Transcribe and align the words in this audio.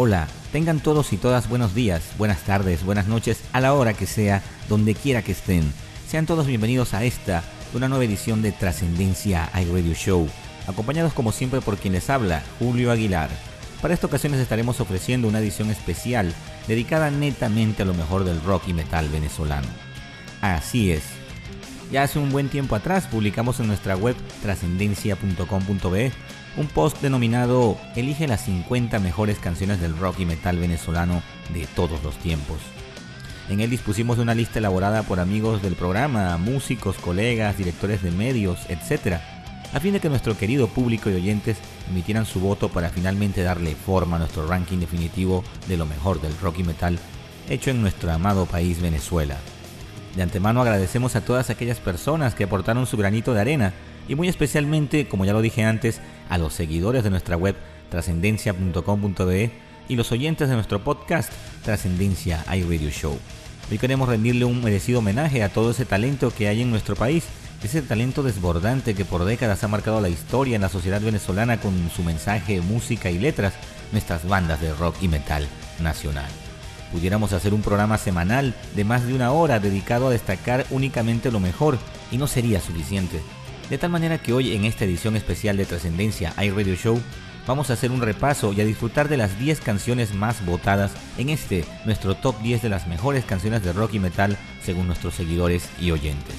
Hola, 0.00 0.28
tengan 0.52 0.78
todos 0.78 1.12
y 1.12 1.16
todas 1.16 1.48
buenos 1.48 1.74
días, 1.74 2.12
buenas 2.18 2.44
tardes, 2.44 2.84
buenas 2.84 3.08
noches, 3.08 3.40
a 3.52 3.60
la 3.60 3.74
hora 3.74 3.94
que 3.94 4.06
sea, 4.06 4.44
donde 4.68 4.94
quiera 4.94 5.22
que 5.22 5.32
estén. 5.32 5.72
Sean 6.06 6.24
todos 6.24 6.46
bienvenidos 6.46 6.94
a 6.94 7.02
esta, 7.02 7.42
una 7.74 7.88
nueva 7.88 8.04
edición 8.04 8.40
de 8.40 8.52
Trascendencia 8.52 9.50
iRadio 9.60 9.94
Show, 9.94 10.28
acompañados 10.68 11.14
como 11.14 11.32
siempre 11.32 11.60
por 11.60 11.78
quien 11.78 11.94
les 11.94 12.10
habla, 12.10 12.44
Julio 12.60 12.92
Aguilar. 12.92 13.28
Para 13.82 13.92
esta 13.92 14.06
ocasión 14.06 14.30
les 14.30 14.40
estaremos 14.40 14.78
ofreciendo 14.80 15.26
una 15.26 15.40
edición 15.40 15.68
especial 15.68 16.32
dedicada 16.68 17.10
netamente 17.10 17.82
a 17.82 17.86
lo 17.86 17.94
mejor 17.94 18.22
del 18.22 18.40
rock 18.42 18.68
y 18.68 18.74
metal 18.74 19.08
venezolano. 19.08 19.66
Así 20.40 20.92
es. 20.92 21.02
Ya 21.90 22.04
hace 22.04 22.20
un 22.20 22.30
buen 22.30 22.50
tiempo 22.50 22.76
atrás 22.76 23.08
publicamos 23.08 23.58
en 23.58 23.66
nuestra 23.66 23.96
web 23.96 24.14
trascendencia.com.be 24.42 26.12
un 26.56 26.66
post 26.66 27.00
denominado 27.00 27.76
Elige 27.94 28.26
las 28.26 28.44
50 28.44 28.98
mejores 28.98 29.38
canciones 29.38 29.80
del 29.80 29.96
rock 29.96 30.20
y 30.20 30.26
metal 30.26 30.58
venezolano 30.58 31.22
de 31.52 31.66
todos 31.66 32.02
los 32.02 32.16
tiempos. 32.16 32.58
En 33.48 33.60
él 33.60 33.70
dispusimos 33.70 34.18
una 34.18 34.34
lista 34.34 34.58
elaborada 34.58 35.02
por 35.02 35.20
amigos 35.20 35.62
del 35.62 35.74
programa, 35.74 36.36
músicos, 36.36 36.96
colegas, 36.96 37.56
directores 37.56 38.02
de 38.02 38.10
medios, 38.10 38.58
etc., 38.68 39.18
a 39.72 39.80
fin 39.80 39.92
de 39.92 40.00
que 40.00 40.08
nuestro 40.08 40.36
querido 40.36 40.66
público 40.68 41.10
y 41.10 41.14
oyentes 41.14 41.58
emitieran 41.90 42.24
su 42.24 42.40
voto 42.40 42.70
para 42.70 42.88
finalmente 42.88 43.42
darle 43.42 43.74
forma 43.74 44.16
a 44.16 44.18
nuestro 44.20 44.46
ranking 44.46 44.78
definitivo 44.78 45.44
de 45.66 45.76
lo 45.76 45.84
mejor 45.84 46.20
del 46.20 46.36
rock 46.38 46.60
y 46.60 46.64
metal 46.64 46.98
hecho 47.50 47.70
en 47.70 47.80
nuestro 47.82 48.10
amado 48.10 48.46
país 48.46 48.80
Venezuela. 48.80 49.36
De 50.16 50.22
antemano 50.22 50.62
agradecemos 50.62 51.16
a 51.16 51.20
todas 51.20 51.50
aquellas 51.50 51.80
personas 51.80 52.34
que 52.34 52.44
aportaron 52.44 52.86
su 52.86 52.96
granito 52.96 53.34
de 53.34 53.40
arena 53.40 53.72
y 54.08 54.14
muy 54.14 54.28
especialmente, 54.28 55.06
como 55.06 55.24
ya 55.24 55.32
lo 55.32 55.42
dije 55.42 55.64
antes, 55.64 56.00
a 56.28 56.38
los 56.38 56.54
seguidores 56.54 57.04
de 57.04 57.10
nuestra 57.10 57.36
web 57.36 57.54
trascendencia.com.be 57.90 59.50
y 59.88 59.96
los 59.96 60.12
oyentes 60.12 60.48
de 60.48 60.54
nuestro 60.54 60.82
podcast 60.82 61.32
Trascendencia 61.62 62.44
iRadio 62.54 62.90
Show. 62.90 63.18
Hoy 63.70 63.78
queremos 63.78 64.08
rendirle 64.08 64.44
un 64.44 64.62
merecido 64.62 65.00
homenaje 65.00 65.42
a 65.42 65.50
todo 65.50 65.70
ese 65.70 65.84
talento 65.84 66.32
que 66.34 66.48
hay 66.48 66.62
en 66.62 66.70
nuestro 66.70 66.96
país, 66.96 67.24
ese 67.62 67.82
talento 67.82 68.22
desbordante 68.22 68.94
que 68.94 69.04
por 69.04 69.24
décadas 69.24 69.62
ha 69.64 69.68
marcado 69.68 70.00
la 70.00 70.08
historia 70.08 70.56
en 70.56 70.62
la 70.62 70.68
sociedad 70.68 71.00
venezolana 71.00 71.60
con 71.60 71.90
su 71.94 72.02
mensaje, 72.02 72.60
música 72.60 73.10
y 73.10 73.18
letras, 73.18 73.54
nuestras 73.92 74.26
bandas 74.26 74.60
de 74.60 74.72
rock 74.72 74.96
y 75.02 75.08
metal 75.08 75.46
nacional. 75.80 76.30
Pudiéramos 76.92 77.34
hacer 77.34 77.52
un 77.52 77.60
programa 77.60 77.98
semanal 77.98 78.54
de 78.74 78.84
más 78.84 79.06
de 79.06 79.14
una 79.14 79.32
hora 79.32 79.58
dedicado 79.58 80.08
a 80.08 80.10
destacar 80.10 80.64
únicamente 80.70 81.30
lo 81.30 81.40
mejor 81.40 81.78
y 82.10 82.16
no 82.16 82.26
sería 82.26 82.60
suficiente. 82.60 83.20
De 83.70 83.76
tal 83.76 83.90
manera 83.90 84.16
que 84.16 84.32
hoy 84.32 84.54
en 84.54 84.64
esta 84.64 84.86
edición 84.86 85.14
especial 85.14 85.58
de 85.58 85.66
Trascendencia 85.66 86.32
iRadio 86.42 86.74
Show 86.74 86.98
vamos 87.46 87.68
a 87.68 87.74
hacer 87.74 87.90
un 87.90 88.00
repaso 88.00 88.54
y 88.54 88.60
a 88.62 88.64
disfrutar 88.64 89.08
de 89.10 89.18
las 89.18 89.38
10 89.38 89.60
canciones 89.60 90.14
más 90.14 90.44
votadas 90.46 90.92
en 91.18 91.28
este, 91.28 91.66
nuestro 91.84 92.14
top 92.14 92.40
10 92.40 92.62
de 92.62 92.70
las 92.70 92.86
mejores 92.86 93.26
canciones 93.26 93.62
de 93.62 93.74
rock 93.74 93.94
y 93.94 93.98
metal 93.98 94.38
según 94.62 94.86
nuestros 94.86 95.14
seguidores 95.14 95.68
y 95.78 95.90
oyentes. 95.90 96.34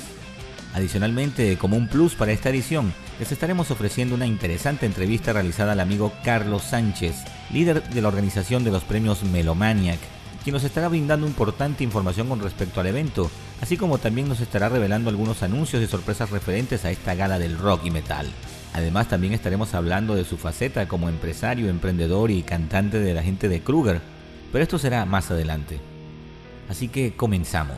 Adicionalmente, 0.74 1.58
como 1.58 1.78
un 1.78 1.88
plus 1.88 2.16
para 2.16 2.32
esta 2.32 2.50
edición, 2.50 2.94
les 3.20 3.32
estaremos 3.32 3.70
ofreciendo 3.70 4.16
una 4.16 4.26
interesante 4.26 4.88
entrevista 4.88 5.34
realizada 5.34 5.74
al 5.74 5.80
amigo 5.80 6.14
Carlos 6.24 6.64
Sánchez, 6.64 7.16
líder 7.52 7.84
de 7.90 8.02
la 8.02 8.08
organización 8.08 8.64
de 8.64 8.72
los 8.72 8.84
premios 8.84 9.24
Melomaniac, 9.24 10.00
quien 10.44 10.54
nos 10.54 10.64
estará 10.64 10.88
brindando 10.88 11.28
importante 11.28 11.84
información 11.84 12.28
con 12.28 12.40
respecto 12.40 12.80
al 12.80 12.88
evento, 12.88 13.30
así 13.62 13.78
como 13.78 13.98
también 13.98 14.28
nos 14.28 14.40
estará 14.42 14.70
revelando 14.70 15.10
algunos 15.10 15.44
anuncios 15.44 15.82
y 15.84 15.88
sorpresas 15.88 16.30
referentes 16.30 16.86
a 16.86 16.92
esta 16.92 17.16
gala 17.16 17.40
del 17.40 17.58
rock 17.58 17.86
y 17.86 17.92
metal. 17.92 18.28
Además 18.74 19.08
también 19.08 19.34
estaremos 19.34 19.74
hablando 19.74 20.16
de 20.16 20.26
su 20.26 20.38
faceta 20.38 20.88
como 20.88 21.10
empresario, 21.10 21.70
emprendedor 21.70 22.32
y 22.32 22.44
cantante 22.44 23.00
de 23.00 23.14
la 23.14 23.24
gente 23.24 23.50
de 23.50 23.62
Kruger, 23.62 24.02
pero 24.52 24.64
esto 24.64 24.78
será 24.78 25.06
más 25.06 25.32
adelante. 25.32 25.80
Así 26.70 26.88
que 26.88 27.14
comenzamos. 27.16 27.78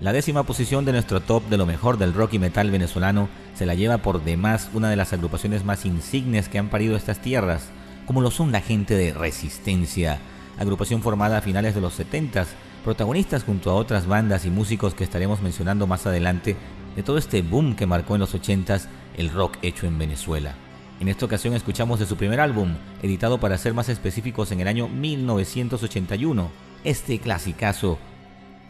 La 0.00 0.12
décima 0.12 0.42
posición 0.42 0.84
de 0.84 0.92
nuestro 0.92 1.20
top 1.20 1.44
de 1.48 1.56
lo 1.56 1.64
mejor 1.64 1.96
del 1.96 2.12
rock 2.12 2.34
y 2.34 2.38
metal 2.38 2.70
venezolano 2.70 3.28
se 3.54 3.66
la 3.66 3.74
lleva 3.74 3.98
por 3.98 4.24
demás 4.24 4.68
una 4.74 4.90
de 4.90 4.96
las 4.96 5.12
agrupaciones 5.12 5.64
más 5.64 5.86
insignes 5.86 6.48
que 6.48 6.58
han 6.58 6.70
parido 6.70 6.96
estas 6.96 7.20
tierras, 7.20 7.68
como 8.06 8.20
lo 8.20 8.30
son 8.30 8.52
la 8.52 8.60
gente 8.60 8.96
de 8.96 9.14
Resistencia, 9.14 10.18
agrupación 10.58 11.02
formada 11.02 11.38
a 11.38 11.40
finales 11.40 11.74
de 11.74 11.80
los 11.80 11.94
70 11.94 12.46
protagonistas 12.82 13.44
junto 13.44 13.70
a 13.70 13.74
otras 13.74 14.06
bandas 14.06 14.44
y 14.44 14.50
músicos 14.50 14.94
que 14.94 15.04
estaremos 15.04 15.40
mencionando 15.40 15.86
más 15.86 16.06
adelante 16.06 16.56
de 16.96 17.02
todo 17.02 17.18
este 17.18 17.42
boom 17.42 17.74
que 17.74 17.86
marcó 17.86 18.14
en 18.14 18.20
los 18.20 18.34
80s 18.34 18.86
el 19.16 19.30
rock 19.30 19.56
hecho 19.62 19.86
en 19.86 19.98
Venezuela. 19.98 20.54
En 21.00 21.08
esta 21.08 21.26
ocasión 21.26 21.54
escuchamos 21.54 21.98
de 21.98 22.06
su 22.06 22.16
primer 22.16 22.40
álbum, 22.40 22.74
editado 23.02 23.40
para 23.40 23.58
ser 23.58 23.74
más 23.74 23.88
específicos 23.88 24.52
en 24.52 24.60
el 24.60 24.68
año 24.68 24.88
1981, 24.88 26.50
este 26.84 27.18
clasicazo, 27.18 27.98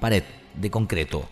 Pared 0.00 0.24
de 0.54 0.70
Concreto. 0.70 1.28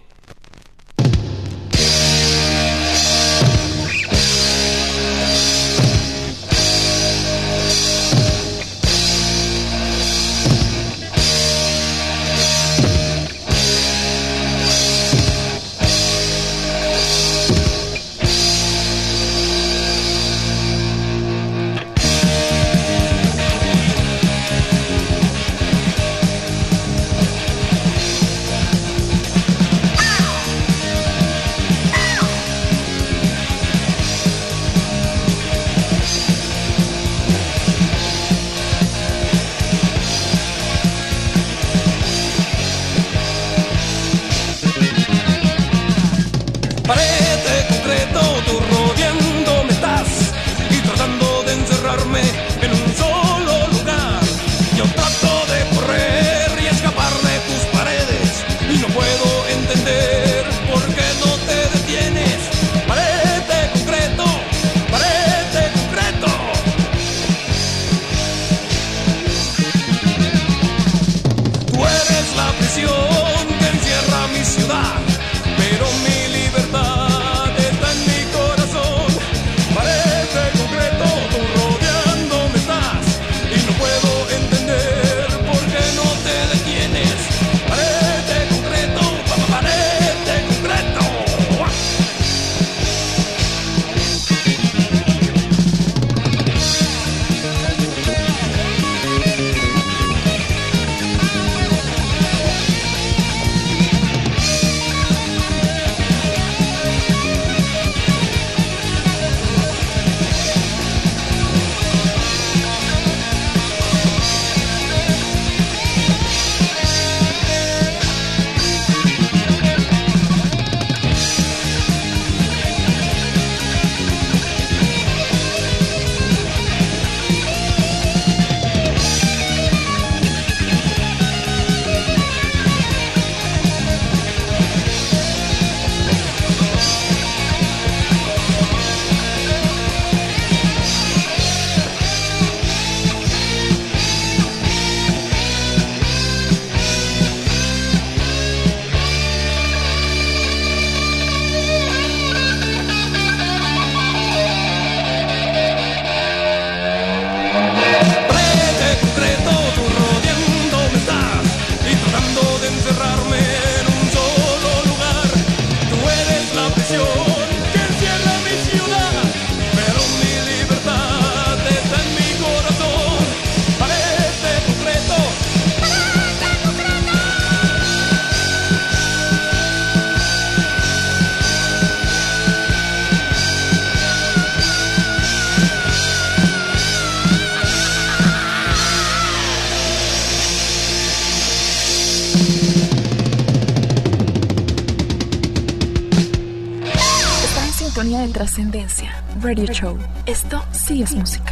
Trascendencia, 198.40 199.10
Radio 199.42 199.66
Show. 199.66 199.98
Esto 200.24 200.64
sí 200.72 201.02
es 201.02 201.14
música. 201.14 201.49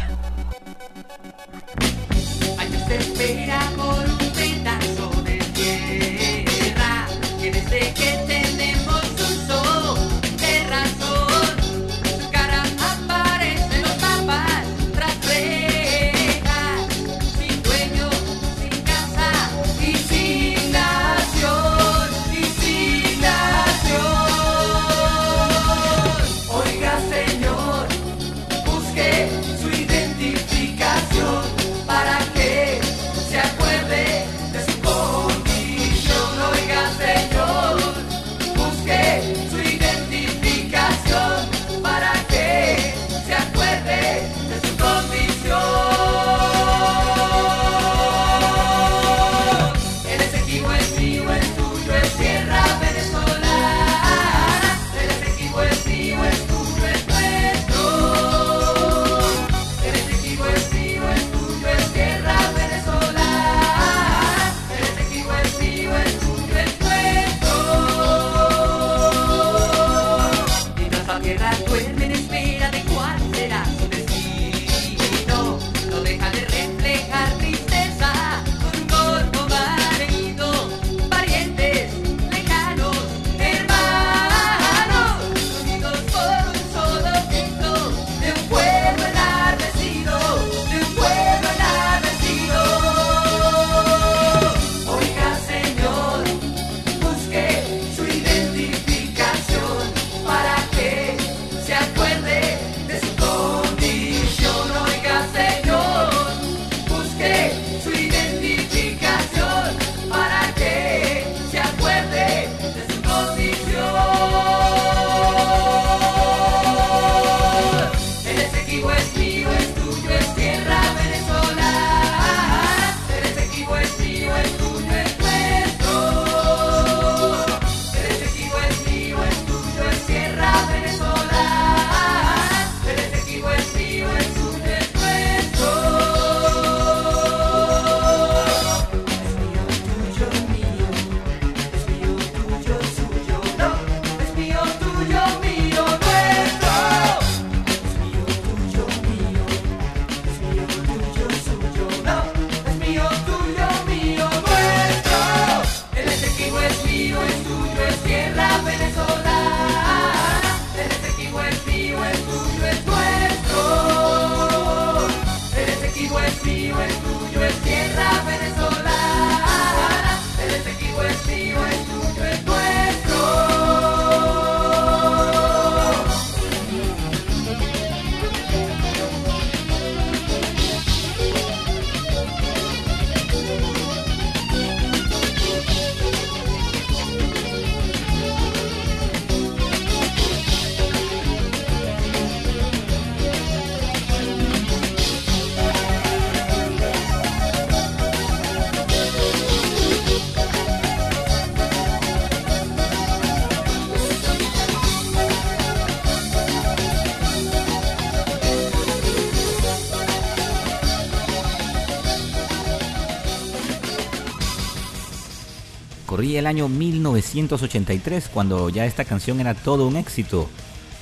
Año 216.49 216.67
1983 216.67 218.27
cuando 218.33 218.69
ya 218.69 218.85
esta 218.85 219.05
canción 219.05 219.39
era 219.39 219.53
todo 219.53 219.87
un 219.87 219.95
éxito. 219.95 220.49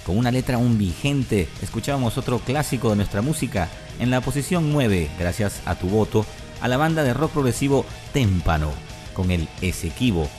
Con 0.06 0.18
una 0.18 0.30
letra 0.30 0.58
aún 0.58 0.78
vigente, 0.78 1.48
escuchábamos 1.62 2.18
otro 2.18 2.40
clásico 2.40 2.90
de 2.90 2.98
nuestra 2.98 3.22
música 3.22 3.70
en 4.00 4.10
la 4.10 4.22
posición 4.22 4.72
9, 4.74 5.10
gracias 5.18 5.62
a 5.66 5.76
tu 5.76 5.88
voto, 5.88 6.26
a 6.62 6.68
la 6.68 6.78
banda 6.78 7.04
de 7.04 7.14
rock 7.14 7.32
progresivo 7.32 7.86
Témpano, 8.14 8.72
con 9.14 9.32
el 9.32 9.48
Esequibo. 9.62 10.30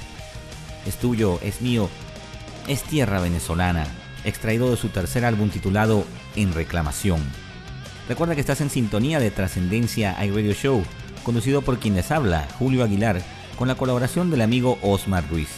Es 0.86 0.96
tuyo, 0.96 1.40
es 1.42 1.62
mío, 1.62 1.88
es 2.66 2.82
tierra 2.82 3.18
venezolana, 3.20 3.86
extraído 4.24 4.70
de 4.70 4.76
su 4.76 4.90
tercer 4.90 5.24
álbum 5.24 5.48
titulado 5.48 6.04
En 6.36 6.52
Reclamación. 6.52 7.20
Recuerda 8.08 8.34
que 8.34 8.42
estás 8.42 8.60
en 8.60 8.70
sintonía 8.70 9.20
de 9.20 9.30
Trascendencia 9.30 10.22
iRadio 10.22 10.52
Show, 10.52 10.84
conducido 11.24 11.62
por 11.62 11.78
quien 11.78 11.94
les 11.94 12.10
habla, 12.10 12.46
Julio 12.58 12.84
Aguilar, 12.84 13.22
con 13.58 13.68
la 13.68 13.74
colaboración 13.74 14.30
del 14.30 14.42
amigo 14.42 14.78
Osmar 14.82 15.28
Ruiz. 15.28 15.48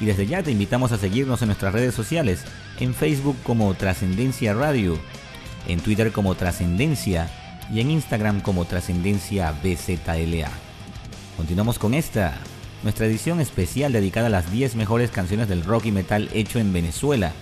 Y 0.00 0.06
desde 0.06 0.26
ya 0.26 0.42
te 0.42 0.50
invitamos 0.50 0.90
a 0.90 0.98
seguirnos 0.98 1.42
en 1.42 1.48
nuestras 1.48 1.74
redes 1.74 1.94
sociales, 1.94 2.44
en 2.80 2.94
Facebook 2.94 3.36
como 3.42 3.74
Trascendencia 3.74 4.54
Radio, 4.54 4.98
en 5.68 5.80
Twitter 5.80 6.10
como 6.12 6.34
Trascendencia 6.34 7.28
y 7.72 7.80
en 7.80 7.90
Instagram 7.90 8.40
como 8.40 8.64
Trascendencia 8.64 9.52
BZLA. 9.62 10.50
Continuamos 11.36 11.78
con 11.78 11.94
esta, 11.94 12.34
nuestra 12.82 13.06
edición 13.06 13.40
especial 13.40 13.92
dedicada 13.92 14.26
a 14.26 14.30
las 14.30 14.50
10 14.50 14.74
mejores 14.74 15.10
canciones 15.10 15.48
del 15.48 15.62
rock 15.62 15.86
y 15.86 15.92
metal 15.92 16.30
hecho 16.32 16.58
en 16.58 16.72
Venezuela, 16.72 17.32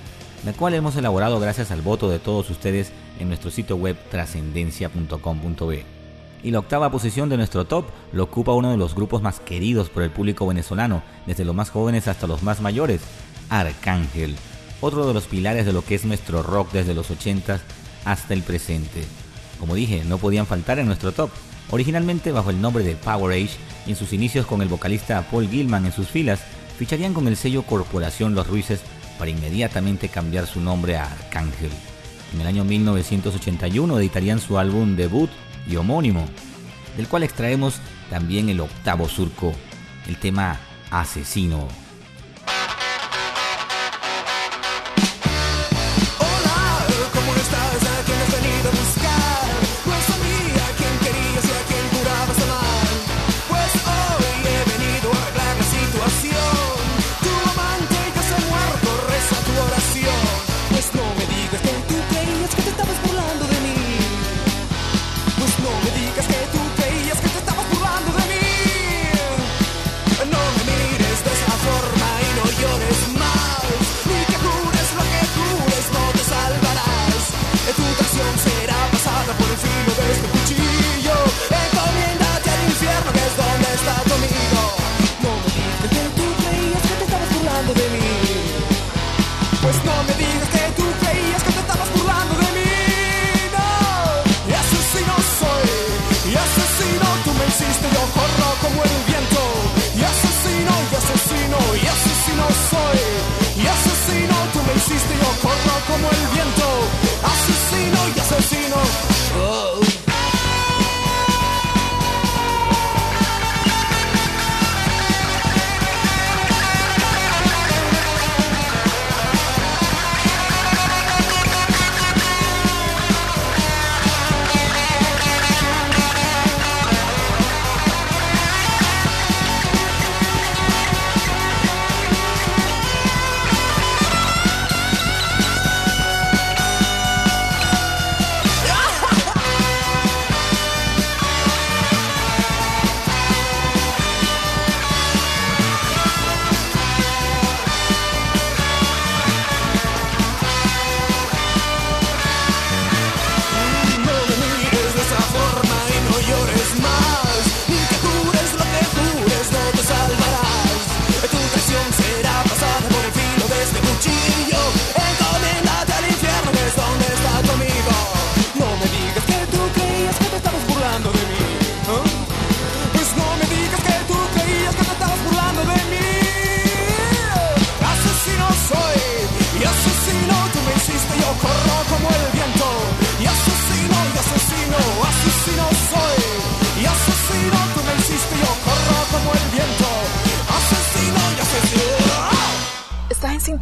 la 0.44 0.52
cual 0.52 0.74
hemos 0.74 0.96
elaborado 0.96 1.38
gracias 1.38 1.70
al 1.70 1.82
voto 1.82 2.10
de 2.10 2.18
todos 2.18 2.50
ustedes 2.50 2.92
en 3.20 3.28
nuestro 3.28 3.50
sitio 3.50 3.76
web 3.76 3.96
trascendencia.com.be. 4.10 5.99
Y 6.42 6.50
la 6.50 6.58
octava 6.58 6.90
posición 6.90 7.28
de 7.28 7.36
nuestro 7.36 7.66
top 7.66 7.86
lo 8.12 8.24
ocupa 8.24 8.52
uno 8.52 8.70
de 8.70 8.76
los 8.76 8.94
grupos 8.94 9.22
más 9.22 9.40
queridos 9.40 9.90
por 9.90 10.02
el 10.02 10.10
público 10.10 10.46
venezolano, 10.46 11.02
desde 11.26 11.44
los 11.44 11.54
más 11.54 11.70
jóvenes 11.70 12.08
hasta 12.08 12.26
los 12.26 12.42
más 12.42 12.60
mayores, 12.60 13.02
Arcángel, 13.50 14.36
otro 14.80 15.06
de 15.06 15.14
los 15.14 15.26
pilares 15.26 15.66
de 15.66 15.72
lo 15.72 15.84
que 15.84 15.94
es 15.94 16.04
nuestro 16.04 16.42
rock 16.42 16.72
desde 16.72 16.94
los 16.94 17.10
80 17.10 17.60
hasta 18.04 18.34
el 18.34 18.42
presente. 18.42 19.04
Como 19.58 19.74
dije, 19.74 20.02
no 20.06 20.18
podían 20.18 20.46
faltar 20.46 20.78
en 20.78 20.86
nuestro 20.86 21.12
top. 21.12 21.30
Originalmente 21.70 22.32
bajo 22.32 22.50
el 22.50 22.60
nombre 22.60 22.82
de 22.82 22.96
Power 22.96 23.32
Age 23.32 23.56
y 23.86 23.90
en 23.90 23.96
sus 23.96 24.12
inicios 24.12 24.46
con 24.46 24.62
el 24.62 24.68
vocalista 24.68 25.22
Paul 25.30 25.48
Gilman 25.48 25.86
en 25.86 25.92
sus 25.92 26.08
filas, 26.08 26.40
ficharían 26.78 27.12
con 27.12 27.28
el 27.28 27.36
sello 27.36 27.62
Corporación 27.62 28.34
Los 28.34 28.46
Ruices 28.46 28.80
para 29.18 29.30
inmediatamente 29.30 30.08
cambiar 30.08 30.46
su 30.46 30.60
nombre 30.60 30.96
a 30.96 31.04
Arcángel. 31.04 31.70
En 32.32 32.40
el 32.40 32.46
año 32.46 32.64
1981 32.64 33.98
editarían 33.98 34.40
su 34.40 34.58
álbum 34.58 34.96
debut 34.96 35.30
y 35.68 35.76
homónimo, 35.76 36.26
del 36.96 37.08
cual 37.08 37.22
extraemos 37.22 37.80
también 38.10 38.48
el 38.48 38.60
octavo 38.60 39.08
surco, 39.08 39.52
el 40.08 40.16
tema 40.16 40.58
Asesino. 40.90 41.68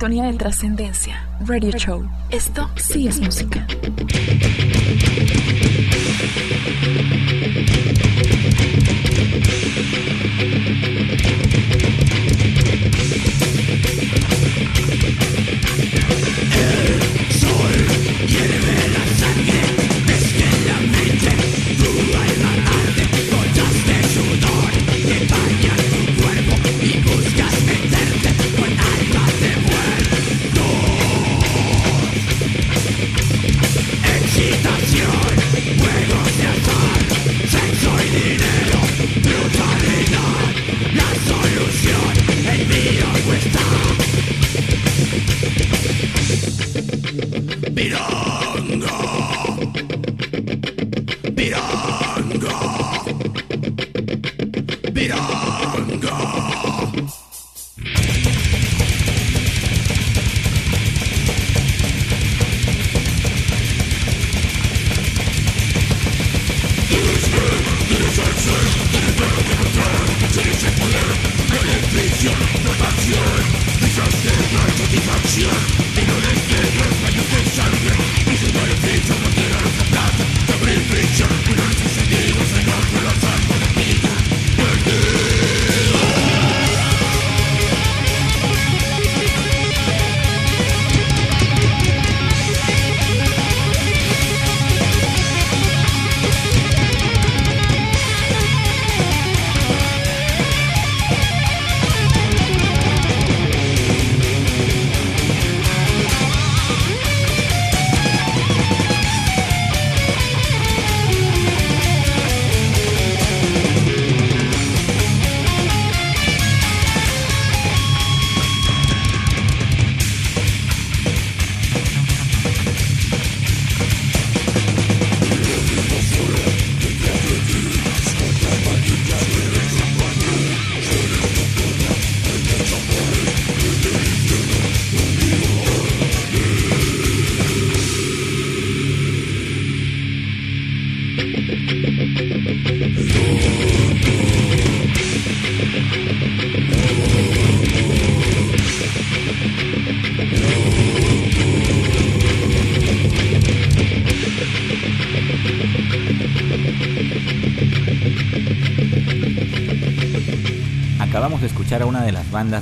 De 0.08 0.32
trascendencia. 0.38 1.22
Radio 1.46 1.70
Show. 1.72 2.02
Esto 2.30 2.70
sí 2.76 3.08
es 3.08 3.20
música. 3.20 3.66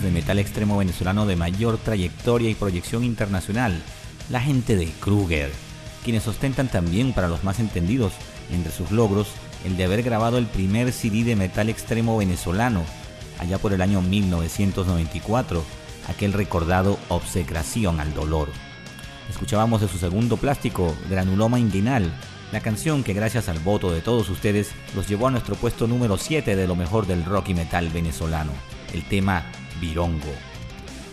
De 0.02 0.10
metal 0.10 0.38
extremo 0.38 0.78
venezolano 0.78 1.26
de 1.26 1.36
mayor 1.36 1.78
trayectoria 1.78 2.50
y 2.50 2.54
proyección 2.54 3.04
internacional, 3.04 3.82
la 4.30 4.40
gente 4.40 4.76
de 4.76 4.86
Kruger, 5.00 5.50
quienes 6.04 6.26
ostentan 6.28 6.68
también 6.68 7.12
para 7.12 7.28
los 7.28 7.44
más 7.44 7.60
entendidos 7.60 8.12
entre 8.52 8.72
sus 8.72 8.90
logros 8.90 9.28
el 9.64 9.76
de 9.76 9.84
haber 9.84 10.02
grabado 10.02 10.38
el 10.38 10.46
primer 10.46 10.92
CD 10.92 11.24
de 11.24 11.36
metal 11.36 11.68
extremo 11.68 12.16
venezolano, 12.16 12.84
allá 13.38 13.58
por 13.58 13.72
el 13.72 13.82
año 13.82 14.00
1994, 14.02 15.64
aquel 16.08 16.32
recordado 16.32 16.98
Obsecración 17.08 17.98
al 18.00 18.14
Dolor. 18.14 18.48
Escuchábamos 19.28 19.80
de 19.80 19.88
su 19.88 19.98
segundo 19.98 20.36
plástico, 20.36 20.94
Granuloma 21.10 21.58
Inguinal, 21.58 22.12
la 22.52 22.60
canción 22.60 23.02
que 23.02 23.12
gracias 23.12 23.48
al 23.48 23.58
voto 23.58 23.90
de 23.90 24.00
todos 24.00 24.30
ustedes 24.30 24.70
los 24.94 25.08
llevó 25.08 25.26
a 25.26 25.30
nuestro 25.32 25.56
puesto 25.56 25.88
número 25.88 26.16
7 26.16 26.54
de 26.54 26.66
lo 26.68 26.76
mejor 26.76 27.06
del 27.06 27.24
rock 27.24 27.48
y 27.48 27.54
metal 27.54 27.88
venezolano, 27.88 28.52
el 28.92 29.02
tema 29.02 29.44
Virongo. 29.80 30.32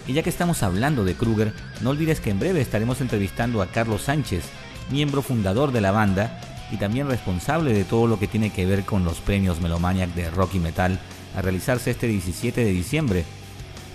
Y 0.08 0.13
ya 0.13 0.24
que 0.24 0.29
estamos 0.29 0.63
hablando 0.63 1.05
de 1.05 1.15
Kruger, 1.15 1.53
no 1.82 1.91
olvides 1.91 2.20
que 2.20 2.29
en 2.29 2.39
breve 2.39 2.62
estaremos 2.62 3.00
entrevistando 3.01 3.62
a 3.62 3.67
Carlos 3.67 4.03
Sánchez, 4.03 4.43
miembro 4.91 5.22
fundador 5.22 5.72
de 5.72 5.82
la 5.82 5.91
banda 5.91 6.41
y 6.72 6.77
también 6.77 7.08
responsable 7.08 7.74
de 7.74 7.84
todo 7.84 8.08
lo 8.08 8.20
que 8.20 8.27
tiene 8.27 8.50
que 8.50 8.65
ver 8.65 8.84
con 8.84 9.05
los 9.05 9.20
premios 9.20 9.62
Melomaniac 9.62 10.13
de 10.13 10.29
rock 10.29 10.55
y 10.55 10.60
metal 10.60 11.00
a 11.36 11.41
realizarse 11.41 11.91
este 11.91 12.08
17 12.08 12.63
de 12.63 12.71
diciembre. 12.71 13.26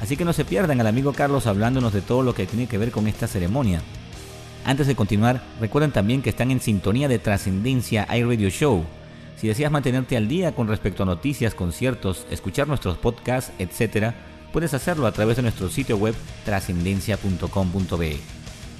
Así 0.01 0.17
que 0.17 0.25
no 0.25 0.33
se 0.33 0.45
pierdan 0.45 0.81
al 0.81 0.87
amigo 0.87 1.13
Carlos 1.13 1.47
hablándonos 1.47 1.93
de 1.93 2.03
todo 2.03 2.23
lo 2.23 2.35
que 2.35 2.47
tiene 2.47 2.67
que 2.67 2.79
ver 2.79 2.91
con 2.91 3.07
esta 3.07 3.27
ceremonia. 3.27 3.83
Antes 4.65 4.87
de 4.87 4.95
continuar, 4.95 5.43
recuerden 5.61 5.93
también 5.93 6.23
que 6.23 6.31
están 6.31 6.51
en 6.51 6.61
sintonía 6.61 7.09
de 7.09 7.19
Trascendencia 7.19 8.07
iRadio 8.17 8.51
Show. 8.51 8.85
Si 9.37 9.49
deseas 9.49 9.73
mantenerte 9.73 10.17
al 10.17 10.29
día 10.29 10.55
con 10.55 10.69
respecto 10.69 11.03
a 11.03 11.07
noticias, 11.07 11.55
conciertos, 11.55 12.27
escuchar 12.31 12.69
nuestros 12.69 12.99
podcasts, 12.99 13.53
etc., 13.59 14.15
puedes 14.53 14.75
hacerlo 14.75 15.07
a 15.07 15.13
través 15.13 15.37
de 15.37 15.43
nuestro 15.43 15.69
sitio 15.69 15.97
web 15.97 16.15
trascendencia.com.be. 16.45 18.21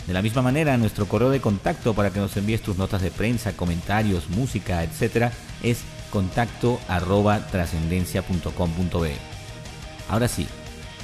De 0.07 0.15
la 0.15 0.23
misma 0.23 0.41
manera, 0.41 0.77
nuestro 0.79 1.07
correo 1.07 1.31
de 1.31 1.41
contacto 1.41 1.95
para 1.95 2.11
que 2.11 2.21
nos 2.21 2.37
envíes 2.37 2.63
tus 2.63 2.79
notas 2.79 3.03
de 3.03 3.11
prensa, 3.11 3.53
comentarios, 3.53 4.31
música, 4.31 4.83
etc. 4.83 5.31
es 5.63 5.81
contacto 6.11 6.81
arroba 6.89 7.47
trascendencia.com.be. 7.49 9.17
Ahora 10.09 10.29
sí, 10.29 10.47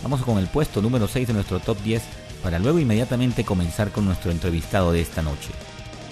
vamos 0.03 0.23
con 0.23 0.39
el 0.39 0.47
puesto 0.47 0.81
número 0.81 1.07
6 1.07 1.29
de 1.29 1.35
nuestro 1.35 1.61
top 1.61 1.79
10 1.83 2.03
para 2.43 2.59
luego 2.59 2.79
inmediatamente 2.79 3.45
comenzar 3.45 3.91
con 3.91 4.07
nuestro 4.07 4.31
entrevistado 4.31 4.93
de 4.93 5.03
esta 5.03 5.23
noche. 5.23 5.51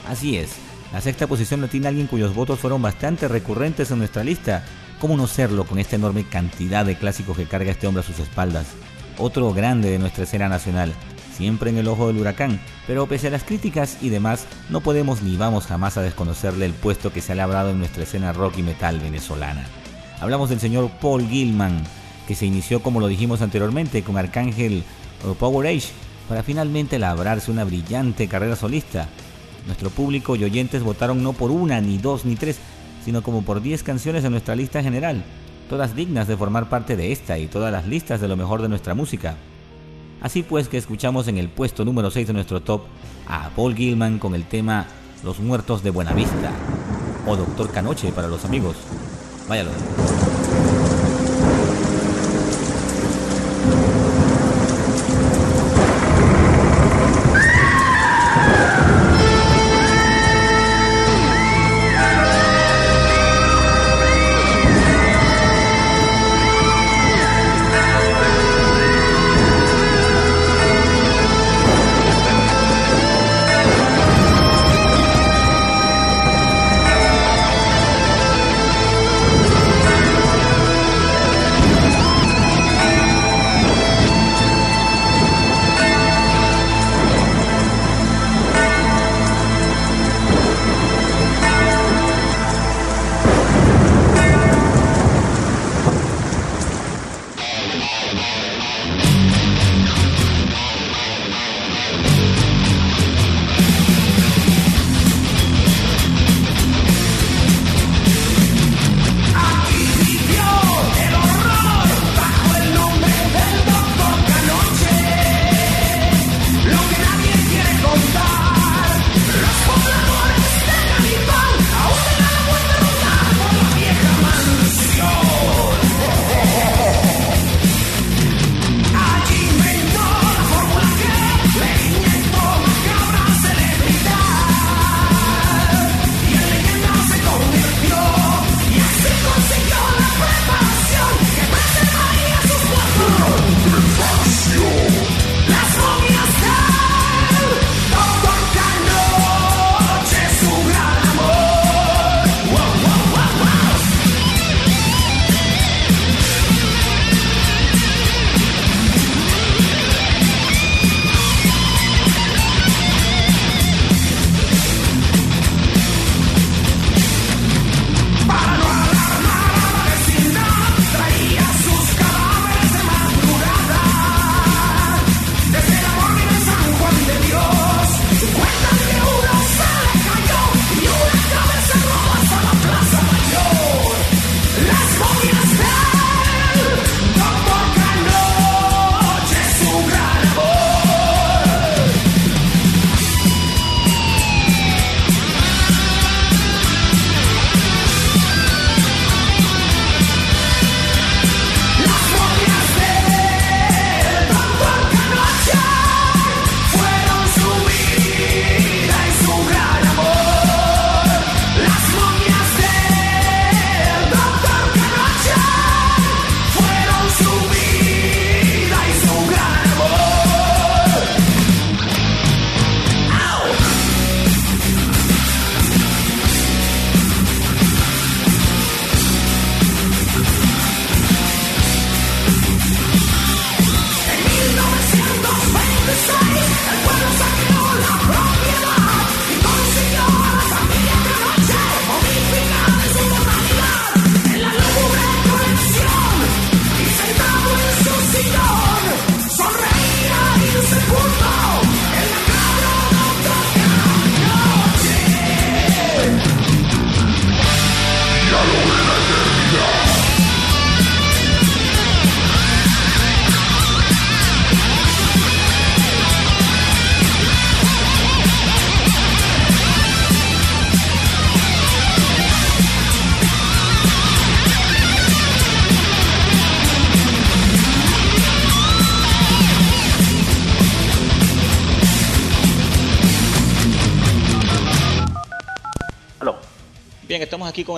Así 0.06 0.36
es, 0.36 0.50
la 0.92 1.00
sexta 1.00 1.26
posición 1.26 1.62
la 1.62 1.68
tiene 1.68 1.88
alguien 1.88 2.06
cuyos 2.06 2.34
votos 2.34 2.58
fueron 2.58 2.82
bastante 2.82 3.26
recurrentes 3.26 3.90
en 3.90 3.98
nuestra 3.98 4.22
lista. 4.22 4.64
¿Cómo 5.02 5.16
no 5.16 5.26
serlo 5.26 5.64
con 5.64 5.80
esta 5.80 5.96
enorme 5.96 6.22
cantidad 6.22 6.86
de 6.86 6.94
clásicos 6.94 7.36
que 7.36 7.46
carga 7.46 7.72
este 7.72 7.88
hombre 7.88 8.04
a 8.04 8.06
sus 8.06 8.20
espaldas? 8.20 8.68
Otro 9.18 9.52
grande 9.52 9.90
de 9.90 9.98
nuestra 9.98 10.22
escena 10.22 10.48
nacional, 10.48 10.92
siempre 11.36 11.70
en 11.70 11.78
el 11.78 11.88
ojo 11.88 12.06
del 12.06 12.18
huracán, 12.18 12.60
pero 12.86 13.08
pese 13.08 13.26
a 13.26 13.30
las 13.30 13.42
críticas 13.42 13.98
y 14.00 14.10
demás, 14.10 14.46
no 14.70 14.80
podemos 14.80 15.20
ni 15.20 15.36
vamos 15.36 15.66
jamás 15.66 15.96
a 15.96 16.02
desconocerle 16.02 16.66
el 16.66 16.72
puesto 16.72 17.12
que 17.12 17.20
se 17.20 17.32
ha 17.32 17.34
labrado 17.34 17.70
en 17.70 17.80
nuestra 17.80 18.04
escena 18.04 18.32
rock 18.32 18.58
y 18.58 18.62
metal 18.62 19.00
venezolana. 19.00 19.66
Hablamos 20.20 20.50
del 20.50 20.60
señor 20.60 20.88
Paul 21.00 21.26
Gilman, 21.26 21.82
que 22.28 22.36
se 22.36 22.46
inició 22.46 22.80
como 22.80 23.00
lo 23.00 23.08
dijimos 23.08 23.42
anteriormente 23.42 24.04
con 24.04 24.16
Arcángel 24.16 24.84
o 25.28 25.34
Power 25.34 25.66
Age 25.66 25.88
para 26.28 26.44
finalmente 26.44 27.00
labrarse 27.00 27.50
una 27.50 27.64
brillante 27.64 28.28
carrera 28.28 28.54
solista. 28.54 29.08
Nuestro 29.66 29.90
público 29.90 30.36
y 30.36 30.44
oyentes 30.44 30.84
votaron 30.84 31.24
no 31.24 31.32
por 31.32 31.50
una, 31.50 31.80
ni 31.80 31.98
dos, 31.98 32.24
ni 32.24 32.36
tres, 32.36 32.60
sino 33.04 33.22
como 33.22 33.42
por 33.42 33.60
10 33.60 33.82
canciones 33.82 34.24
en 34.24 34.32
nuestra 34.32 34.56
lista 34.56 34.82
general, 34.82 35.24
todas 35.68 35.96
dignas 35.96 36.28
de 36.28 36.36
formar 36.36 36.68
parte 36.68 36.96
de 36.96 37.12
esta 37.12 37.38
y 37.38 37.46
todas 37.46 37.72
las 37.72 37.86
listas 37.86 38.20
de 38.20 38.28
lo 38.28 38.36
mejor 38.36 38.62
de 38.62 38.68
nuestra 38.68 38.94
música. 38.94 39.36
Así 40.20 40.42
pues 40.42 40.68
que 40.68 40.78
escuchamos 40.78 41.26
en 41.28 41.38
el 41.38 41.48
puesto 41.48 41.84
número 41.84 42.10
6 42.10 42.28
de 42.28 42.32
nuestro 42.32 42.60
top 42.60 42.82
a 43.26 43.50
Paul 43.50 43.74
Gilman 43.74 44.18
con 44.18 44.34
el 44.34 44.44
tema 44.44 44.86
Los 45.24 45.40
Muertos 45.40 45.82
de 45.82 45.90
Buenavista 45.90 46.52
o 47.26 47.36
Doctor 47.36 47.72
Canoche 47.72 48.12
para 48.12 48.28
los 48.28 48.44
amigos. 48.44 48.76
Váyalo. 49.48 49.70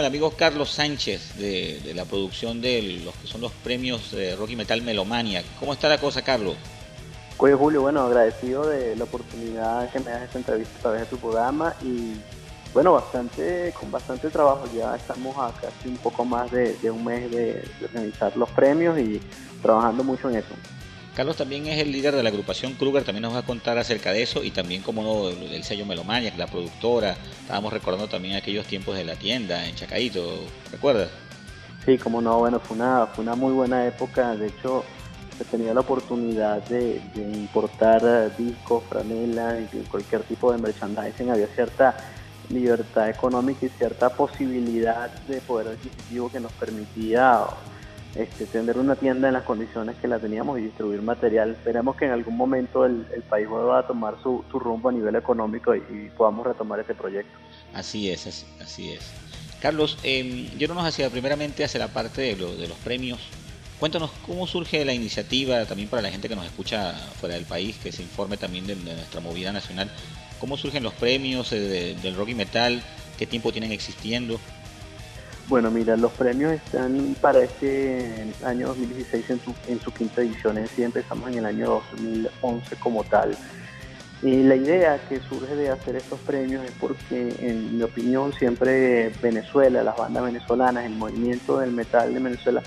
El 0.00 0.07
amigo 0.07 0.30
Carlos 0.30 0.70
Sánchez 0.70 1.37
de, 1.37 1.92
la 1.94 2.04
producción 2.04 2.61
de 2.61 3.00
los 3.04 3.14
que 3.16 3.26
son 3.26 3.40
los 3.40 3.52
premios 3.52 4.12
de 4.12 4.37
Rocky 4.37 4.57
Metal 4.57 4.80
Melomania. 4.83 5.42
¿Cómo 5.59 5.72
está 5.72 5.88
la 5.88 5.98
cosa, 5.98 6.22
Carlos? 6.22 6.57
Oye, 7.38 7.54
Julio, 7.54 7.83
bueno, 7.83 8.02
agradecido 8.02 8.66
de 8.66 8.96
la 8.96 9.04
oportunidad 9.04 9.90
que 9.90 10.00
me 10.00 10.11
das 10.11 10.22
esta 10.22 10.38
entrevista 10.38 10.78
a 10.78 10.83
través 10.83 11.00
de 11.00 11.07
tu 11.07 11.16
programa 11.18 11.74
y 11.83 12.14
bueno, 12.72 12.92
bastante, 12.92 13.72
con 13.78 13.90
bastante 13.90 14.30
trabajo. 14.30 14.64
Ya 14.74 14.96
estamos 14.96 15.37
a 15.38 15.52
casi 15.61 15.88
un 15.88 15.96
poco 15.96 16.24
más 16.24 16.50
de, 16.50 16.76
un 16.90 17.04
mes 17.04 17.30
de, 17.30 17.62
organizar 17.83 18.37
los 18.37 18.50
premios 18.50 18.98
y 18.98 19.20
trabajando 19.62 20.02
mucho 20.02 20.28
en 20.28 20.37
eso. 20.37 20.54
Carlos 21.14 21.37
también 21.37 21.66
es 21.68 21.79
el 21.79 21.92
líder 21.92 22.16
de 22.16 22.24
la 22.24 22.31
agrupación 22.31 22.74
Kruger, 22.74 23.05
también 23.05 23.22
nos 23.22 23.35
va 23.35 23.38
a 23.38 23.42
contar 23.42 23.79
acerca 23.79 24.12
de 24.12 24.22
eso 24.22 24.42
y 24.42 24.50
también 24.50 24.83
como 24.83 25.03
no 25.03 25.29
del 25.29 25.62
sello 25.62 25.87
Melomania, 25.87 26.33
la 26.37 26.48
productora. 26.48 27.16
Estábamos 27.40 27.72
recordando 27.72 28.09
también 28.09 28.35
aquellos 28.35 28.66
tiempos 28.66 28.96
de 28.96 29.05
la 29.05 29.14
tienda 29.14 29.64
en 29.68 29.77
Chacaito, 29.77 30.40
¿recuerdas? 30.72 31.11
Sí, 31.85 31.98
como 31.98 32.20
no, 32.20 32.38
bueno, 32.38 32.59
fue 32.59 32.77
una, 32.77 33.07
fue 33.07 33.22
una 33.22 33.37
muy 33.37 33.53
buena 33.53 33.87
época. 33.87 34.35
De 34.35 34.48
hecho, 34.48 34.85
se 35.38 35.44
tenía 35.44 35.72
la 35.72 35.81
oportunidad 35.81 36.64
de, 36.64 37.00
importar 37.14 38.03
eh, 38.05 38.31
discos, 38.37 38.83
franelas 38.88 39.68
cualquier 39.88 40.22
tipo 40.22 40.50
de 40.50 40.59
merchandising. 40.59 41.31
Había 41.31 41.46
cierta 41.48 41.96
libertad 42.48 43.09
económica 43.09 43.66
y 43.66 43.68
cierta 43.68 44.09
posibilidad 44.09 45.11
de 45.29 45.40
poder 45.42 45.68
adquisitivo 45.68 46.31
que 46.31 46.40
nos 46.40 46.53
permitía 46.53 47.40
este, 48.16 48.46
tener 48.46 48.79
una 48.79 48.94
tienda 48.96 49.29
en 49.29 49.35
las 49.35 49.42
condiciones 49.42 49.96
que 49.96 50.07
la 50.07 50.18
teníamos 50.18 50.59
y 50.59 50.62
distribuir 50.62 51.03
material. 51.03 51.50
Esperemos 51.50 51.96
que 51.96 52.05
en 52.05 52.12
algún 52.12 52.37
momento 52.37 52.85
el, 52.85 53.05
país 53.29 53.48
vuelva 53.48 53.81
a 53.81 53.87
tomar 53.87 54.14
su, 54.22 54.44
rumbo 54.53 54.88
a 54.88 54.92
nivel 54.92 55.16
económico 55.16 55.74
y, 55.74 56.11
podamos 56.16 56.46
retomar 56.46 56.81
este 56.81 56.94
proyecto. 56.94 57.37
Así 57.72 58.11
es, 58.11 58.27
así, 58.61 58.90
es. 58.90 59.11
Carlos, 59.61 59.98
eh, 60.05 60.50
yo 60.59 60.68
no 60.68 60.74
nos 60.74 60.87
hacía 60.87 61.11
primeramente 61.11 61.64
hacia 61.64 61.81
la 61.81 61.88
parte 61.88 62.20
de, 62.20 62.35
de 62.37 62.68
los 62.68 62.79
premios. 62.79 63.18
Cuéntanos 63.81 64.11
cómo 64.24 64.46
surge 64.46 64.85
la 64.85 64.94
iniciativa 64.94 65.64
también 65.66 65.88
para 65.88 66.03
la 66.03 66.11
gente 66.11 66.29
que 66.29 66.37
nos 66.37 66.46
escucha 66.46 66.92
fuera 67.20 67.35
del 67.35 67.44
país, 67.44 67.77
que 67.83 67.90
se 67.90 68.03
informe 68.03 68.37
también 68.37 68.66
de, 68.66 68.77
nuestra 68.77 69.20
movida 69.20 69.53
nacional. 69.53 69.90
¿Cómo 70.38 70.57
surgen 70.57 70.83
los 70.83 70.94
premios 70.94 71.53
eh, 71.53 71.96
del 72.00 72.14
rock 72.14 72.29
y 72.29 72.35
metal? 72.35 72.83
¿Qué 73.18 73.27
tiempo 73.27 73.53
tienen 73.53 73.72
existiendo? 73.72 74.38
Bueno, 75.46 75.70
mira, 75.70 75.94
los 75.96 76.12
premios 76.12 76.52
están 76.52 77.14
para 77.20 77.40
este 77.40 78.33
año 78.44 78.68
2016 78.68 79.30
en 79.68 79.80
su, 79.80 79.92
quinta 79.92 80.22
edición. 80.22 80.57
En 80.57 80.66
sí 80.68 80.83
empezamos 80.83 81.30
en 81.30 81.38
el 81.38 81.46
año 81.46 81.83
2011 82.00 82.76
como 82.76 83.04
tal. 83.04 83.37
Y 84.22 84.42
la 84.42 84.57
idea 84.57 84.98
que 85.07 85.20
surge 85.20 85.54
de 85.54 85.68
hacer 85.68 85.96
estos 85.96 86.18
premios 86.20 86.64
es 86.64 86.72
porque, 86.80 87.35
en 87.40 87.76
mi 87.76 87.83
opinión, 87.83 88.33
siempre 88.33 89.11
Venezuela, 89.22 89.83
las 89.83 89.96
bandas 89.98 90.24
venezolanas, 90.24 90.87
el 90.87 90.94
movimiento 90.94 91.59
del 91.59 91.72
metal 91.72 92.14
de 92.14 92.20
Venezuela 92.20 92.62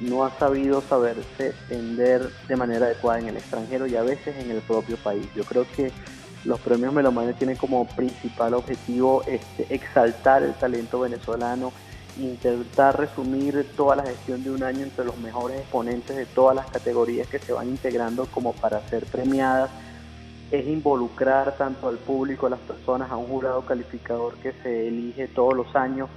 no 0.00 0.24
ha 0.24 0.36
sabido 0.38 0.82
saberse 0.82 1.54
vender 1.68 2.28
de 2.48 2.56
manera 2.56 2.86
adecuada 2.86 3.20
en 3.20 3.28
el 3.28 3.36
extranjero 3.36 3.86
y 3.86 3.94
a 3.94 4.02
veces 4.02 4.34
en 4.38 4.50
el 4.50 4.60
propio 4.62 4.96
país. 4.96 5.26
Yo 5.36 5.44
creo 5.44 5.66
que 5.76 5.92
los 6.44 6.58
premios 6.60 6.92
Melomanes 6.92 7.36
tienen 7.36 7.56
como 7.56 7.86
principal 7.86 8.54
objetivo 8.54 9.22
este, 9.26 9.72
exaltar 9.72 10.42
el 10.42 10.54
talento 10.54 11.00
venezolano, 11.00 11.72
intentar 12.18 12.98
resumir 12.98 13.66
toda 13.76 13.96
la 13.96 14.02
gestión 14.04 14.42
de 14.42 14.50
un 14.50 14.62
año 14.62 14.82
entre 14.82 15.04
los 15.04 15.16
mejores 15.18 15.60
exponentes 15.60 16.16
de 16.16 16.26
todas 16.26 16.56
las 16.56 16.66
categorías 16.66 17.28
que 17.28 17.38
se 17.38 17.52
van 17.52 17.68
integrando 17.68 18.26
como 18.26 18.52
para 18.52 18.80
ser 18.88 19.06
premiadas, 19.06 19.70
es 20.50 20.66
involucrar 20.66 21.56
tanto 21.56 21.88
al 21.88 21.98
público, 21.98 22.46
a 22.46 22.50
las 22.50 22.60
personas, 22.60 23.10
a 23.10 23.16
un 23.16 23.26
jurado 23.26 23.62
calificador 23.62 24.34
que 24.36 24.52
se 24.62 24.88
elige 24.88 25.28
todos 25.28 25.54
los 25.54 25.76
años 25.76 26.08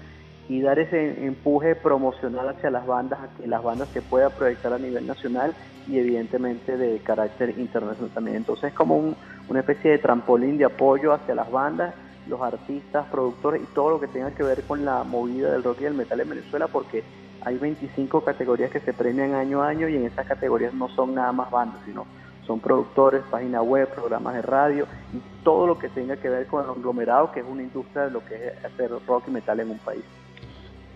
y 0.47 0.61
dar 0.61 0.79
ese 0.79 1.25
empuje 1.25 1.75
promocional 1.75 2.49
hacia 2.49 2.71
las 2.71 2.85
bandas, 2.85 3.19
a 3.19 3.29
que 3.37 3.47
las 3.47 3.61
bandas 3.61 3.89
se 3.89 4.01
puedan 4.01 4.31
proyectar 4.31 4.73
a 4.73 4.77
nivel 4.77 5.05
nacional 5.05 5.53
y 5.87 5.97
evidentemente 5.97 6.77
de 6.77 6.99
carácter 6.99 7.57
internacional 7.57 8.11
también. 8.13 8.37
Entonces 8.37 8.71
es 8.71 8.73
como 8.73 9.15
una 9.49 9.59
especie 9.59 9.91
de 9.91 9.97
trampolín 9.97 10.57
de 10.57 10.65
apoyo 10.65 11.13
hacia 11.13 11.35
las 11.35 11.51
bandas 11.51 11.93
los 12.27 12.41
artistas, 12.41 13.07
productores 13.07 13.61
y 13.61 13.65
todo 13.73 13.91
lo 13.91 13.99
que 13.99 14.07
tenga 14.07 14.31
que 14.31 14.43
ver 14.43 14.63
con 14.63 14.85
la 14.85 15.03
movida 15.03 15.51
del 15.51 15.63
rock 15.63 15.81
y 15.81 15.83
del 15.85 15.93
metal 15.93 16.19
en 16.19 16.29
Venezuela, 16.29 16.67
porque 16.67 17.03
hay 17.41 17.57
25 17.57 18.23
categorías 18.23 18.71
que 18.71 18.79
se 18.79 18.93
premian 18.93 19.33
año 19.33 19.63
a 19.63 19.69
año 19.69 19.87
y 19.89 19.95
en 19.95 20.05
esas 20.05 20.27
categorías 20.27 20.73
no 20.73 20.89
son 20.89 21.15
nada 21.15 21.31
más 21.31 21.49
bandas, 21.49 21.81
sino 21.85 22.05
son 22.45 22.59
productores, 22.59 23.23
página 23.29 23.61
web, 23.61 23.89
programas 23.93 24.35
de 24.35 24.41
radio 24.41 24.87
y 25.13 25.43
todo 25.43 25.67
lo 25.67 25.79
que 25.79 25.89
tenga 25.89 26.17
que 26.17 26.29
ver 26.29 26.47
con 26.47 26.61
el 26.61 26.67
conglomerado, 26.67 27.31
que 27.31 27.39
es 27.39 27.45
una 27.47 27.63
industria 27.63 28.03
de 28.03 28.11
lo 28.11 28.25
que 28.25 28.35
es 28.35 28.65
hacer 28.65 28.91
rock 29.07 29.25
y 29.27 29.31
metal 29.31 29.59
en 29.59 29.71
un 29.71 29.79
país. 29.79 30.03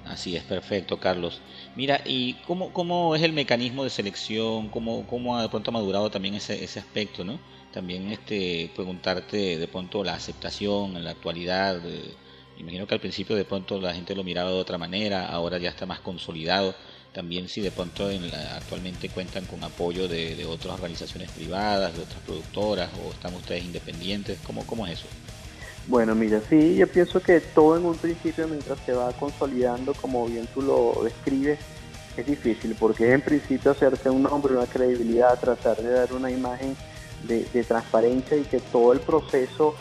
Así 0.05 0.35
es, 0.35 0.43
perfecto, 0.43 0.99
Carlos. 0.99 1.41
Mira, 1.75 1.99
¿y 2.05 2.35
cómo, 2.45 2.71
cómo 2.71 3.15
es 3.15 3.23
el 3.23 3.33
mecanismo 3.33 3.83
de 3.83 3.89
selección? 3.89 4.69
¿Cómo, 4.69 5.05
cómo 5.07 5.41
de 5.41 5.49
pronto 5.49 5.71
ha 5.71 5.73
madurado 5.73 6.11
también 6.11 6.35
ese, 6.35 6.63
ese 6.63 6.79
aspecto, 6.79 7.23
no? 7.23 7.39
También 7.75 8.09
este 8.09 8.71
preguntarte 8.73 9.57
de 9.57 9.67
pronto 9.67 10.01
la 10.01 10.13
aceptación 10.13 10.95
en 10.95 11.03
la 11.03 11.11
actualidad. 11.11 11.81
imagino 12.57 12.87
que 12.87 12.93
al 12.93 13.01
principio 13.01 13.35
de 13.35 13.43
pronto 13.43 13.81
la 13.81 13.93
gente 13.93 14.15
lo 14.15 14.23
miraba 14.23 14.49
de 14.49 14.57
otra 14.57 14.77
manera, 14.77 15.27
ahora 15.27 15.57
ya 15.57 15.71
está 15.71 15.85
más 15.85 15.99
consolidado. 15.99 16.73
También 17.11 17.49
si 17.49 17.59
de 17.59 17.71
pronto 17.71 18.09
en 18.09 18.23
actualmente 18.33 19.09
cuentan 19.09 19.45
con 19.45 19.61
apoyo 19.61 20.07
de, 20.07 20.45
otras 20.45 20.75
organizaciones 20.75 21.29
privadas, 21.31 21.93
de 21.97 22.03
otras 22.03 22.21
productoras, 22.21 22.89
o 23.05 23.11
están 23.11 23.33
ustedes 23.33 23.65
independientes, 23.65 24.39
¿cómo, 24.45 24.65
cómo 24.65 24.87
es 24.87 24.93
eso? 24.93 25.07
Bueno, 25.87 26.15
mira, 26.15 26.39
sí, 26.49 26.75
yo 26.75 26.87
pienso 26.87 27.21
que 27.21 27.41
todo 27.41 27.75
en 27.77 27.85
un 27.85 27.97
principio, 27.97 28.47
mientras 28.47 28.79
se 28.85 28.93
va 28.93 29.11
consolidando, 29.11 29.93
como 29.93 30.25
bien 30.27 30.47
tú 30.53 30.61
lo 30.61 31.01
describes, 31.03 31.59
es 32.15 32.25
difícil, 32.25 32.73
porque 32.79 33.11
en 33.11 33.21
principio 33.21 33.71
hacerte 33.71 34.09
un 34.09 34.23
nombre, 34.23 34.53
una 34.53 34.65
credibilidad, 34.65 35.37
tratar 35.37 35.75
de 35.77 35.89
dar 35.89 36.13
una 36.13 36.31
imagen 36.31 36.75
de, 37.27 37.63
transparencia 37.63 38.37
y 38.37 38.43
que 38.43 38.59
todo 38.59 38.93
el 38.93 38.99
proceso 38.99 39.75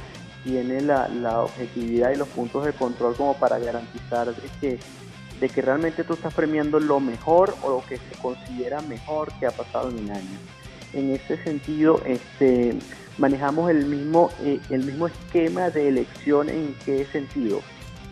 tiene 0.45 0.81
la, 0.81 1.41
objetividad 1.41 2.13
y 2.13 2.17
los 2.17 2.29
puntos 2.29 2.65
de 2.65 2.73
control 2.73 3.15
como 3.17 3.35
para 3.35 3.59
garantizar 3.59 4.35
de 4.35 4.49
que, 4.61 4.79
de 5.41 5.49
que 5.49 5.63
realmente 5.63 6.05
tú 6.05 6.15
estás 6.15 6.35
premiando 6.35 6.79
lo 6.79 7.01
mejor 7.01 7.55
o 7.63 7.71
lo 7.71 7.85
que 7.87 7.97
se 7.97 8.19
considera 8.21 8.81
mejor 8.83 9.33
que 9.39 9.47
ha 9.47 9.51
pasado 9.51 9.91
en 9.91 10.05
un 10.05 10.11
año. 10.11 10.39
En 10.93 11.11
ese 11.11 11.43
sentido, 11.43 12.01
este, 12.07 12.79
manejamos 13.19 13.71
el 13.71 13.87
mismo, 13.87 14.31
eh, 14.43 14.61
el 14.71 14.85
mismo 14.85 15.07
esquema 15.07 15.71
de 15.71 15.89
elección 15.89 16.49
en 16.49 16.75
qué 16.85 17.05
sentido. 17.07 17.61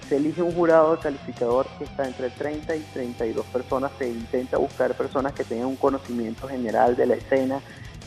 Se 0.08 0.16
elige 0.16 0.42
un 0.42 0.52
jurado 0.52 0.98
calificador 0.98 1.66
que 1.78 1.84
está 1.84 2.06
entre 2.06 2.30
30 2.30 2.76
y 2.76 2.80
32 2.92 3.46
personas, 3.46 3.92
se 3.98 4.08
intenta 4.08 4.58
buscar 4.58 4.94
personas 4.94 5.32
que 5.32 5.44
tengan 5.44 5.68
un 5.68 5.76
conocimiento 5.76 6.48
general 6.48 6.96
de 6.96 7.06
la 7.06 7.14
escena, 7.14 7.60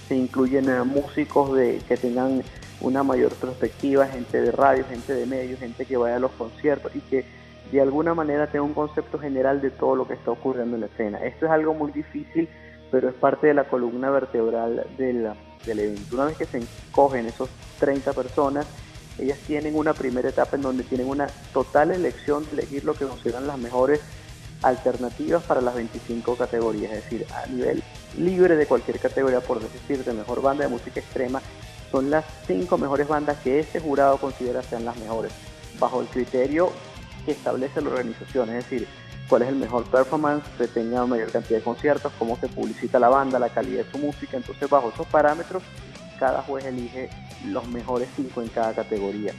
se 0.07 0.15
incluyen 0.15 0.65
músicos 0.87 1.55
de, 1.55 1.81
que 1.87 1.97
tengan 1.97 2.43
una 2.81 3.03
mayor 3.03 3.33
perspectiva, 3.33 4.07
gente 4.07 4.41
de 4.41 4.51
radio, 4.51 4.85
gente 4.85 5.13
de 5.13 5.25
medios, 5.25 5.59
gente 5.59 5.85
que 5.85 5.97
vaya 5.97 6.17
a 6.17 6.19
los 6.19 6.31
conciertos 6.31 6.95
y 6.95 6.99
que 6.99 7.25
de 7.71 7.81
alguna 7.81 8.13
manera 8.13 8.47
tenga 8.47 8.63
un 8.63 8.73
concepto 8.73 9.17
general 9.17 9.61
de 9.61 9.71
todo 9.71 9.95
lo 9.95 10.07
que 10.07 10.13
está 10.13 10.31
ocurriendo 10.31 10.75
en 10.75 10.81
la 10.81 10.87
escena. 10.87 11.23
Esto 11.25 11.45
es 11.45 11.51
algo 11.51 11.73
muy 11.73 11.91
difícil, 11.91 12.47
pero 12.91 13.09
es 13.09 13.15
parte 13.15 13.47
de 13.47 13.53
la 13.53 13.63
columna 13.63 14.09
vertebral 14.11 14.85
del 14.97 15.25
evento. 15.65 16.15
Una 16.15 16.25
vez 16.25 16.37
que 16.37 16.45
se 16.45 16.59
encogen 16.59 17.25
esos 17.25 17.49
30 17.79 18.13
personas, 18.13 18.67
ellas 19.17 19.39
tienen 19.47 19.75
una 19.75 19.93
primera 19.93 20.29
etapa 20.29 20.57
en 20.57 20.61
donde 20.61 20.83
tienen 20.83 21.07
una 21.07 21.27
total 21.53 21.91
elección 21.91 22.45
de 22.45 22.51
elegir 22.51 22.85
lo 22.85 22.93
que 22.93 23.05
consideran 23.05 23.47
las 23.47 23.57
mejores 23.57 24.01
alternativas 24.61 25.43
para 25.43 25.61
las 25.61 25.75
25 25.75 26.35
categorías, 26.35 26.91
es 26.91 27.03
decir, 27.03 27.25
a 27.33 27.45
nivel 27.47 27.83
libre 28.17 28.55
de 28.55 28.65
cualquier 28.65 28.99
categoría, 28.99 29.41
por 29.41 29.59
decir, 29.59 30.03
de 30.03 30.13
mejor 30.13 30.41
banda 30.41 30.63
de 30.63 30.69
música 30.69 30.99
extrema, 30.99 31.41
son 31.91 32.09
las 32.09 32.25
cinco 32.47 32.77
mejores 32.77 33.07
bandas 33.07 33.37
que 33.43 33.59
ese 33.59 33.79
jurado 33.79 34.17
considera 34.17 34.63
sean 34.63 34.85
las 34.85 34.97
mejores, 34.97 35.31
bajo 35.79 36.01
el 36.01 36.07
criterio 36.07 36.71
que 37.25 37.31
establece 37.31 37.81
la 37.81 37.89
organización, 37.89 38.49
es 38.49 38.55
decir, 38.55 38.87
cuál 39.27 39.43
es 39.43 39.49
el 39.49 39.55
mejor 39.55 39.83
performance, 39.85 40.45
que 40.57 40.67
tenga 40.67 41.05
mayor 41.05 41.31
cantidad 41.31 41.59
de 41.59 41.63
conciertos, 41.63 42.11
cómo 42.17 42.37
se 42.37 42.47
publicita 42.47 42.99
la 42.99 43.09
banda, 43.09 43.39
la 43.39 43.49
calidad 43.49 43.83
de 43.85 43.91
su 43.91 43.97
música, 43.97 44.37
entonces 44.37 44.69
bajo 44.69 44.89
esos 44.89 45.07
parámetros 45.07 45.63
cada 46.19 46.41
juez 46.43 46.65
elige 46.65 47.09
los 47.45 47.67
mejores 47.67 48.07
cinco 48.15 48.41
en 48.41 48.47
cada 48.47 48.73
categoría. 48.73 49.33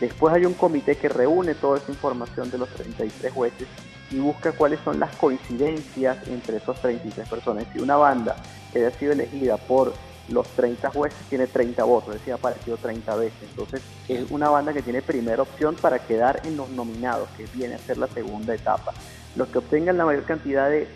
Después 0.00 0.34
hay 0.34 0.44
un 0.44 0.54
comité 0.54 0.96
que 0.96 1.08
reúne 1.08 1.54
toda 1.54 1.78
esa 1.78 1.90
información 1.90 2.50
de 2.50 2.58
los 2.58 2.68
33 2.68 3.32
jueces 3.32 3.66
y 4.10 4.18
busca 4.18 4.52
cuáles 4.52 4.80
son 4.80 5.00
las 5.00 5.14
coincidencias 5.16 6.26
entre 6.28 6.58
esos 6.58 6.80
33 6.80 7.28
personas. 7.28 7.66
Si 7.72 7.80
una 7.80 7.96
banda 7.96 8.36
que 8.72 8.78
haya 8.78 8.96
sido 8.96 9.12
elegida 9.12 9.56
por 9.56 9.92
los 10.28 10.46
30 10.48 10.90
jueces 10.90 11.18
tiene 11.28 11.46
30 11.46 11.84
votos, 11.84 12.14
es 12.14 12.20
decir, 12.20 12.32
ha 12.32 12.36
aparecido 12.36 12.76
30 12.76 13.16
veces. 13.16 13.42
Entonces 13.50 13.82
es 14.08 14.30
una 14.30 14.48
banda 14.48 14.72
que 14.72 14.82
tiene 14.82 15.02
primera 15.02 15.42
opción 15.42 15.74
para 15.76 15.98
quedar 15.98 16.40
en 16.44 16.56
los 16.56 16.68
nominados, 16.70 17.28
que 17.36 17.46
viene 17.54 17.74
a 17.74 17.78
ser 17.78 17.98
la 17.98 18.08
segunda 18.08 18.54
etapa. 18.54 18.92
Los 19.34 19.48
que 19.48 19.58
obtengan 19.58 19.96
la 19.96 20.04
mayor 20.04 20.24
cantidad 20.24 20.68
de, 20.70 20.88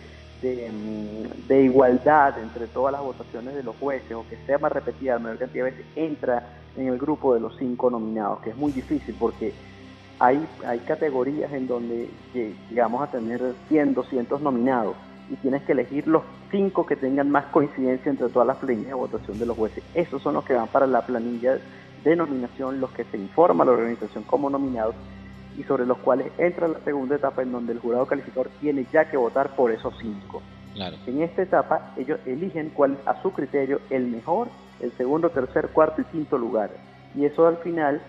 de, 0.42 0.70
mm, 0.70 1.52
igualdad 1.52 2.38
entre 2.38 2.66
todas 2.66 2.92
las 2.92 3.02
votaciones 3.02 3.54
de 3.54 3.62
los 3.62 3.76
jueces 3.76 4.12
o 4.12 4.24
que 4.28 4.36
sea 4.46 4.58
más 4.58 4.72
repetida 4.72 5.14
la 5.14 5.18
mayor 5.20 5.38
cantidad 5.38 5.64
de 5.64 5.70
veces, 5.72 5.86
entra 5.94 6.56
en 6.76 6.88
el 6.88 6.98
grupo 6.98 7.34
de 7.34 7.40
los 7.40 7.56
cinco 7.58 7.90
nominados, 7.90 8.40
que 8.40 8.50
es 8.50 8.56
muy 8.56 8.72
difícil 8.72 9.14
porque 9.18 9.52
hay, 10.20 10.46
hay 10.66 10.78
categorías 10.80 11.52
en 11.52 11.66
donde 11.66 12.10
llegamos 12.70 13.02
a 13.02 13.10
tener 13.10 13.40
100, 13.68 13.94
200 13.94 14.40
nominados 14.40 14.94
y 15.30 15.36
tienes 15.36 15.62
que 15.62 15.72
elegir 15.72 16.06
los 16.06 16.22
cinco 16.50 16.84
que 16.84 16.96
tengan 16.96 17.30
más 17.30 17.46
coincidencia 17.46 18.10
entre 18.10 18.28
todas 18.28 18.46
las 18.46 18.58
planillas 18.58 18.88
de 18.88 18.94
votación 18.94 19.38
de 19.38 19.46
los 19.46 19.56
jueces. 19.56 19.82
Esos 19.94 20.22
son 20.22 20.34
los 20.34 20.44
que 20.44 20.54
van 20.54 20.68
para 20.68 20.86
la 20.86 21.06
planilla 21.06 21.58
de 22.04 22.16
nominación, 22.16 22.80
los 22.80 22.90
que 22.90 23.04
se 23.04 23.16
informa 23.16 23.64
a 23.64 23.66
la 23.66 23.72
organización 23.72 24.24
como 24.24 24.50
nominados 24.50 24.94
y 25.56 25.62
sobre 25.64 25.86
los 25.86 25.98
cuales 25.98 26.30
entra 26.38 26.68
la 26.68 26.80
segunda 26.80 27.16
etapa 27.16 27.42
en 27.42 27.52
donde 27.52 27.72
el 27.72 27.78
jurado 27.78 28.06
calificador 28.06 28.50
tiene 28.60 28.86
ya 28.92 29.10
que 29.10 29.16
votar 29.16 29.54
por 29.56 29.70
esos 29.70 29.94
cinco. 30.00 30.42
En 31.06 31.22
esta 31.22 31.42
etapa 31.42 31.92
ellos 31.96 32.20
eligen 32.26 32.70
cuál 32.70 32.96
a 33.06 33.20
su 33.22 33.32
criterio 33.32 33.80
el 33.90 34.06
mejor, 34.06 34.48
el 34.80 34.92
segundo, 34.92 35.30
tercer, 35.30 35.68
cuarto 35.68 36.00
y 36.00 36.04
quinto 36.04 36.38
lugar. 36.38 36.70
Y 37.14 37.24
eso 37.24 37.46
al 37.46 37.58
final, 37.58 38.00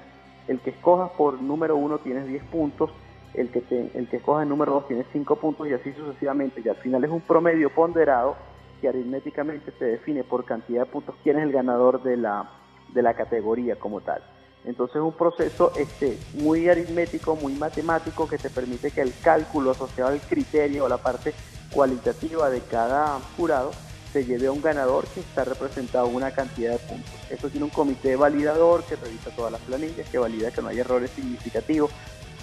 el 0.48 0.60
que 0.60 0.72
escojas 0.72 1.12
por 1.12 1.42
número 1.42 1.76
uno 1.76 2.00
tienes 2.00 2.28
10 2.28 2.44
puntos, 2.46 2.92
el 3.34 3.50
que, 3.50 3.62
te, 3.62 3.92
el 3.98 4.10
que 4.10 4.18
escoja 4.18 4.44
el 4.44 4.50
número 4.50 4.74
2 4.74 4.88
tiene 4.88 5.06
5 5.12 5.36
puntos 5.38 5.68
y 5.68 5.74
así 5.74 5.94
sucesivamente. 5.94 6.62
Y 6.64 6.70
al 6.70 6.76
final 6.76 7.04
es 7.04 7.12
un 7.12 7.22
promedio 7.22 7.70
ponderado 7.70 8.36
que 8.82 8.90
aritméticamente 8.90 9.72
se 9.78 9.86
define 9.86 10.24
por 10.24 10.44
cantidad 10.44 10.82
de 10.82 10.92
puntos 10.92 11.16
quién 11.24 11.38
es 11.38 11.44
el 11.44 11.52
ganador 11.52 12.02
de 12.04 12.18
la, 12.18 12.50
de 12.94 13.02
la 13.02 13.14
categoría 13.14 13.76
como 13.76 14.02
tal. 14.02 14.22
Entonces 14.66 14.98
es 14.98 15.02
un 15.02 15.14
proceso 15.14 15.72
este, 15.78 16.18
muy 16.34 16.70
aritmético, 16.70 17.36
muy 17.36 17.54
matemático 17.54 18.28
que 18.28 18.38
te 18.38 18.50
permite 18.50 18.92
que 18.92 19.02
el 19.02 19.14
cálculo 19.24 19.72
asociado 19.72 20.12
al 20.12 20.22
criterio 20.22 20.86
o 20.86 20.90
la 20.90 20.98
parte 20.98 21.34
cualitativa 21.74 22.50
de 22.50 22.62
cada 22.62 23.20
jurado 23.38 23.72
se 24.12 24.26
lleve 24.26 24.48
a 24.48 24.52
un 24.52 24.62
ganador 24.62 25.06
que 25.08 25.22
está 25.22 25.44
representado 25.44 26.08
en 26.08 26.16
una 26.16 26.32
cantidad 26.32 26.74
de 26.74 26.80
puntos. 26.80 27.12
Esto 27.30 27.50
tiene 27.50 27.66
un 27.66 27.72
comité 27.72 28.16
validador 28.16 28.84
que 28.84 28.96
revisa 28.96 29.30
todas 29.32 29.52
las 29.52 29.62
planillas, 29.62 30.08
que 30.10 30.18
valida 30.18 30.52
que 30.52 30.62
no 30.62 30.68
hay 30.68 30.80
errores 30.80 31.12
significativos. 31.12 31.92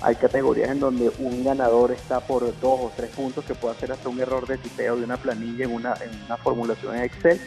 Hay 0.00 0.14
categorías 0.14 0.70
en 0.70 0.81
donde 0.81 1.11
un 1.18 1.44
ganador 1.44 1.90
está 1.90 2.20
por 2.20 2.42
dos 2.61 2.81
o 2.81 2.92
tres 2.96 3.11
puntos 3.11 3.44
que 3.44 3.54
puede 3.54 3.74
hacer 3.74 3.92
hasta 3.92 4.09
un 4.09 4.20
error 4.20 4.46
de 4.46 4.57
tipeo 4.57 4.96
de 4.96 5.04
una 5.04 5.16
planilla 5.16 5.64
en 5.64 5.72
una, 5.72 5.96
formulación 6.42 6.96
en 6.96 7.02
Excel. 7.02 7.40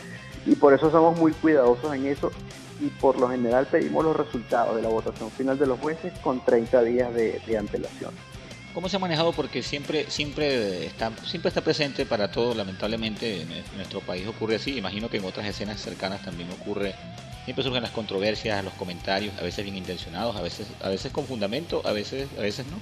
Y 0.46 0.56
por 0.56 0.74
eso 0.74 0.92
somos 0.92 1.18
muy 1.18 1.32
cuidadosos 1.34 1.94
en 1.96 2.08
eso 2.08 2.32
y 2.80 2.88
por 2.88 3.20
lo 3.20 3.30
general 3.30 3.68
pedimos 3.68 4.04
los 4.04 4.16
resultados 4.16 4.76
de 4.76 4.82
la 4.82 4.90
votación 4.90 5.30
final 5.32 5.58
de 5.58 5.68
los 5.68 5.80
jueces 5.80 6.18
con 6.20 6.44
30 6.44 6.82
días 6.82 7.14
de 7.14 7.58
antelación. 7.58 8.12
¿Cómo 8.74 8.88
se 8.88 8.96
ha 8.96 9.00
manejado? 9.00 9.34
Porque 9.34 9.62
siempre, 9.64 10.10
siempre, 10.10 10.86
está, 10.86 11.12
siempre 11.26 11.50
está 11.50 11.62
presente 11.62 12.06
para 12.06 12.32
todo, 12.32 12.56
lamentablemente 12.56 13.42
en 13.42 13.50
nuestro 13.76 14.00
país 14.00 14.26
ocurre 14.28 14.56
así, 14.56 14.78
imagino 14.78 15.10
que 15.10 15.18
en 15.18 15.26
otras 15.26 15.46
escenas 15.46 15.82
cercanas 15.82 16.22
también 16.22 16.50
ocurre, 16.52 16.96
siempre 17.44 17.64
surgen 17.66 17.82
las 17.82 17.92
controversias, 17.92 18.64
los 18.64 18.74
comentarios, 18.74 19.38
a 19.38 19.44
veces 19.44 19.66
bien 19.66 19.76
intencionados, 19.76 20.38
a 20.38 20.42
veces, 20.42 20.72
a 20.82 20.88
veces 20.88 21.12
con 21.12 21.26
fundamento, 21.26 21.82
a 21.84 21.92
veces, 21.92 22.30
a 22.38 22.42
veces 22.42 22.66
no. 22.68 22.78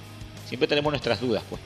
Siempre 0.46 0.68
tenemos 0.68 0.92
nuestras 0.92 1.20
dudas, 1.20 1.42
pues. 1.48 1.60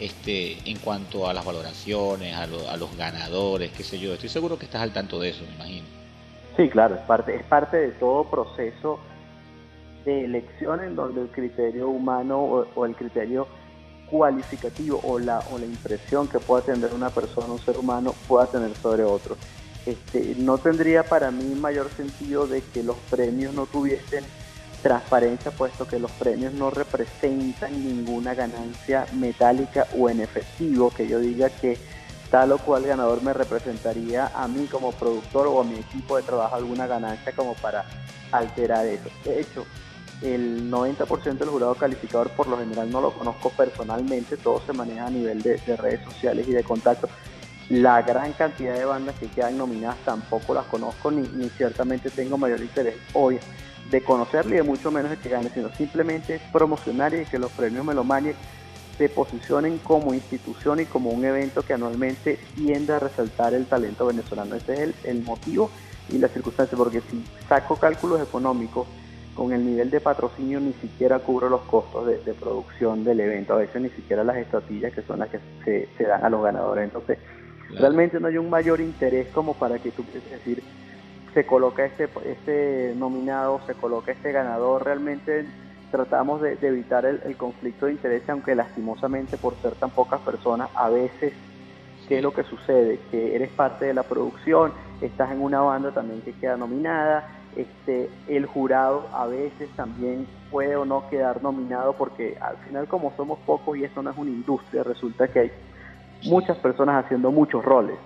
Este, 0.00 0.58
en 0.68 0.78
cuanto 0.78 1.28
a 1.28 1.34
las 1.34 1.44
valoraciones, 1.44 2.34
a, 2.34 2.42
a 2.42 2.76
los 2.76 2.96
ganadores, 2.96 3.70
qué 3.70 3.84
sé 3.84 4.00
yo. 4.00 4.12
Estoy 4.12 4.28
seguro 4.28 4.58
que 4.58 4.64
estás 4.64 4.82
al 4.82 4.92
tanto 4.92 5.20
de 5.20 5.28
eso, 5.28 5.44
me 5.48 5.54
imagino. 5.54 5.86
Sí, 6.56 6.68
claro, 6.68 6.96
es 6.96 7.00
parte, 7.02 7.36
es 7.36 7.44
parte 7.44 7.76
de 7.76 7.90
todo 7.92 8.28
proceso 8.28 8.98
de 10.04 10.24
elección 10.24 10.82
en 10.82 10.96
donde 10.96 11.22
el 11.22 11.28
criterio 11.28 11.88
humano 11.88 12.66
o, 12.74 12.86
el 12.86 12.94
criterio 12.94 13.46
cualificativo 14.10 15.00
o 15.02 15.18
la, 15.18 15.40
o 15.52 15.58
la 15.58 15.64
impresión 15.64 16.28
que 16.28 16.38
pueda 16.38 16.62
tener 16.62 16.92
una 16.92 17.10
persona, 17.10 17.46
un 17.46 17.58
ser 17.60 17.78
humano, 17.78 18.14
pueda 18.28 18.46
tener 18.46 18.74
sobre 18.76 19.04
otro. 19.04 19.36
Este, 19.86 20.36
no 20.38 20.58
tendría 20.58 21.02
para 21.02 21.30
mí 21.30 21.54
mayor 21.54 21.90
sentido 21.90 22.46
de 22.46 22.62
que 22.62 22.82
los 22.82 22.96
premios 23.10 23.52
no 23.54 23.66
tuviesen 23.66 24.24
transparencia, 24.82 25.50
puesto 25.50 25.86
que 25.86 25.98
los 25.98 26.10
premios 26.12 26.52
no 26.52 26.70
representan 26.70 27.72
ninguna 27.72 28.34
ganancia 28.34 29.06
metálica 29.14 29.86
o 29.96 30.10
en 30.10 30.20
efectivo, 30.20 30.90
que 30.90 31.08
yo 31.08 31.18
diga 31.20 31.48
que 31.48 31.78
tal 32.30 32.52
o 32.52 32.58
cual 32.58 32.84
ganador 32.84 33.22
me 33.22 33.32
representaría 33.32 34.30
a 34.34 34.48
mí 34.48 34.66
como 34.66 34.92
productor 34.92 35.46
o 35.46 35.60
a 35.60 35.64
mi 35.64 35.76
equipo 35.76 36.16
de 36.16 36.22
trabajo 36.22 36.56
alguna 36.56 36.86
ganancia 36.86 37.32
como 37.32 37.54
para 37.54 37.84
alterar 38.32 38.86
eso. 38.86 39.08
De 39.24 39.40
hecho, 39.40 39.64
el 40.22 40.70
90% 40.70 41.38
del 41.38 41.48
jurado 41.48 41.74
calificador 41.74 42.30
por 42.30 42.46
lo 42.46 42.58
general 42.58 42.90
no 42.90 43.00
lo 43.00 43.12
conozco 43.12 43.50
personalmente, 43.50 44.36
todo 44.36 44.62
se 44.64 44.72
maneja 44.72 45.06
a 45.06 45.10
nivel 45.10 45.42
de, 45.42 45.56
redes 45.76 46.00
sociales 46.04 46.46
y 46.48 46.52
de 46.52 46.62
contacto. 46.62 47.08
La 47.68 48.02
gran 48.02 48.32
cantidad 48.32 48.74
de 48.74 48.84
bandas 48.84 49.14
que 49.18 49.28
quedan 49.28 49.58
nominadas 49.58 49.96
tampoco 50.04 50.54
las 50.54 50.66
conozco 50.66 51.10
ni, 51.10 51.48
ciertamente 51.50 52.10
tengo 52.10 52.36
mayor 52.36 52.60
interés 52.60 52.96
hoy 53.14 53.38
de 53.90 54.02
conocerle 54.02 54.54
y 54.54 54.58
de 54.58 54.62
mucho 54.62 54.90
menos 54.90 55.10
de 55.10 55.18
que 55.18 55.28
gane, 55.28 55.50
sino 55.52 55.68
simplemente 55.74 56.40
promocionar 56.52 57.14
y 57.14 57.24
que 57.24 57.38
los 57.38 57.50
premios 57.52 57.84
Melomania 57.84 58.34
se 58.98 59.08
posicionen 59.08 59.78
como 59.78 60.14
institución 60.14 60.80
y 60.80 60.84
como 60.84 61.10
un 61.10 61.24
evento 61.24 61.62
que 61.62 61.74
anualmente 61.74 62.38
tiende 62.54 62.92
a 62.92 62.98
resaltar 62.98 63.54
el 63.54 63.66
talento 63.66 64.06
venezolano. 64.06 64.54
Ese 64.54 64.74
es 64.74 64.80
el, 64.80 64.94
el 65.04 65.22
motivo 65.22 65.70
y 66.10 66.18
la 66.18 66.28
circunstancia, 66.28 66.76
porque 66.76 67.00
si 67.10 67.24
saco 67.48 67.76
cálculos 67.76 68.20
económicos 68.20 68.86
con 69.34 69.52
el 69.52 69.64
nivel 69.64 69.90
de 69.90 70.00
patrocinio 70.00 70.60
ni 70.60 70.72
siquiera 70.74 71.18
cubro 71.18 71.48
los 71.48 71.62
costos 71.62 72.06
de, 72.06 72.34
producción 72.34 73.04
del 73.04 73.20
evento, 73.20 73.54
a 73.54 73.58
veces 73.58 73.80
ni 73.80 73.88
siquiera 73.90 74.24
las 74.24 74.36
estatuillas 74.36 74.92
que 74.92 75.02
son 75.02 75.20
las 75.20 75.28
que 75.64 75.88
se, 75.96 76.04
dan 76.04 76.24
a 76.24 76.30
los 76.30 76.42
ganadores. 76.42 76.84
Entonces, 76.84 77.18
realmente 77.78 78.20
no 78.20 78.28
hay 78.28 78.36
un 78.36 78.50
mayor 78.50 78.80
interés 78.80 79.28
como 79.28 79.54
para 79.54 79.78
que 79.78 79.90
tú 79.90 80.04
puedas 80.04 80.30
decir, 80.30 80.62
se 81.32 81.46
coloca 81.46 81.84
este, 81.84 82.08
este 82.26 82.94
nominado, 82.96 83.60
se 83.66 83.74
coloca 83.74 84.12
este 84.12 84.32
ganador, 84.32 84.84
realmente 84.84 85.46
tratamos 85.90 86.42
de, 86.42 86.58
evitar 86.60 87.06
el, 87.06 87.20
el, 87.24 87.36
conflicto 87.36 87.86
de 87.86 87.92
interés, 87.92 88.28
aunque 88.28 88.54
lastimosamente 88.54 89.38
por 89.38 89.54
ser 89.56 89.72
tan 89.74 89.90
pocas 89.90 90.20
personas, 90.20 90.68
a 90.74 90.90
veces, 90.90 91.32
¿qué 92.06 92.18
es 92.18 92.22
lo 92.22 92.32
que 92.34 92.42
sucede? 92.44 92.98
Que 93.10 93.34
eres 93.34 93.50
parte 93.50 93.86
de 93.86 93.94
la 93.94 94.02
producción, 94.02 94.72
estás 95.00 95.32
en 95.32 95.40
una 95.40 95.60
banda 95.60 95.90
también 95.90 96.20
que 96.20 96.32
queda 96.32 96.56
nominada, 96.56 97.41
este, 97.56 98.10
el 98.28 98.46
jurado 98.46 99.06
a 99.12 99.26
veces 99.26 99.68
también 99.76 100.26
puede 100.50 100.76
o 100.76 100.84
no 100.84 101.08
quedar 101.08 101.42
nominado 101.42 101.94
porque 101.94 102.36
al 102.40 102.56
final 102.58 102.88
como 102.88 103.12
somos 103.16 103.38
pocos 103.40 103.76
y 103.76 103.84
esto 103.84 104.02
no 104.02 104.10
es 104.10 104.18
una 104.18 104.30
industria, 104.30 104.82
resulta 104.82 105.28
que 105.28 105.40
hay 105.40 105.52
muchas 106.24 106.56
personas 106.58 107.04
haciendo 107.04 107.30
muchos 107.30 107.64
roles. 107.64 107.96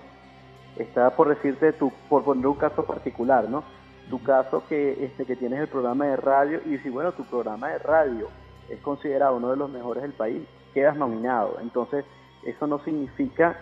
Está 0.77 1.09
por 1.11 1.29
decirte, 1.29 1.73
tu, 1.73 1.91
por 2.09 2.23
poner 2.23 2.47
un 2.47 2.55
caso 2.55 2.85
particular, 2.85 3.49
¿no? 3.49 3.63
Tu 4.09 4.21
caso 4.21 4.63
que, 4.69 5.05
este, 5.05 5.25
que 5.25 5.35
tienes 5.35 5.59
el 5.59 5.67
programa 5.67 6.05
de 6.05 6.15
radio 6.15 6.61
y 6.65 6.77
si 6.79 6.89
bueno, 6.89 7.11
tu 7.13 7.23
programa 7.23 7.69
de 7.69 7.79
radio 7.79 8.27
es 8.69 8.79
considerado 8.81 9.37
uno 9.37 9.51
de 9.51 9.57
los 9.57 9.69
mejores 9.69 10.03
del 10.03 10.13
país, 10.13 10.43
quedas 10.73 10.95
nominado. 10.95 11.57
Entonces, 11.61 12.05
eso 12.43 12.67
no 12.67 12.79
significa 12.79 13.57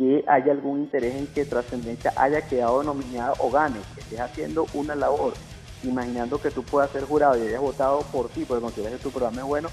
que 0.00 0.24
haya 0.26 0.52
algún 0.52 0.80
interés 0.80 1.14
en 1.14 1.26
que 1.26 1.44
Trascendencia 1.44 2.14
haya 2.16 2.40
quedado 2.40 2.82
nominada 2.82 3.34
o 3.38 3.50
gane, 3.50 3.76
que 3.94 4.00
estés 4.00 4.18
haciendo 4.18 4.66
una 4.72 4.94
labor, 4.94 5.34
imaginando 5.82 6.40
que 6.40 6.50
tú 6.50 6.62
puedas 6.62 6.90
ser 6.90 7.04
jurado 7.04 7.36
y 7.36 7.46
hayas 7.46 7.60
votado 7.60 8.00
por 8.10 8.30
ti, 8.30 8.46
porque 8.46 8.62
consideras 8.62 8.94
que 8.94 9.02
tu 9.02 9.10
programa 9.10 9.42
es 9.42 9.46
bueno, 9.46 9.68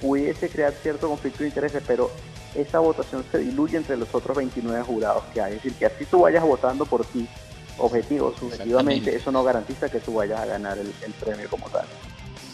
pudiese 0.00 0.48
crear 0.48 0.72
cierto 0.72 1.06
conflicto 1.10 1.40
de 1.40 1.50
intereses, 1.50 1.82
pero 1.86 2.10
esa 2.54 2.78
votación 2.78 3.22
se 3.30 3.40
diluye 3.40 3.76
entre 3.76 3.98
los 3.98 4.14
otros 4.14 4.38
29 4.38 4.82
jurados 4.84 5.22
que 5.34 5.42
hay. 5.42 5.56
Es 5.56 5.62
decir, 5.62 5.78
que 5.78 5.84
así 5.84 6.06
tú 6.06 6.20
vayas 6.20 6.42
votando 6.42 6.86
por 6.86 7.04
ti, 7.04 7.28
objetivo, 7.76 8.34
subjetivamente, 8.40 9.14
eso 9.14 9.30
no 9.30 9.44
garantiza 9.44 9.90
que 9.90 10.00
tú 10.00 10.14
vayas 10.14 10.40
a 10.40 10.46
ganar 10.46 10.78
el, 10.78 10.90
el 11.04 11.12
premio 11.12 11.46
como 11.50 11.68
tal. 11.68 11.84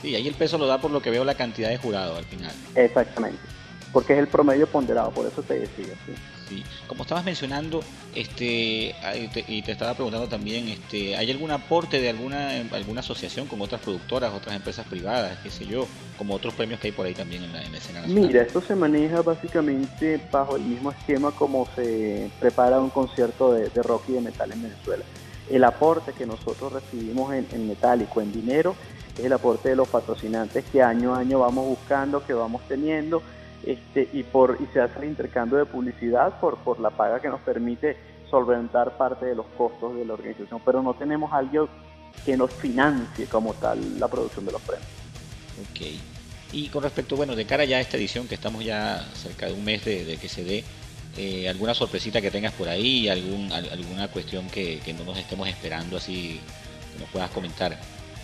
Sí, 0.02 0.16
ahí 0.16 0.26
el 0.26 0.34
peso 0.34 0.58
lo 0.58 0.66
da 0.66 0.80
por 0.80 0.90
lo 0.90 1.00
que 1.00 1.10
veo 1.10 1.24
la 1.24 1.36
cantidad 1.36 1.68
de 1.68 1.78
jurados 1.78 2.18
al 2.18 2.24
final. 2.24 2.52
Exactamente, 2.74 3.38
porque 3.92 4.14
es 4.14 4.18
el 4.18 4.26
promedio 4.26 4.66
ponderado, 4.66 5.12
por 5.12 5.28
eso 5.28 5.44
te 5.44 5.60
decía. 5.60 5.94
¿sí? 6.06 6.12
Como 6.86 7.02
estabas 7.02 7.24
mencionando, 7.24 7.82
este, 8.14 8.94
y 9.48 9.62
te 9.62 9.72
estaba 9.72 9.94
preguntando 9.94 10.28
también, 10.28 10.68
este, 10.68 11.16
¿hay 11.16 11.30
algún 11.30 11.50
aporte 11.50 12.00
de 12.00 12.10
alguna, 12.10 12.50
alguna 12.72 13.00
asociación 13.00 13.46
con 13.46 13.60
otras 13.60 13.80
productoras, 13.80 14.32
otras 14.32 14.54
empresas 14.54 14.86
privadas, 14.86 15.38
qué 15.42 15.50
sé 15.50 15.66
yo, 15.66 15.86
como 16.18 16.34
otros 16.34 16.54
premios 16.54 16.80
que 16.80 16.88
hay 16.88 16.92
por 16.92 17.06
ahí 17.06 17.14
también 17.14 17.44
en 17.44 17.52
la, 17.52 17.62
escena 17.62 18.02
nacional? 18.02 18.26
Mira, 18.26 18.42
esto 18.42 18.60
se 18.60 18.74
maneja 18.74 19.22
básicamente 19.22 20.20
bajo 20.30 20.56
el 20.56 20.62
mismo 20.62 20.92
esquema 20.92 21.30
como 21.32 21.66
se 21.74 22.30
prepara 22.38 22.78
un 22.78 22.90
concierto 22.90 23.52
de, 23.52 23.68
rock 23.82 24.04
y 24.08 24.12
de 24.12 24.20
metal 24.20 24.52
en 24.52 24.62
Venezuela. 24.62 25.04
El 25.50 25.64
aporte 25.64 26.12
que 26.12 26.26
nosotros 26.26 26.72
recibimos 26.72 27.34
en, 27.34 27.46
en 27.52 27.68
metálico, 27.68 28.20
en 28.20 28.32
dinero, 28.32 28.74
es 29.18 29.24
el 29.24 29.32
aporte 29.32 29.70
de 29.70 29.76
los 29.76 29.88
patrocinantes 29.88 30.64
que 30.72 30.82
año 30.82 31.14
a 31.14 31.18
año 31.18 31.40
vamos 31.40 31.66
buscando, 31.66 32.24
que 32.24 32.32
vamos 32.32 32.62
teniendo 32.68 33.22
este, 33.66 34.08
y, 34.12 34.22
por, 34.22 34.58
y 34.60 34.66
se 34.72 34.80
hace 34.80 34.98
el 35.00 35.06
intercambio 35.06 35.58
de 35.58 35.66
publicidad 35.66 36.38
por, 36.40 36.58
por 36.58 36.80
la 36.80 36.90
paga 36.90 37.20
que 37.20 37.28
nos 37.28 37.40
permite 37.40 37.96
solventar 38.30 38.96
parte 38.96 39.26
de 39.26 39.34
los 39.34 39.46
costos 39.56 39.96
de 39.96 40.04
la 40.04 40.14
organización, 40.14 40.60
pero 40.64 40.82
no 40.82 40.94
tenemos 40.94 41.32
algo 41.32 41.68
que 42.24 42.36
nos 42.36 42.52
financie 42.52 43.26
como 43.26 43.54
tal 43.54 43.98
la 43.98 44.08
producción 44.08 44.44
de 44.46 44.52
los 44.52 44.62
premios. 44.62 44.88
Ok. 45.70 46.00
Y 46.52 46.68
con 46.68 46.82
respecto, 46.82 47.16
bueno, 47.16 47.34
de 47.34 47.46
cara 47.46 47.64
ya 47.64 47.78
a 47.78 47.80
esta 47.80 47.96
edición, 47.96 48.28
que 48.28 48.36
estamos 48.36 48.64
ya 48.64 49.04
cerca 49.14 49.46
de 49.46 49.52
un 49.52 49.64
mes 49.64 49.84
de, 49.84 50.16
que 50.20 50.28
se 50.28 50.44
dé, 50.44 50.64
eh, 51.16 51.48
¿alguna 51.48 51.74
sorpresita 51.74 52.20
que 52.20 52.30
tengas 52.30 52.52
por 52.52 52.68
ahí? 52.68 53.08
Algún, 53.08 53.52
¿Alguna 53.52 54.08
cuestión 54.08 54.48
que, 54.48 54.78
que 54.80 54.94
no 54.94 55.04
nos 55.04 55.18
estemos 55.18 55.48
esperando 55.48 55.96
así 55.96 56.40
que 56.92 57.00
nos 57.00 57.08
puedas 57.10 57.30
comentar? 57.30 57.76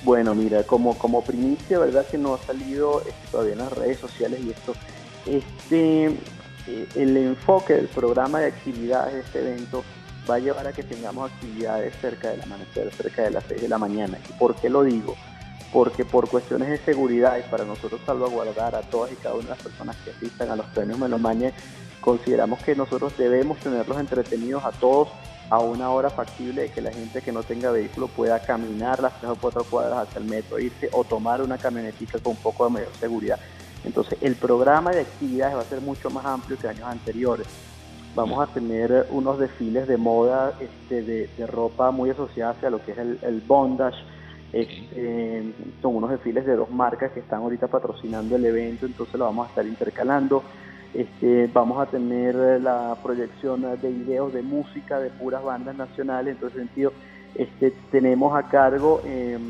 Bueno, 0.02 0.34
mira, 0.34 0.62
como, 0.62 0.96
como 0.96 1.22
primicia, 1.22 1.78
verdad 1.78 2.06
que 2.06 2.16
no 2.16 2.34
ha 2.34 2.38
salido 2.38 3.00
este, 3.00 3.28
todavía 3.30 3.52
en 3.52 3.58
las 3.58 3.72
redes 3.72 3.98
sociales 3.98 4.40
y 4.44 4.50
esto, 4.50 4.74
este, 5.26 6.06
eh, 6.66 6.88
el 6.94 7.16
enfoque 7.16 7.74
del 7.74 7.88
programa 7.88 8.40
de 8.40 8.46
actividades 8.46 9.14
de 9.14 9.20
este 9.20 9.38
evento 9.40 9.84
va 10.28 10.36
a 10.36 10.38
llevar 10.38 10.66
a 10.66 10.72
que 10.72 10.82
tengamos 10.82 11.30
actividades 11.30 11.94
cerca 12.00 12.30
del 12.30 12.42
amanecer, 12.42 12.92
cerca 12.94 13.22
de 13.22 13.30
las 13.30 13.44
6 13.48 13.62
de 13.62 13.68
la 13.68 13.78
mañana. 13.78 14.18
¿Y 14.28 14.32
por 14.34 14.54
qué 14.54 14.68
lo 14.68 14.82
digo? 14.82 15.16
Porque 15.72 16.04
por 16.04 16.28
cuestiones 16.28 16.68
de 16.68 16.78
seguridad 16.78 17.38
y 17.38 17.48
para 17.50 17.64
nosotros 17.64 18.00
salvaguardar 18.04 18.74
a 18.74 18.82
todas 18.82 19.12
y 19.12 19.16
cada 19.16 19.34
una 19.34 19.44
de 19.44 19.50
las 19.50 19.62
personas 19.62 19.96
que 20.04 20.10
asistan 20.10 20.50
a 20.50 20.56
los 20.56 20.66
premios 20.66 20.98
Melomania, 20.98 21.52
consideramos 22.00 22.60
que 22.62 22.74
nosotros 22.74 23.16
debemos 23.16 23.58
tenerlos 23.58 23.98
entretenidos 23.98 24.64
a 24.64 24.72
todos 24.72 25.08
a 25.50 25.58
una 25.58 25.90
hora 25.90 26.10
factible 26.10 26.62
de 26.62 26.70
que 26.70 26.80
la 26.80 26.92
gente 26.92 27.20
que 27.22 27.32
no 27.32 27.42
tenga 27.42 27.72
vehículo 27.72 28.06
pueda 28.06 28.40
caminar 28.40 29.02
las 29.02 29.18
tres 29.18 29.32
o 29.32 29.36
cuatro 29.36 29.64
cuadras 29.64 30.08
hacia 30.08 30.20
el 30.20 30.24
metro, 30.24 30.60
irse 30.60 30.88
o 30.92 31.02
tomar 31.02 31.42
una 31.42 31.58
camionetica 31.58 32.20
con 32.20 32.32
un 32.32 32.38
poco 32.38 32.64
de 32.64 32.70
mayor 32.70 32.92
seguridad. 33.00 33.40
Entonces 33.84 34.18
el 34.20 34.36
programa 34.36 34.90
de 34.90 35.00
actividades 35.00 35.56
va 35.56 35.60
a 35.60 35.64
ser 35.64 35.80
mucho 35.80 36.10
más 36.10 36.24
amplio 36.24 36.58
que 36.58 36.68
años 36.68 36.84
anteriores. 36.84 37.46
Vamos 38.14 38.40
a 38.40 38.52
tener 38.52 39.06
unos 39.10 39.38
desfiles 39.38 39.86
de 39.86 39.96
moda 39.96 40.52
este, 40.60 41.02
de, 41.02 41.46
ropa 41.46 41.90
muy 41.90 42.10
asociada 42.10 42.56
a 42.66 42.70
lo 42.70 42.84
que 42.84 42.92
es 42.92 42.98
el, 42.98 43.42
bondage. 43.46 43.98
Este, 44.52 45.52
son 45.80 45.94
unos 45.94 46.10
desfiles 46.10 46.44
de 46.44 46.56
dos 46.56 46.70
marcas 46.70 47.12
que 47.12 47.20
están 47.20 47.42
ahorita 47.42 47.68
patrocinando 47.68 48.34
el 48.34 48.44
evento, 48.44 48.84
entonces 48.84 49.14
lo 49.14 49.26
vamos 49.26 49.46
a 49.46 49.50
estar 49.50 49.64
intercalando. 49.64 50.42
Este, 50.92 51.48
vamos 51.52 51.80
a 51.80 51.86
tener 51.86 52.34
la 52.60 52.96
proyección 53.00 53.62
de 53.62 53.90
videos 53.92 54.32
de 54.32 54.42
música 54.42 54.98
de 54.98 55.10
puras 55.10 55.44
bandas 55.44 55.76
nacionales, 55.76 56.34
en 56.34 56.40
todo 56.40 56.50
sentido, 56.50 56.92
este, 57.34 57.72
tenemos 57.90 58.34
a 58.34 58.48
cargo 58.48 59.00
em, 59.04 59.40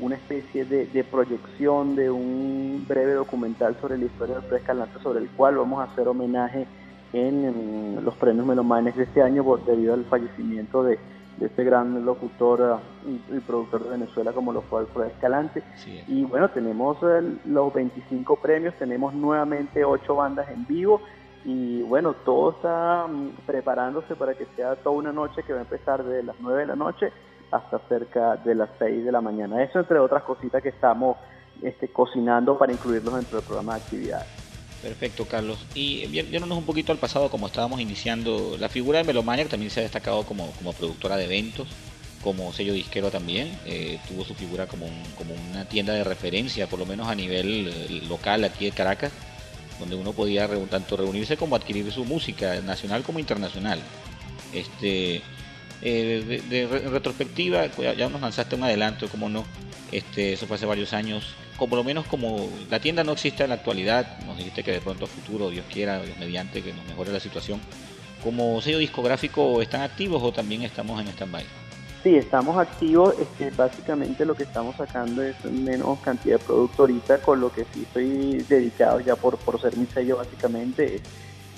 una 0.00 0.16
especie 0.16 0.64
de, 0.64 1.04
proyección 1.04 1.96
de 1.96 2.10
un 2.10 2.84
breve 2.86 3.14
documental 3.14 3.76
sobre 3.80 3.98
la 3.98 4.04
historia 4.04 4.36
del 4.36 4.44
Preescalante, 4.44 4.98
sobre 5.02 5.20
el 5.20 5.28
cual 5.30 5.56
vamos 5.56 5.80
a 5.80 5.92
hacer 5.92 6.06
homenaje 6.08 6.66
en, 7.12 8.04
los 8.04 8.14
premios 8.14 8.46
Melomanes 8.46 8.96
de 8.96 9.04
este 9.04 9.22
año 9.22 9.44
por, 9.44 9.64
debido 9.64 9.94
al 9.94 10.04
fallecimiento 10.04 10.82
de, 10.82 10.98
este 11.40 11.62
gran 11.62 12.04
locutor 12.04 12.80
eh, 13.06 13.18
y, 13.32 13.38
productor 13.38 13.84
de 13.84 13.90
Venezuela 13.90 14.32
como 14.32 14.52
lo 14.52 14.62
fue 14.62 14.80
Alfredo 14.80 15.06
Escalante. 15.06 15.62
Y 16.08 16.24
bueno, 16.24 16.48
tenemos 16.50 16.98
los 17.44 17.72
25 17.72 18.36
premios, 18.36 18.74
tenemos 18.74 19.14
nuevamente 19.14 19.84
8 19.84 20.16
bandas 20.16 20.48
en 20.50 20.66
vivo 20.66 21.00
y 21.44 21.82
bueno, 21.82 22.14
todo 22.24 22.50
está 22.50 23.06
mm, 23.06 23.46
preparándose 23.46 24.16
para 24.16 24.34
que 24.34 24.46
sea 24.56 24.74
toda 24.76 24.96
una 24.96 25.12
noche 25.12 25.44
que 25.44 25.52
va 25.52 25.60
a 25.60 25.62
empezar 25.62 26.02
desde 26.02 26.24
las 26.24 26.36
9 26.40 26.60
de 26.60 26.66
la 26.66 26.76
noche 26.76 27.12
hasta 27.50 27.78
cerca 27.88 28.36
de 28.36 28.54
las 28.54 28.70
6 28.78 29.04
de 29.04 29.12
la 29.12 29.20
mañana. 29.20 29.62
Eso 29.62 29.80
entre 29.80 29.98
otras 29.98 30.22
cositas 30.22 30.62
que 30.62 30.68
estamos 30.70 31.16
este, 31.62 31.88
cocinando 31.88 32.58
para 32.58 32.72
incluirlos 32.72 33.14
dentro 33.14 33.38
del 33.38 33.46
programa 33.46 33.74
de 33.74 33.80
actividades. 33.80 34.26
Perfecto, 34.82 35.24
Carlos. 35.26 35.58
Y 35.74 36.06
viéndonos 36.06 36.58
un 36.58 36.64
poquito 36.64 36.92
al 36.92 36.98
pasado, 36.98 37.30
como 37.30 37.48
estábamos 37.48 37.80
iniciando, 37.80 38.56
la 38.58 38.68
figura 38.68 38.98
de 38.98 39.04
Melomania 39.04 39.48
también 39.48 39.70
se 39.70 39.80
ha 39.80 39.82
destacado 39.82 40.22
como, 40.24 40.50
como 40.52 40.72
productora 40.72 41.16
de 41.16 41.24
eventos, 41.24 41.66
como 42.22 42.52
sello 42.52 42.72
disquero 42.72 43.10
también. 43.10 43.50
Eh, 43.66 43.98
tuvo 44.06 44.24
su 44.24 44.34
figura 44.34 44.66
como, 44.66 44.86
como 45.16 45.34
una 45.50 45.64
tienda 45.64 45.94
de 45.94 46.04
referencia, 46.04 46.68
por 46.68 46.78
lo 46.78 46.86
menos 46.86 47.08
a 47.08 47.14
nivel 47.16 47.68
eh, 47.68 48.02
local 48.08 48.44
aquí 48.44 48.66
de 48.66 48.70
Caracas, 48.70 49.12
donde 49.80 49.96
uno 49.96 50.12
podía 50.12 50.48
tanto 50.70 50.96
reunirse 50.96 51.36
como 51.36 51.56
adquirir 51.56 51.90
su 51.90 52.04
música, 52.04 52.60
nacional 52.60 53.02
como 53.02 53.18
internacional. 53.18 53.80
Este, 54.52 55.22
eh, 55.82 56.42
de, 56.48 56.66
retrospectiva, 56.88 57.66
ya 57.66 58.08
nos 58.08 58.20
lanzaste 58.20 58.56
un 58.56 58.64
adelanto, 58.64 59.08
como 59.08 59.28
no, 59.28 59.44
este, 59.92 60.32
eso 60.32 60.46
fue 60.46 60.56
hace 60.56 60.66
varios 60.66 60.92
años. 60.92 61.34
Como 61.56 61.76
lo 61.76 61.82
menos 61.82 62.06
como 62.06 62.48
la 62.70 62.78
tienda 62.78 63.02
no 63.02 63.12
existe 63.12 63.42
en 63.42 63.50
la 63.50 63.56
actualidad, 63.56 64.18
nos 64.26 64.36
dijiste 64.36 64.62
que 64.62 64.72
de 64.72 64.80
pronto 64.80 65.06
a 65.06 65.08
futuro, 65.08 65.50
Dios 65.50 65.66
quiera, 65.72 66.00
Dios 66.02 66.16
mediante, 66.18 66.62
que 66.62 66.72
nos 66.72 66.84
mejore 66.86 67.12
la 67.12 67.20
situación, 67.20 67.60
¿como 68.22 68.60
sello 68.60 68.78
discográfico 68.78 69.60
están 69.60 69.82
activos 69.82 70.22
o 70.22 70.32
también 70.32 70.62
estamos 70.62 71.00
en 71.00 71.08
stand-by? 71.08 71.44
Sí, 72.02 72.14
estamos 72.14 72.56
activos, 72.56 73.14
este, 73.20 73.50
básicamente 73.50 74.24
lo 74.24 74.34
que 74.36 74.44
estamos 74.44 74.76
sacando 74.76 75.20
es 75.20 75.44
menos 75.44 75.98
cantidad 75.98 76.38
de 76.38 76.44
producto 76.44 76.82
ahorita, 76.82 77.18
con 77.18 77.40
lo 77.40 77.52
que 77.52 77.64
sí 77.72 77.82
estoy 77.82 78.44
dedicado 78.48 79.00
ya 79.00 79.16
por, 79.16 79.36
por 79.38 79.60
ser 79.60 79.76
mi 79.76 79.86
sello 79.86 80.16
básicamente 80.16 81.00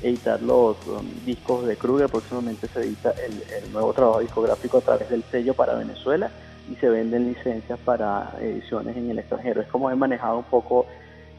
editar 0.03 0.41
los 0.43 0.77
um, 0.87 1.07
discos 1.25 1.67
de 1.67 1.77
Kruger, 1.77 2.09
próximamente 2.09 2.67
se 2.69 2.81
edita 2.81 3.11
el 3.11 3.73
nuevo 3.73 3.93
trabajo 3.93 4.21
discográfico 4.21 4.79
a 4.79 4.81
través 4.81 5.11
del 5.11 5.23
sello 5.25 5.55
para 5.55 5.75
Venezuela 5.75 6.31
y 6.71 6.77
se 6.77 6.89
venden 6.89 7.29
licencias 7.29 7.79
para 7.81 8.33
ediciones 8.41 8.97
en 8.97 9.11
el 9.11 9.19
extranjero. 9.19 9.61
Es 9.61 9.69
como 9.69 9.91
he 9.91 9.97
manejado 9.97 10.39
un 10.39 10.45
poco 10.45 10.87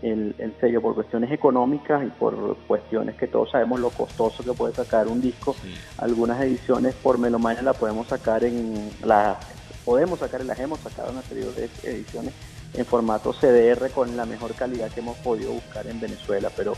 el, 0.02 0.36
sello 0.60 0.82
por 0.82 0.96
cuestiones 0.96 1.32
económicas 1.32 2.04
y 2.04 2.10
por 2.10 2.58
cuestiones 2.68 3.16
que 3.16 3.28
todos 3.28 3.52
sabemos 3.52 3.80
lo 3.80 3.90
costoso 3.92 4.44
que 4.44 4.54
puede 4.54 4.74
sacar 4.74 5.08
un 5.08 5.22
disco. 5.22 5.56
Algunas 5.98 6.42
ediciones 6.42 6.96
por 6.96 7.18
Melomania 7.18 7.62
la 7.62 7.74
podemos 7.74 8.08
sacar 8.08 8.44
en 8.44 8.92
la 9.04 9.40
podemos 9.86 10.20
sacar 10.20 10.42
y 10.42 10.46
las 10.46 10.60
hemos 10.60 10.80
sacado 10.80 11.12
en 11.12 11.56
de 11.56 11.70
ediciones 11.84 12.34
en 12.74 12.86
formato 12.86 13.34
CDR 13.34 13.90
con 13.90 14.16
la 14.16 14.26
mejor 14.26 14.54
calidad 14.54 14.92
que 14.92 15.00
hemos 15.00 15.18
podido 15.18 15.52
buscar 15.52 15.88
en 15.88 16.00
Venezuela, 16.00 16.50
pero 16.56 16.74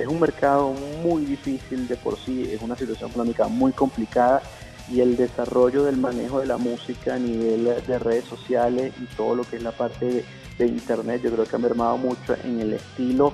es 0.00 0.08
un 0.08 0.20
mercado 0.20 0.74
muy 1.02 1.24
difícil 1.24 1.86
de 1.86 1.96
por 1.96 2.18
sí, 2.18 2.48
es 2.50 2.62
una 2.62 2.76
situación 2.76 3.10
económica 3.10 3.48
muy 3.48 3.72
complicada 3.72 4.42
y 4.90 5.00
el 5.00 5.16
desarrollo 5.16 5.84
del 5.84 5.96
manejo 5.96 6.40
de 6.40 6.46
la 6.46 6.56
música 6.56 7.14
a 7.14 7.18
nivel 7.18 7.64
de 7.86 7.98
redes 7.98 8.24
sociales 8.24 8.92
y 9.00 9.04
todo 9.14 9.36
lo 9.36 9.44
que 9.44 9.56
es 9.56 9.62
la 9.62 9.72
parte 9.72 10.24
de, 10.58 10.66
internet, 10.66 11.22
yo 11.22 11.30
creo 11.32 11.46
que 11.46 11.56
ha 11.56 11.58
mermado 11.58 11.96
mucho 11.96 12.36
en 12.44 12.60
el 12.60 12.74
estilo 12.74 13.32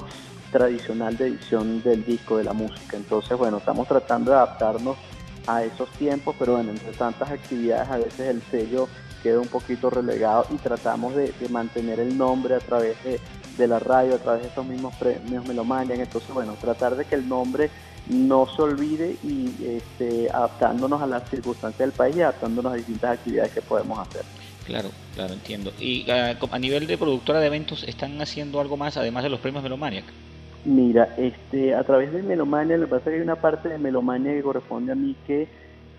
tradicional 0.53 1.17
de 1.17 1.29
edición 1.29 1.83
del 1.83 2.05
disco 2.05 2.37
de 2.37 2.45
la 2.45 2.53
música. 2.53 2.97
Entonces, 2.97 3.37
bueno, 3.37 3.57
estamos 3.57 3.89
tratando 3.89 4.31
de 4.31 4.37
adaptarnos 4.37 4.97
a 5.49 5.65
esos 5.65 5.91
tiempos, 5.93 6.37
pero 6.39 6.55
bueno, 6.55 6.71
entre 6.71 6.93
tantas 6.93 7.31
actividades 7.31 7.89
a 7.89 7.97
veces 7.97 8.21
el 8.21 8.43
sello 8.43 8.89
queda 9.25 9.41
un 9.41 9.49
poquito 9.49 9.91
relegado 9.91 10.47
y 10.51 10.57
tratamos 10.57 11.17
de, 11.17 11.33
mantener 11.51 11.99
el 11.99 12.17
nombre 12.17 12.55
a 12.55 12.61
través 12.61 13.03
de, 13.03 13.19
de, 13.57 13.67
la 13.67 13.79
radio, 13.79 14.15
a 14.15 14.19
través 14.19 14.43
de 14.43 14.49
esos 14.49 14.67
mismos 14.67 14.95
premios 14.97 15.47
Melomanian. 15.47 16.01
Entonces, 16.01 16.33
bueno, 16.33 16.55
tratar 16.61 16.97
de 16.97 17.05
que 17.05 17.15
el 17.15 17.29
nombre 17.29 17.71
no 18.09 18.47
se 18.47 18.63
olvide 18.63 19.17
y 19.23 19.53
este, 19.65 20.31
adaptándonos 20.31 21.03
a 21.03 21.07
las 21.07 21.29
circunstancias 21.29 21.79
del 21.79 21.93
país 21.93 22.17
y 22.17 22.23
adaptándonos 22.23 22.73
a 22.73 22.77
distintas 22.77 23.19
actividades 23.19 23.53
que 23.53 23.63
podemos 23.63 23.99
hacer. 23.99 24.23
Claro, 24.65 24.91
claro, 25.15 25.35
entiendo. 25.35 25.73
¿Y 25.79 26.11
ah, 26.11 26.35
a, 26.51 26.59
nivel 26.59 26.87
de 26.87 26.99
productora 26.99 27.41
de 27.41 27.47
eventos 27.47 27.85
están 27.85 28.21
haciendo 28.21 28.61
algo 28.61 28.77
más 28.77 28.97
además 28.97 29.23
de 29.23 29.31
los 29.31 29.41
premios 29.41 29.63
Melomaniac? 29.63 30.05
Mira, 30.65 31.15
este, 31.17 31.75
a 31.75 31.85
través 31.85 32.13
de 32.13 32.23
Melomania, 32.23 32.77
lo 32.77 32.87
que 32.87 32.91
pasa 32.91 33.05
es 33.05 33.05
que 33.11 33.17
hay 33.17 33.21
una 33.21 33.37
parte 33.37 33.69
de 33.69 33.79
Melomania 33.79 34.33
que 34.33 34.43
corresponde 34.43 34.91
a 34.91 34.97
mí 34.97 35.15
que 35.25 35.47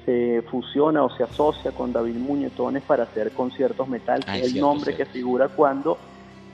se 0.05 0.41
fusiona 0.49 1.03
o 1.03 1.16
se 1.16 1.24
asocia 1.24 1.72
con 1.72 1.93
David 1.93 2.16
Muñetones 2.16 2.84
para 2.84 3.03
hacer 3.03 3.32
conciertos 3.32 3.88
metal, 3.88 4.24
que 4.26 4.39
es 4.39 4.53
el 4.53 4.60
nombre 4.60 4.95
que 4.95 5.05
figura 5.05 5.47
cuando 5.47 5.97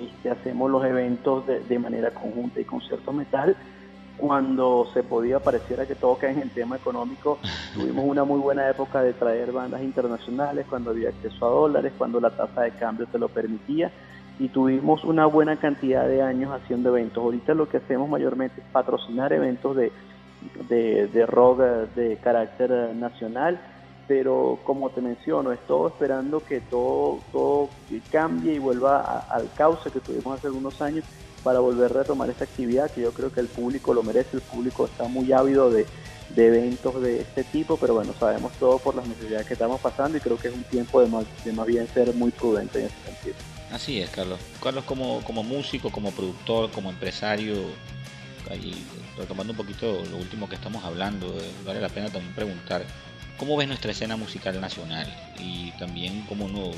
este, 0.08 0.30
hacemos 0.30 0.70
los 0.70 0.84
eventos 0.86 1.45
de, 1.47 1.60
de 1.62 1.80
manera 1.80 2.12
conjunta 2.12 2.60
y 2.60 2.66
conciertos 2.66 3.14
metal 3.14 3.56
cuando 4.18 4.88
se 4.93 5.04
podía 5.04 5.39
pareciera 5.39 5.86
que 5.86 5.95
todo 5.95 6.16
cae 6.16 6.32
en 6.32 6.39
el 6.39 6.51
tema 6.51 6.76
económico, 6.76 7.39
tuvimos 7.74 8.06
una 8.06 8.24
muy 8.24 8.39
buena 8.39 8.70
época 8.70 9.01
de 9.01 9.14
traer 9.14 9.51
bandas 9.51 9.82
internacionales, 9.82 10.66
cuando 10.70 10.91
había 10.91 11.10
acceso 11.10 11.45
a 11.45 11.49
dólares, 11.49 11.93
cuando 11.97 12.20
la 12.20 12.30
tasa 12.30 12.62
de 12.62 12.72
cambio 12.72 13.08
te 13.08 13.18
lo 13.18 13.28
permitía 13.28 13.91
y 14.39 14.49
tuvimos 14.49 15.04
una 15.04 15.26
buena 15.26 15.58
cantidad 15.58 16.08
de 16.08 16.22
años 16.22 16.51
haciendo 16.51 16.89
eventos. 16.89 17.24
Ahorita 17.24 17.54
lo 17.54 17.70
que 17.70 17.78
hacemos 17.78 18.10
mayormente 18.10 18.62
es 18.62 18.68
patrocinar 18.72 19.32
eventos 19.32 19.76
de, 19.76 19.91
de, 20.70 21.26
rock 21.28 21.60
de 21.95 22.18
carácter 22.18 22.95
nacional, 22.95 23.60
pero 24.08 24.60
como 24.64 24.89
te 24.89 25.01
menciono, 25.01 25.51
es 25.51 25.60
todo 25.66 25.88
esperando 25.88 26.43
que 26.43 26.62
todo, 26.62 27.20
todo 27.32 27.70
cambie 28.12 28.56
y 28.56 28.60
vuelva 28.60 29.26
al 29.30 29.49
cauce 29.54 29.91
que 29.91 29.99
tuvimos 29.99 30.38
hace 30.38 30.47
algunos 30.47 30.82
años 30.82 31.06
para 31.43 31.60
volver 31.60 31.91
a 31.91 31.99
retomar 32.01 32.30
esta 32.30 32.45
actividad 32.45 32.89
que 32.89 33.01
yo 33.01 33.14
creo 33.14 33.32
que 33.32 33.41
el 33.41 33.47
público 33.47 33.93
lo 33.93 34.04
merece, 34.04 34.38
el 34.38 34.41
público 34.41 34.86
está 34.86 35.06
muy 35.06 35.32
ávido 35.32 35.70
de, 35.70 35.86
eventos 36.36 37.01
de 37.01 37.22
este 37.22 37.43
tipo, 37.43 37.78
pero 37.78 37.93
bueno, 37.93 38.14
sabemos 38.20 38.54
todo 38.54 38.80
por 38.80 38.95
las 38.95 39.08
necesidades 39.08 39.45
que 39.45 39.54
estamos 39.54 39.80
pasando 39.80 40.18
y 40.18 40.22
creo 40.22 40.38
que 40.38 40.47
es 40.47 40.54
un 40.54 40.64
tiempo 40.64 41.01
de 41.01 41.08
más, 41.08 41.68
bien 41.68 41.88
ser 41.88 42.14
muy 42.16 42.32
prudente 42.32 42.80
en 42.80 42.86
ese 42.86 42.95
sentido. 43.06 43.36
Así 43.72 43.99
es, 43.99 44.10
Carlos. 44.10 44.39
Carlos 44.62 44.84
como, 44.86 45.22
como 45.24 45.43
músico, 45.43 45.91
como 45.91 46.12
productor, 46.12 46.72
como 46.72 46.89
empresario, 46.89 47.56
y 48.51 48.76
retomando 49.18 49.54
un 49.54 49.58
poquito 49.58 50.04
lo 50.12 50.18
último 50.18 50.49
que 50.49 50.56
estamos 50.56 50.84
hablando, 50.84 51.28
eh, 51.39 51.51
vale 51.66 51.80
la 51.80 51.89
pena 51.89 52.10
también 52.10 52.34
preguntar, 52.34 52.84
¿cómo 53.38 53.57
ves 53.57 53.67
nuestra 53.67 53.91
escena 53.91 54.15
musical 54.17 54.59
nacional? 54.59 55.07
Y 55.39 55.71
también 55.79 56.25
cómo 56.27 56.47
no 56.47 56.71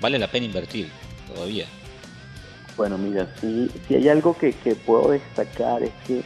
vale 0.00 0.18
la 0.18 0.28
pena 0.28 0.46
invertir 0.46 0.88
todavía. 1.32 1.66
Bueno, 2.76 2.96
mira, 2.96 3.28
si, 3.40 3.70
si 3.86 3.94
hay 3.94 4.08
algo 4.08 4.36
que, 4.36 4.52
puedo 4.86 5.10
destacar 5.10 5.82
es 5.82 5.92
que 6.06 6.22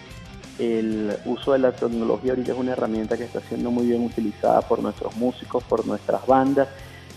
el 0.58 1.16
uso 1.24 1.52
de 1.52 1.58
la 1.58 1.72
tecnología 1.72 2.32
ahorita 2.32 2.52
es 2.52 2.58
una 2.58 2.72
herramienta 2.72 3.16
que 3.16 3.24
está 3.24 3.40
siendo 3.40 3.70
muy 3.70 3.86
bien 3.86 4.04
utilizada 4.04 4.60
por 4.62 4.80
nuestros 4.80 5.16
músicos, 5.16 5.64
por 5.64 5.84
nuestras 5.84 6.24
bandas 6.26 6.68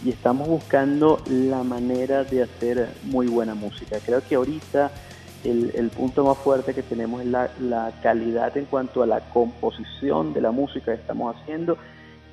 y 0.03 0.09
estamos 0.09 0.47
buscando 0.47 1.21
la 1.27 1.63
manera 1.63 2.23
de 2.23 2.43
hacer 2.43 2.89
muy 3.03 3.27
buena 3.27 3.53
música. 3.53 3.99
Creo 4.03 4.21
que 4.21 4.35
ahorita 4.35 4.91
el, 5.49 5.89
punto 5.89 6.23
más 6.23 6.37
fuerte 6.37 6.73
que 6.73 6.83
tenemos 6.83 7.21
es 7.21 7.27
la, 7.27 7.91
calidad 8.01 8.55
en 8.57 8.65
cuanto 8.65 9.03
a 9.03 9.07
la 9.07 9.21
composición 9.21 10.33
de 10.33 10.41
la 10.41 10.51
música 10.51 10.93
que 10.93 11.01
estamos 11.01 11.35
haciendo 11.35 11.77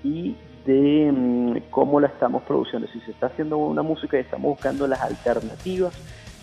y 0.03 0.37
de 0.67 1.13
mm, 1.13 1.71
cómo 1.71 2.01
la 2.01 2.09
estamos 2.09 2.43
produciendo. 2.43 2.89
Si 2.89 3.01
se 3.01 3.13
está 3.13 3.27
haciendo 3.27 3.59
una 3.59 3.83
música 3.83 4.17
y 4.17 4.21
estamos 4.21 4.51
buscando 4.51 4.87
las 4.87 5.01
alternativas 5.01 5.95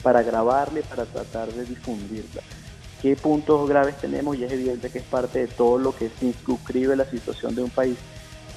para 0.01 0.24
grabarle, 0.24 0.82
para 0.84 1.05
tratar 1.05 1.51
de 1.51 1.65
difundirla. 1.65 2.41
¿Qué 3.01 3.15
puntos 3.15 3.67
graves 3.67 3.97
tenemos? 3.97 4.38
Y 4.38 4.43
es 4.43 4.51
evidente 4.51 4.89
que 4.89 4.99
es 4.99 5.03
parte 5.03 5.39
de 5.39 5.47
todo 5.47 5.78
lo 5.78 5.95
que 5.95 6.09
circunscribe 6.09 6.95
la 6.95 7.05
situación 7.05 7.55
de 7.55 7.63
un 7.63 7.69
país. 7.69 7.97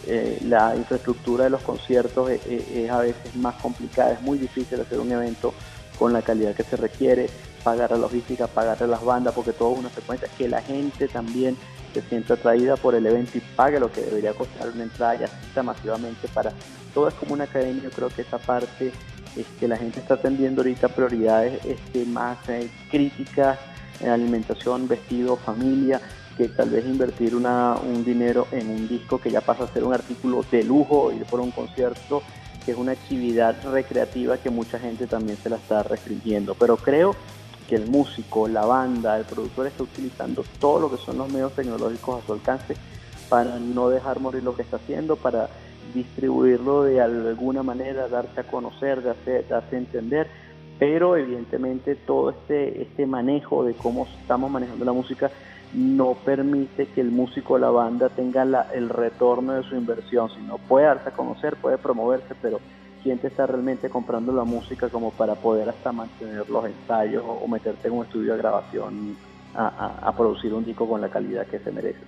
Eh, 0.07 0.39
la 0.45 0.77
infraestructura 0.77 1.45
de 1.45 1.51
los 1.51 1.63
conciertos 1.63 2.31
es, 2.31 2.91
a 2.91 2.99
veces 3.01 3.35
más 3.37 3.55
complicada, 3.57 4.13
es 4.13 4.21
muy 4.21 4.37
difícil 4.37 4.79
hacer 4.81 5.01
un 5.01 5.11
evento 5.11 5.55
con 5.99 6.13
la 6.13 6.21
calidad 6.21 6.55
que 6.55 6.63
se 6.63 6.77
requiere, 6.77 7.31
pagar 7.65 7.91
la 7.91 7.97
logística, 7.97 8.47
pagar 8.47 8.81
las 8.83 9.03
bandas, 9.03 9.35
porque 9.35 9.53
todo 9.53 9.73
es 9.73 9.79
una 9.81 9.91
secuencia, 9.91 10.29
que 10.37 10.49
la 10.49 10.63
gente 10.63 11.09
también 11.09 11.57
se 11.93 12.03
sienta 12.03 12.35
atraída 12.35 12.77
por 12.77 12.95
el 12.95 13.07
evento 13.07 13.39
y 13.39 13.41
pague 13.41 13.81
lo 13.81 13.91
que 13.91 14.03
debería 14.03 14.35
costar 14.35 14.69
una 14.69 14.83
entrada 14.85 15.17
y 15.17 15.25
asista 15.25 15.63
masivamente 15.63 16.29
para 16.29 16.53
todo 16.93 17.09
es 17.09 17.15
como 17.15 17.35
una 17.35 17.45
academia, 17.45 17.83
yo 17.83 17.91
creo 17.91 18.09
que 18.09 18.23
esa 18.23 18.39
parte 18.39 18.93
este, 19.37 19.67
la 19.67 19.77
gente 19.77 19.99
está 19.99 20.15
atendiendo 20.15 20.63
ahorita 20.63 20.89
prioridades 20.89 21.65
este, 21.65 22.05
más 22.05 22.39
eh, 22.49 22.71
críticas 22.91 23.59
en 24.01 24.11
alimentación, 24.11 24.87
vestido, 24.87 25.37
familia, 25.37 26.01
que 26.37 26.49
tal 26.49 26.71
vez 26.71 26.85
invertir 26.85 27.35
una, 27.35 27.77
un 27.77 28.05
dinero 28.05 28.47
en 28.53 28.69
un 28.71 28.89
disco 28.89 29.19
que 29.21 29.31
ya 29.31 29.41
pasa 29.41 29.65
a 29.65 29.69
ser 29.69 29.85
un 29.85 29.93
artículo 29.93 30.45
de 30.51 30.63
lujo, 30.63 31.13
ir 31.13 31.25
por 31.25 31.41
un 31.41 31.51
concierto, 31.51 32.23
que 32.65 32.73
es 32.73 32.77
una 32.77 32.93
actividad 32.93 33.57
recreativa 33.71 34.39
que 34.39 34.51
mucha 34.51 34.79
gente 34.79 35.07
también 35.07 35.37
se 35.37 35.51
la 35.51 35.57
está 35.57 35.83
restringiendo. 35.83 36.55
Pero 36.55 36.77
creo 36.77 37.15
que 37.69 37.77
el 37.77 37.87
músico, 37.87 38.49
la 38.49 38.65
banda, 38.65 39.17
el 39.17 39.25
productor 39.25 39.67
está 39.67 39.83
utilizando 39.83 40.45
todo 40.61 40.81
lo 40.81 40.91
que 40.91 40.99
son 40.99 41.19
los 41.19 41.33
medios 41.33 41.53
tecnológicos 41.53 42.23
a 42.23 42.27
su 42.27 42.33
alcance 42.33 42.77
para 43.29 43.59
no 43.59 43.89
dejar 43.89 44.21
morir 44.21 44.43
lo 44.43 44.55
que 44.55 44.63
está 44.63 44.77
haciendo, 44.77 45.17
para 45.17 45.49
distribuirlo 45.95 46.85
de 46.85 47.01
alguna 47.01 47.63
manera, 47.63 48.09
darse 48.09 48.41
a 48.41 48.45
conocer, 48.45 49.03
darse, 49.03 49.45
darse 49.49 49.77
a 49.77 49.79
entender. 49.79 50.29
Pero 50.79 51.17
evidentemente 51.17 51.95
todo 51.95 52.31
este, 52.31 52.83
este 52.83 53.07
manejo 53.07 53.65
de 53.65 53.75
cómo 53.75 54.07
estamos 54.21 54.51
manejando 54.51 54.85
la 54.85 54.93
música 54.93 55.31
no 55.73 56.15
permite 56.15 56.87
que 56.87 57.01
el 57.01 57.11
músico 57.11 57.55
o 57.55 57.59
la 57.59 57.71
banda 57.71 58.09
tenga 58.09 58.43
el 58.73 58.89
retorno 58.89 59.55
de 59.55 59.63
su 59.65 59.75
inversión, 59.75 60.31
sino 60.31 60.59
puede 60.59 60.87
darse 60.87 61.09
a 61.09 61.13
conocer, 61.13 61.57
puede 61.57 61.79
promoverse, 61.79 62.35
pero 62.41 62.61
quién 63.05 63.19
te 63.19 63.29
está 63.29 63.47
realmente 63.47 63.89
comprando 63.91 64.33
la 64.33 64.45
música 64.45 64.89
como 64.89 65.13
para 65.13 65.35
poder 65.35 65.69
hasta 65.69 65.93
mantener 65.93 66.49
los 66.49 66.65
ensayos 66.65 67.23
o 67.25 67.47
meterte 67.47 67.87
en 67.87 67.95
un 67.95 68.07
estudio 68.07 68.33
de 68.33 68.39
grabación 68.39 69.17
a, 69.55 70.13
producir 70.17 70.53
un 70.53 70.65
disco 70.65 70.89
con 70.89 71.01
la 71.01 71.09
calidad 71.09 71.47
que 71.47 71.61
se 71.61 71.71
merece. 71.71 72.01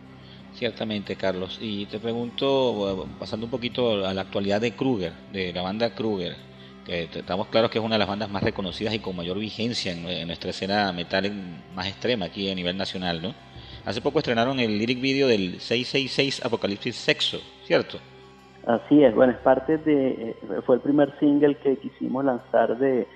Ciertamente, 0.54 1.14
Carlos. 1.14 1.58
Y 1.60 1.86
te 1.86 2.00
pregunto, 2.00 3.06
pasando 3.20 3.46
un 3.46 3.50
poquito 3.50 4.04
a 4.04 4.14
la 4.14 4.22
actualidad 4.22 4.60
de 4.60 4.72
Kruger, 4.72 5.12
de 5.32 5.52
la 5.52 5.62
banda 5.62 5.94
Kruger, 5.94 6.34
estamos 6.88 7.48
claros 7.48 7.70
que 7.70 7.78
es 7.78 7.84
una 7.84 7.96
de 7.96 7.98
las 8.00 8.08
bandas 8.08 8.30
más 8.30 8.42
reconocidas 8.42 8.94
y 8.94 8.98
con 8.98 9.14
mayor 9.14 9.38
vigencia 9.38 9.92
en, 9.92 10.26
nuestra 10.26 10.50
escena 10.50 10.92
metal 10.92 11.30
más 11.74 11.86
extrema 11.86 12.26
aquí 12.26 12.50
a 12.50 12.54
nivel 12.54 12.76
nacional, 12.76 13.20
¿no? 13.20 13.34
Hace 13.84 14.00
poco 14.00 14.18
estrenaron 14.18 14.58
el 14.58 14.78
lyric 14.78 15.00
video 15.00 15.28
del 15.28 15.60
666 15.60 16.44
Apocalipsis 16.44 16.96
Sexo, 16.96 17.40
¿cierto? 17.64 18.00
Así 18.66 19.04
es, 19.04 19.14
bueno, 19.14 19.32
es 19.32 19.38
parte 19.38 19.78
de, 19.78 20.30
eh, 20.30 20.36
fue 20.66 20.74
el 20.74 20.80
primer 20.80 21.16
single 21.20 21.54
que 21.56 21.76
quisimos 21.76 22.24
lanzar 22.24 22.76
de, 22.78 23.06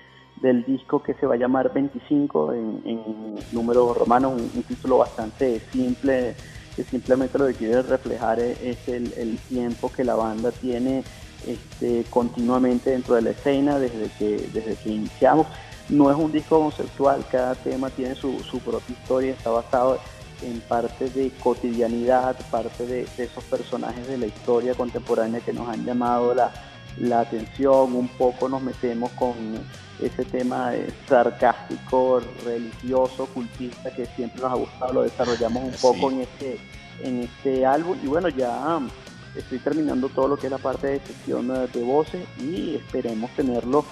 del 0.41 0.63
disco 0.63 1.03
que 1.03 1.13
se 1.15 1.25
va 1.25 1.33
a 1.35 1.37
llamar 1.37 1.73
25 1.73 2.53
en, 2.53 2.81
en 2.85 3.35
números 3.51 3.97
romanos, 3.97 4.41
un, 4.41 4.63
título 4.63 4.99
bastante 4.99 5.59
simple, 5.71 6.35
que 6.75 6.83
simplemente 6.85 7.37
lo 7.37 7.47
que 7.47 7.55
quiere 7.55 7.81
reflejar 7.81 8.39
es, 8.39 8.87
el, 8.87 9.13
el 9.17 9.37
tiempo 9.49 9.91
que 9.91 10.05
la 10.05 10.15
banda 10.15 10.51
tiene 10.51 11.03
este, 11.45 12.05
continuamente 12.09 12.91
dentro 12.91 13.15
de 13.15 13.21
la 13.21 13.31
escena 13.31 13.77
desde 13.77 14.09
que, 14.17 14.49
desde 14.53 14.75
que 14.75 14.89
iniciamos. 14.89 15.47
No 15.89 16.09
es 16.09 16.17
un 16.17 16.31
disco 16.31 16.59
conceptual, 16.59 17.25
cada 17.29 17.55
tema 17.55 17.89
tiene 17.89 18.15
su, 18.15 18.37
propia 18.63 18.93
historia, 18.93 19.33
está 19.33 19.49
basado 19.49 19.99
en 20.41 20.59
parte 20.61 21.09
de 21.09 21.31
cotidianidad, 21.43 22.35
parte 22.49 22.85
de, 22.85 23.07
esos 23.17 23.43
personajes 23.45 24.07
de 24.07 24.17
la 24.17 24.27
historia 24.27 24.73
contemporánea 24.73 25.41
que 25.41 25.53
nos 25.53 25.67
han 25.67 25.85
llamado 25.85 26.33
la, 26.33 26.51
atención, 27.19 27.95
un 27.95 28.09
poco 28.09 28.49
nos 28.49 28.61
metemos 28.61 29.11
con 29.11 29.33
ese 30.01 30.25
tema 30.25 30.71
sarcástico, 31.07 32.21
religioso, 32.43 33.27
cultista 33.27 33.91
que 33.91 34.05
siempre 34.07 34.41
nos 34.41 34.51
ha 34.51 34.55
gustado, 34.55 34.93
lo 34.93 35.01
desarrollamos 35.03 35.63
un 35.63 35.73
poco 35.81 36.11
en 36.11 36.21
este, 36.21 36.59
en 37.03 37.23
este 37.23 37.65
álbum. 37.65 37.97
Y 38.03 38.07
bueno, 38.07 38.27
ya 38.29 38.79
estoy 39.35 39.59
terminando 39.59 40.09
todo 40.09 40.27
lo 40.27 40.37
que 40.37 40.47
es 40.47 40.51
la 40.51 40.57
parte 40.57 40.87
de 40.87 40.99
sesión 40.99 41.47
de 41.47 41.83
voces 41.83 42.27
y 42.39 42.75
esperemos 42.75 43.31
tenerlo, 43.31 43.85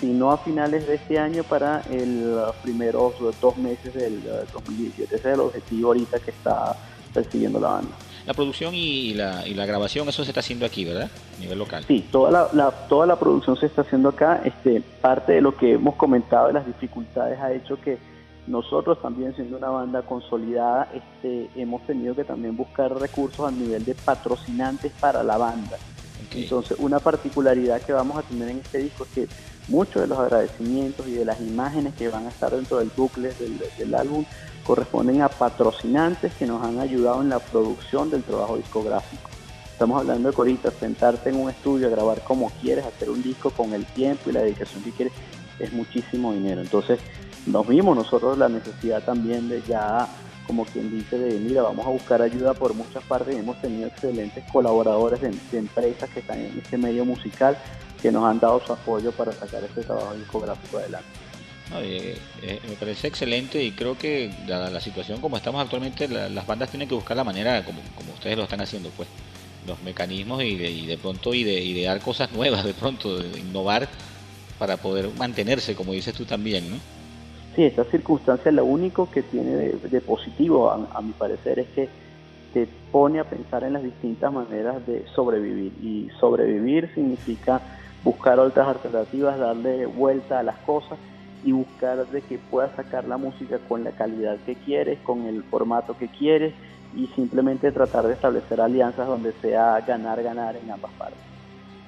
si 0.00 0.06
no 0.06 0.32
a 0.32 0.38
finales 0.38 0.86
de 0.86 0.94
este 0.94 1.18
año, 1.18 1.44
para 1.44 1.82
el 1.90 2.34
primeros 2.62 3.14
dos 3.40 3.56
meses 3.58 3.92
del 3.94 4.22
2017. 4.52 5.14
Ese 5.14 5.28
es 5.28 5.34
el 5.34 5.40
objetivo 5.40 5.88
ahorita 5.88 6.18
que 6.18 6.30
está 6.30 6.76
persiguiendo 7.12 7.60
la 7.60 7.68
banda. 7.68 7.90
La 8.26 8.34
producción 8.34 8.74
y 8.74 9.14
la, 9.14 9.46
y 9.46 9.54
la 9.54 9.66
grabación, 9.66 10.08
eso 10.08 10.24
se 10.24 10.30
está 10.30 10.40
haciendo 10.40 10.66
aquí, 10.66 10.84
¿verdad? 10.84 11.10
A 11.36 11.40
nivel 11.40 11.58
local. 11.58 11.84
Sí, 11.86 12.06
toda 12.10 12.50
la, 12.52 12.70
toda 12.88 13.06
la 13.06 13.18
producción 13.18 13.56
se 13.56 13.66
está 13.66 13.82
haciendo 13.82 14.10
acá. 14.10 14.42
Este, 14.44 14.80
parte 14.80 15.32
de 15.32 15.40
lo 15.40 15.56
que 15.56 15.72
hemos 15.72 15.96
comentado 15.96 16.48
de 16.48 16.54
las 16.54 16.66
dificultades 16.66 17.38
ha 17.40 17.52
hecho 17.52 17.80
que 17.80 17.98
nosotros 18.46 19.00
también 19.00 19.34
siendo 19.34 19.56
una 19.56 19.68
banda 19.68 20.02
consolidada, 20.02 20.90
este, 20.94 21.48
hemos 21.56 21.86
tenido 21.86 22.14
que 22.14 22.24
también 22.24 22.56
buscar 22.56 22.94
recursos 22.98 23.46
a 23.46 23.50
nivel 23.50 23.84
de 23.84 23.94
patrocinantes 23.94 24.92
para 25.00 25.22
la 25.22 25.36
banda. 25.36 25.76
Entonces, 26.32 26.78
una 26.78 27.00
particularidad 27.00 27.80
que 27.80 27.92
vamos 27.92 28.16
a 28.16 28.22
tener 28.22 28.50
en 28.50 28.58
este 28.58 28.78
disco 28.78 29.04
es 29.04 29.10
que 29.10 29.28
muchos 29.70 30.02
de 30.02 30.08
los 30.08 30.18
agradecimientos 30.18 31.06
y 31.06 31.12
de 31.12 31.24
las 31.24 31.40
imágenes 31.40 31.94
que 31.94 32.08
van 32.08 32.26
a 32.26 32.28
estar 32.28 32.50
dentro 32.50 32.78
del 32.78 32.90
bucle 32.94 33.32
del, 33.78 33.94
álbum 33.94 34.24
corresponden 34.64 35.22
a 35.22 35.28
patrocinantes 35.28 36.34
que 36.34 36.46
nos 36.46 36.62
han 36.62 36.78
ayudado 36.80 37.22
en 37.22 37.30
la 37.30 37.38
producción 37.38 38.10
del 38.10 38.22
trabajo 38.22 38.56
discográfico. 38.56 39.30
Estamos 39.72 40.00
hablando 40.00 40.28
de 40.28 40.34
Corita, 40.34 40.70
sentarte 40.70 41.30
en 41.30 41.36
un 41.36 41.48
estudio 41.48 41.86
a 41.86 41.90
grabar 41.90 42.22
como 42.22 42.50
quieres, 42.60 42.84
hacer 42.84 43.08
un 43.08 43.22
disco 43.22 43.50
con 43.50 43.72
el 43.72 43.86
tiempo 43.86 44.28
y 44.28 44.32
la 44.34 44.42
dedicación 44.42 44.82
que 44.82 44.90
quieres, 44.90 45.14
es 45.58 45.72
muchísimo 45.72 46.32
dinero. 46.32 46.60
Entonces, 46.60 47.00
nos 47.46 47.66
vimos 47.66 47.96
nosotros 47.96 48.36
la 48.36 48.48
necesidad 48.48 49.02
también 49.02 49.48
de 49.48 49.62
ya, 49.62 50.06
como 50.46 50.66
quien 50.66 50.90
dice, 50.90 51.18
de 51.18 51.38
mira, 51.38 51.62
vamos 51.62 51.86
a 51.86 51.90
buscar 51.90 52.20
ayuda 52.20 52.52
por 52.52 52.74
muchas 52.74 53.02
partes. 53.04 53.34
Hemos 53.36 53.60
tenido 53.62 53.88
excelentes 53.88 54.44
colaboradores 54.52 55.20
de, 55.20 55.58
empresas 55.58 56.10
que 56.10 56.20
están 56.20 56.40
en 56.40 56.58
este 56.58 56.76
medio 56.76 57.04
musical 57.04 57.56
que 58.00 58.10
nos 58.10 58.24
han 58.24 58.40
dado 58.40 58.60
su 58.64 58.72
apoyo 58.72 59.12
para 59.12 59.32
sacar 59.32 59.62
este 59.64 59.82
trabajo 59.82 60.14
discográfico 60.14 60.78
adelante. 60.78 61.08
Eh, 61.82 62.18
me 62.68 62.74
parece 62.74 63.06
excelente 63.06 63.62
y 63.62 63.70
creo 63.70 63.96
que 63.96 64.34
dada 64.48 64.70
la 64.70 64.80
situación 64.80 65.20
como 65.20 65.36
estamos 65.36 65.62
actualmente, 65.62 66.08
las 66.08 66.46
bandas 66.46 66.70
tienen 66.70 66.88
que 66.88 66.96
buscar 66.96 67.16
la 67.16 67.22
manera 67.22 67.64
como, 67.64 67.80
como 67.94 68.12
ustedes 68.12 68.36
lo 68.36 68.42
están 68.42 68.60
haciendo, 68.60 68.90
pues 68.90 69.08
los 69.66 69.80
mecanismos 69.82 70.42
y 70.42 70.56
de, 70.56 70.70
y 70.70 70.86
de 70.86 70.98
pronto 70.98 71.34
y 71.34 71.44
de 71.44 71.60
idear 71.60 72.00
cosas 72.00 72.32
nuevas, 72.36 72.64
de 72.64 72.74
pronto 72.74 73.18
de 73.18 73.38
innovar 73.38 73.88
para 74.58 74.76
poder 74.76 75.08
mantenerse, 75.16 75.74
como 75.74 75.92
dices 75.92 76.14
tú 76.14 76.24
también, 76.24 76.70
¿no? 76.70 76.76
Sí, 77.56 77.64
esta 77.64 77.84
circunstancia 77.84 78.52
lo 78.52 78.64
único 78.64 79.10
que 79.10 79.22
tiene 79.22 79.56
de, 79.56 80.00
positivo, 80.00 80.70
a, 80.70 81.00
mi 81.00 81.12
parecer, 81.12 81.58
es 81.58 81.68
que 81.68 81.88
te 82.54 82.68
pone 82.92 83.18
a 83.18 83.24
pensar 83.24 83.64
en 83.64 83.72
las 83.72 83.82
distintas 83.82 84.32
maneras 84.32 84.86
de 84.86 85.04
sobrevivir. 85.14 85.72
Y 85.82 86.08
sobrevivir 86.20 86.90
significa 86.94 87.60
buscar 88.04 88.38
otras 88.38 88.68
alternativas, 88.68 89.38
darle 89.38 89.86
vuelta 89.86 90.38
a 90.38 90.42
las 90.42 90.56
cosas 90.58 90.98
y 91.44 91.52
buscar 91.52 92.06
de 92.06 92.22
que 92.22 92.38
puedas 92.38 92.74
sacar 92.76 93.04
la 93.04 93.16
música 93.16 93.58
con 93.68 93.84
la 93.84 93.92
calidad 93.92 94.36
que 94.44 94.56
quieres, 94.56 94.98
con 95.00 95.26
el 95.26 95.42
formato 95.44 95.96
que 95.96 96.08
quieres 96.08 96.54
y 96.94 97.06
simplemente 97.08 97.70
tratar 97.72 98.06
de 98.06 98.14
establecer 98.14 98.60
alianzas 98.60 99.06
donde 99.06 99.32
sea 99.40 99.80
ganar, 99.80 100.22
ganar 100.22 100.56
en 100.56 100.70
ambas 100.70 100.90
partes. 100.92 101.18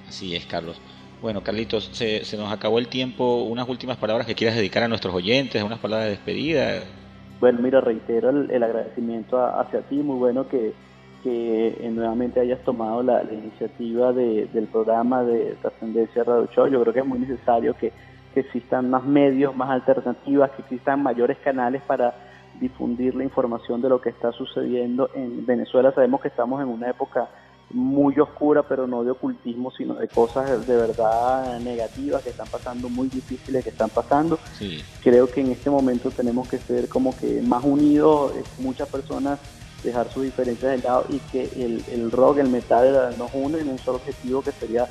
Así 0.09 0.35
es, 0.35 0.47
Carlos. 0.47 0.81
Bueno, 1.21 1.43
Carlitos, 1.43 1.91
se, 1.93 2.37
nos 2.37 2.53
acabó 2.53 2.79
el 2.79 2.89
tiempo. 2.89 3.45
Unas 3.45 3.69
últimas 3.69 3.97
palabras 3.97 4.27
que 4.27 4.35
quieras 4.35 4.57
dedicar 4.57 4.83
a 4.83 4.89
nuestros 4.89 5.15
oyentes, 5.15 5.63
unas 5.63 5.79
palabras 5.79 6.07
de 6.07 6.11
despedida. 6.11 6.83
Bueno, 7.41 7.61
mira, 7.61 7.81
reitero 7.81 8.31
el, 8.31 8.63
agradecimiento 8.63 9.45
hacia 9.45 9.83
ti. 9.83 9.97
Muy 9.97 10.17
bueno 10.17 10.49
que, 10.49 10.73
que 11.23 11.91
nuevamente 11.93 12.41
hayas 12.41 12.61
tomado 12.65 13.03
la, 13.03 13.23
iniciativa 13.23 14.13
del 14.13 14.69
programa 14.71 15.23
de 15.23 15.57
Trascendencia 15.61 16.25
Radio 16.25 16.49
Show. 16.55 16.67
Yo 16.69 16.81
creo 16.83 16.93
que 16.93 17.01
es 17.01 17.07
muy 17.07 17.19
necesario 17.19 17.75
que, 17.75 17.93
que 18.35 18.41
existan 18.41 18.91
más 18.91 19.05
medios, 19.05 19.55
más 19.57 19.71
alternativas, 19.71 20.51
que 20.53 20.63
existan 20.63 21.03
mayores 21.03 21.39
canales 21.39 21.83
para 21.83 22.15
difundir 22.61 23.15
la 23.15 23.25
información 23.25 23.81
de 23.81 23.89
lo 23.89 24.01
que 24.01 24.11
está 24.11 24.33
sucediendo 24.33 25.11
en 25.15 25.47
Venezuela. 25.47 25.93
Sabemos 25.93 26.21
que 26.21 26.29
estamos 26.29 26.61
en 26.61 26.69
una 26.69 26.91
época 26.91 27.29
muy 27.71 28.19
oscura, 28.21 28.63
pero 28.63 28.87
no 28.87 29.03
de 29.03 29.13
ocultismo, 29.13 29.71
sino 29.71 29.95
de 29.95 30.09
cosas 30.09 30.67
de 30.67 30.77
verdad 30.77 31.59
negativas 31.61 32.23
que 32.23 32.31
están 32.31 32.47
pasando, 32.51 32.89
muy 32.89 33.09
difíciles 33.09 33.65
que 33.65 33.71
están 33.71 33.89
pasando. 33.89 34.39
Creo 35.03 35.27
que 35.27 35.41
en 35.41 35.53
este 35.53 35.71
momento 35.71 36.11
tenemos 36.11 36.49
que 36.49 36.59
ser 36.59 36.89
como 36.89 37.17
que 37.17 37.41
más 37.43 37.65
unidos, 37.65 38.33
muchas 38.59 38.89
personas 38.89 39.41
dejar 39.83 40.11
sus 40.13 40.23
diferencias 40.25 40.73
de 40.73 40.89
lado 40.89 41.07
y 41.09 41.19
que 41.19 41.43
el, 41.57 41.85
el 41.91 42.11
rock, 42.11 42.39
el 42.39 42.49
metal 42.49 43.15
nos 43.19 43.31
une 43.35 43.61
en 43.61 43.69
un 43.69 43.79
solo 43.79 43.99
objetivo 43.99 44.43
que 44.43 44.53
sería 44.53 44.89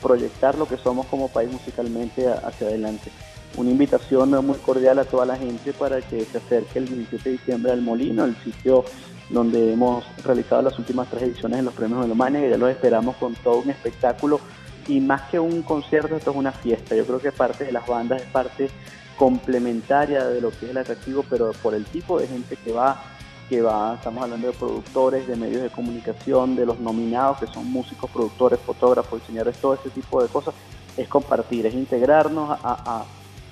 proyectar 0.00 0.56
lo 0.56 0.66
que 0.66 0.76
somos 0.76 1.06
como 1.06 1.28
país 1.28 1.50
musicalmente 1.50 2.28
hacia 2.28 2.66
adelante. 2.66 3.10
Una 3.56 3.70
invitación 3.70 4.30
muy 4.44 4.56
cordial 4.58 4.98
a 4.98 5.04
toda 5.04 5.26
la 5.26 5.36
gente 5.36 5.72
para 5.72 6.00
que 6.00 6.24
se 6.24 6.38
acerque 6.38 6.78
el 6.78 6.88
17 6.88 7.28
de 7.28 7.36
diciembre 7.36 7.72
al 7.72 7.82
Molino, 7.82 8.24
el 8.24 8.36
sitio 8.42 8.84
donde 9.28 9.72
hemos 9.72 10.04
realizado 10.24 10.62
las 10.62 10.78
últimas 10.78 11.08
tres 11.08 11.22
ediciones 11.24 11.58
de 11.58 11.62
los 11.62 11.74
premios 11.74 12.00
Melomania, 12.00 12.46
y 12.46 12.50
ya 12.50 12.56
los 12.56 12.70
esperamos 12.70 13.16
con 13.16 13.34
todo 13.34 13.58
un 13.58 13.70
espectáculo 13.70 14.40
y 14.88 15.00
más 15.00 15.22
que 15.30 15.38
un 15.38 15.62
concierto, 15.62 16.16
esto 16.16 16.30
es 16.30 16.36
una 16.36 16.52
fiesta. 16.52 16.96
Yo 16.96 17.04
creo 17.04 17.20
que 17.20 17.32
parte 17.32 17.64
de 17.64 17.72
las 17.72 17.86
bandas 17.86 18.22
es 18.22 18.28
parte 18.28 18.68
complementaria 19.16 20.26
de 20.26 20.40
lo 20.40 20.50
que 20.50 20.66
es 20.66 20.70
el 20.70 20.78
atractivo, 20.78 21.24
pero 21.28 21.52
por 21.62 21.74
el 21.74 21.84
tipo 21.84 22.18
de 22.18 22.26
gente 22.26 22.56
que 22.56 22.72
va, 22.72 23.11
que 23.52 23.60
va, 23.60 23.96
estamos 23.96 24.24
hablando 24.24 24.46
de 24.46 24.54
productores, 24.54 25.28
de 25.28 25.36
medios 25.36 25.60
de 25.60 25.68
comunicación, 25.68 26.56
de 26.56 26.64
los 26.64 26.80
nominados, 26.80 27.36
que 27.36 27.46
son 27.46 27.70
músicos, 27.70 28.10
productores, 28.10 28.58
fotógrafos, 28.58 29.20
diseñadores, 29.20 29.58
todo 29.58 29.74
ese 29.74 29.90
tipo 29.90 30.22
de 30.22 30.28
cosas, 30.30 30.54
es 30.96 31.06
compartir, 31.06 31.66
es 31.66 31.74
integrarnos 31.74 32.48
a, 32.48 33.04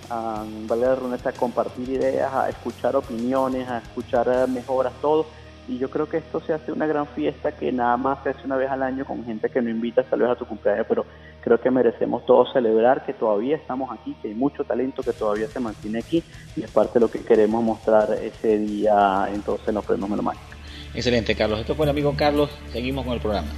a, 0.09 0.43
a, 0.43 1.33
compartir 1.39 1.91
ideas, 1.91 2.33
a 2.33 2.49
escuchar 2.49 2.97
opiniones, 2.97 3.69
a 3.69 3.77
escuchar 3.77 4.49
mejoras, 4.49 4.95
todo. 5.03 5.27
Y 5.69 5.77
yo 5.77 5.91
creo 5.91 6.09
que 6.09 6.17
esto 6.17 6.41
se 6.41 6.55
hace 6.55 6.73
una 6.73 6.87
gran 6.87 7.07
fiesta 7.07 7.53
que 7.53 7.71
nada 7.71 7.99
más 7.99 8.23
se 8.23 8.31
hace 8.31 8.47
una 8.47 8.57
vez 8.57 8.71
al 8.71 8.83
año 8.83 9.05
con 9.05 9.23
gente 9.27 9.51
que 9.51 9.61
no 9.61 9.69
invita 9.69 10.03
tal 10.03 10.21
vez 10.21 10.31
a 10.31 10.35
tu 10.35 10.47
cumpleaños, 10.47 10.87
pero 10.89 11.05
creo 11.41 11.61
que 11.61 11.71
merecemos 11.71 12.25
todos 12.27 12.53
celebrar 12.53 13.05
que 13.05 13.13
todavía 13.13 13.57
estamos 13.57 13.91
aquí, 13.91 14.15
que 14.21 14.29
hay 14.29 14.35
mucho 14.35 14.65
talento 14.65 15.03
que 15.03 15.13
todavía 15.13 15.49
se 15.49 15.61
mantiene 15.61 15.99
aquí 15.99 16.23
y 16.57 16.63
es 16.63 16.71
parte 16.71 16.95
de 16.95 17.01
lo 17.01 17.11
que 17.11 17.21
queremos 17.21 17.63
mostrar 17.63 18.13
ese 18.13 18.59
día 18.59 19.29
entonces 19.33 19.69
en 19.69 19.75
los 19.75 19.85
premios 19.85 20.09
Melománicos. 20.11 20.49
Excelente, 20.95 21.35
Carlos. 21.35 21.61
Esto 21.61 21.75
fue 21.75 21.87
el 21.87 21.91
amigo 21.91 22.15
Carlos. 22.17 22.51
Seguimos 22.73 23.05
con 23.05 23.15
el 23.15 23.21
programa. 23.21 23.49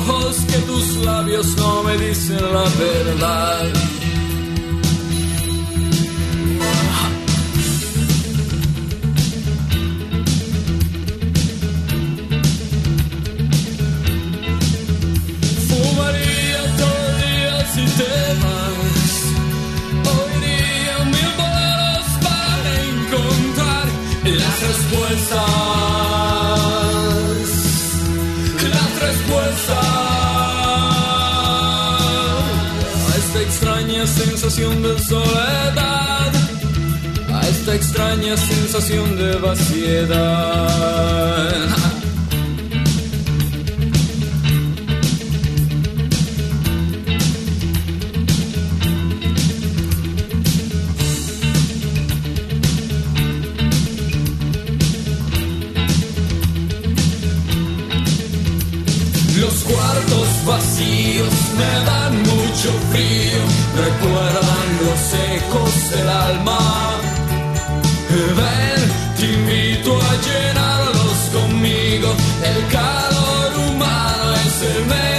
Ojos 0.00 0.36
que 0.46 0.58
tus 0.58 0.96
labios 1.04 1.56
no 1.56 1.82
me 1.82 1.96
dicen 1.98 2.42
la 2.52 2.64
verdad. 2.78 3.89
De 34.60 34.98
soledad, 34.98 36.32
a 37.32 37.48
esta 37.48 37.74
extraña 37.74 38.36
sensación 38.36 39.16
de 39.16 39.36
vaciedad. 39.36 40.90
vacíos 60.46 61.34
me 61.56 61.84
dan 61.84 62.29
mucho 62.60 62.78
frío, 62.90 63.40
recuerdan 63.74 64.68
los 64.84 65.14
ecos 65.34 65.90
del 65.92 66.08
alma. 66.08 66.58
Ven, 68.36 68.92
te 69.16 69.24
invito 69.24 69.96
a 69.96 70.16
llenarlos 70.26 71.18
conmigo, 71.32 72.14
el 72.44 72.66
calor 72.68 73.70
humano 73.70 74.34
es 74.34 74.76
el 74.76 74.84
mejor 74.86 75.09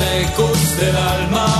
ecos 0.00 0.76
del 0.78 0.96
alma. 0.96 1.57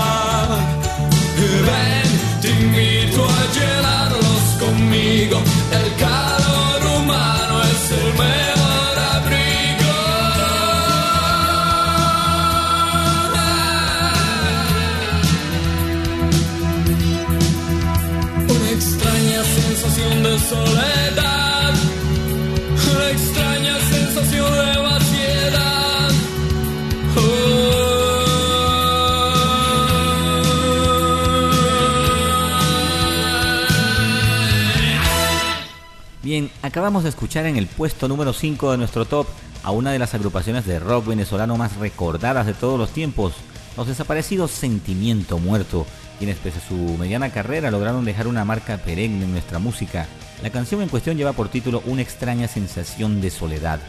Acabamos 36.69 37.03
de 37.03 37.09
escuchar 37.09 37.47
en 37.47 37.57
el 37.57 37.66
puesto 37.66 38.09
número 38.09 38.35
5 38.35 38.73
de 38.73 38.77
nuestro 38.77 39.07
top 39.07 39.27
a 39.62 39.71
una 39.71 39.91
de 39.91 39.99
las 39.99 40.12
agrupaciones 40.12 40.66
de 40.66 40.79
rock 40.79 41.07
venezolano 41.07 41.57
más 41.57 41.77
recordadas 41.79 42.45
de 42.45 42.53
todos 42.53 42.79
los 42.79 42.91
tiempos, 42.91 43.33
los 43.75 43.87
desaparecidos 43.87 44.51
Sentimiento 44.51 45.39
Muerto, 45.39 45.87
quienes 46.19 46.37
pese 46.37 46.59
a 46.59 46.69
su 46.69 46.75
mediana 46.99 47.31
carrera 47.31 47.71
lograron 47.71 48.05
dejar 48.05 48.27
una 48.27 48.45
marca 48.45 48.77
perenne 48.77 49.25
en 49.25 49.33
nuestra 49.33 49.59
música. 49.59 50.07
La 50.43 50.51
canción 50.51 50.83
en 50.83 50.91
cuestión 50.91 51.16
lleva 51.16 51.33
por 51.33 51.49
título 51.49 51.83
Una 51.87 52.03
extraña 52.03 52.49
sensación 52.49 53.23
de 53.23 53.31
soledad. 53.31 53.81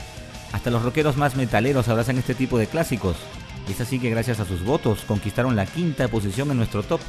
Hasta 0.54 0.72
los 0.72 0.82
rockeros 0.82 1.18
más 1.18 1.36
metaleros 1.36 1.90
abrazan 1.90 2.18
este 2.18 2.34
tipo 2.34 2.58
de 2.58 2.68
clásicos. 2.68 3.18
Y 3.68 3.74
es 3.74 3.82
así 3.82 4.00
que 4.00 4.10
gracias 4.10 4.40
a 4.40 4.46
sus 4.46 4.64
votos 4.64 5.02
conquistaron 5.06 5.58
la 5.58 5.66
quinta 5.66 6.08
posición 6.08 6.50
en 6.52 6.58
nuestro 6.58 6.84
top. 6.84 7.02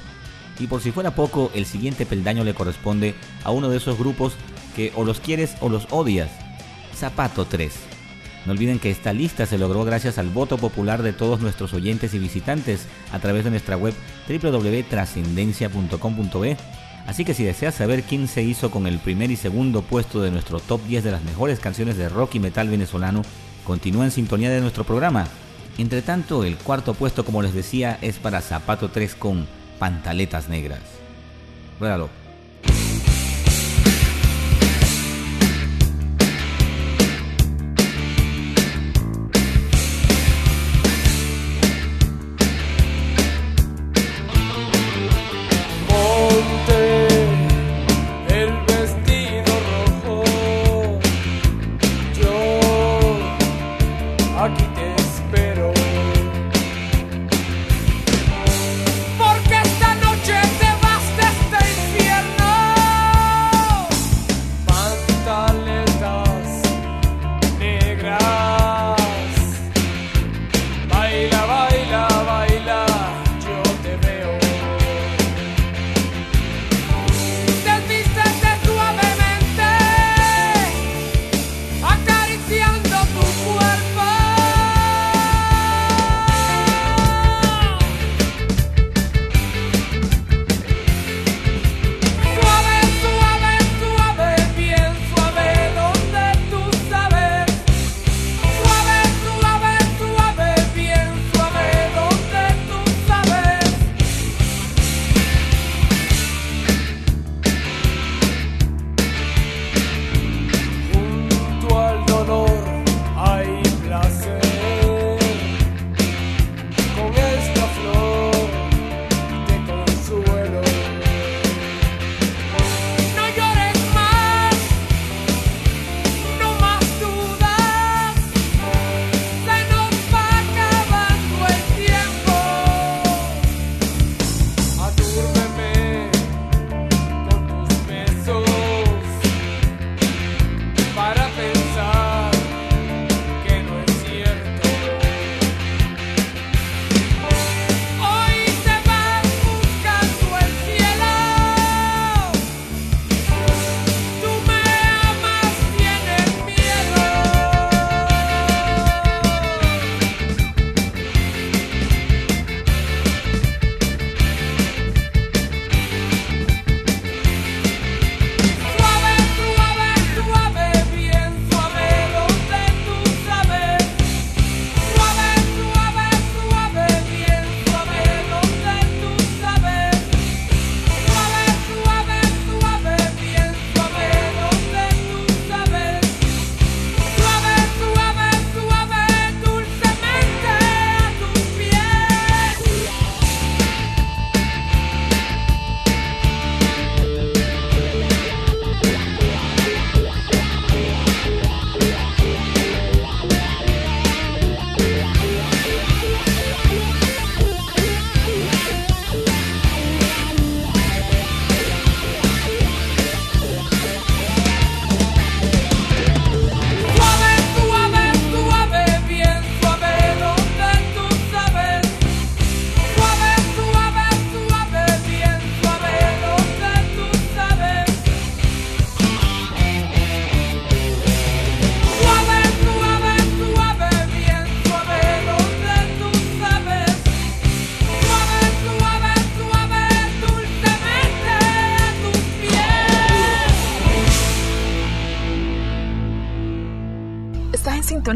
Y 0.58 0.66
por 0.66 0.82
si 0.82 0.90
fuera 0.90 1.14
poco, 1.14 1.52
el 1.54 1.64
siguiente 1.64 2.06
peldaño 2.06 2.42
le 2.42 2.54
corresponde 2.54 3.14
a 3.44 3.52
uno 3.52 3.70
de 3.70 3.76
esos 3.76 3.96
grupos 3.96 4.34
que 4.70 4.92
o 4.96 5.04
los 5.04 5.20
quieres 5.20 5.56
o 5.60 5.68
los 5.68 5.86
odias. 5.90 6.30
Zapato 6.94 7.44
3. 7.44 7.90
No 8.46 8.52
olviden 8.52 8.78
que 8.78 8.90
esta 8.90 9.12
lista 9.12 9.44
se 9.46 9.58
logró 9.58 9.84
gracias 9.84 10.16
al 10.18 10.30
voto 10.30 10.56
popular 10.56 11.02
de 11.02 11.12
todos 11.12 11.40
nuestros 11.40 11.74
oyentes 11.74 12.14
y 12.14 12.18
visitantes 12.18 12.86
a 13.12 13.18
través 13.18 13.44
de 13.44 13.50
nuestra 13.50 13.76
web 13.76 13.92
www.trascendencia.com.be. 14.28 16.56
Así 17.06 17.24
que 17.24 17.34
si 17.34 17.44
deseas 17.44 17.74
saber 17.74 18.02
quién 18.02 18.28
se 18.28 18.42
hizo 18.42 18.70
con 18.70 18.86
el 18.86 18.98
primer 18.98 19.30
y 19.30 19.36
segundo 19.36 19.82
puesto 19.82 20.22
de 20.22 20.30
nuestro 20.30 20.60
top 20.60 20.82
10 20.84 21.04
de 21.04 21.10
las 21.10 21.24
mejores 21.24 21.60
canciones 21.60 21.96
de 21.96 22.08
rock 22.08 22.36
y 22.36 22.40
metal 22.40 22.68
venezolano, 22.68 23.22
continúa 23.64 24.04
en 24.04 24.10
sintonía 24.10 24.50
de 24.50 24.60
nuestro 24.60 24.84
programa. 24.84 25.26
Entre 25.78 26.02
tanto, 26.02 26.44
el 26.44 26.56
cuarto 26.56 26.94
puesto, 26.94 27.24
como 27.24 27.42
les 27.42 27.54
decía, 27.54 27.98
es 28.00 28.18
para 28.18 28.40
Zapato 28.40 28.90
3 28.90 29.14
con 29.14 29.46
Pantaletas 29.78 30.48
Negras. 30.48 30.80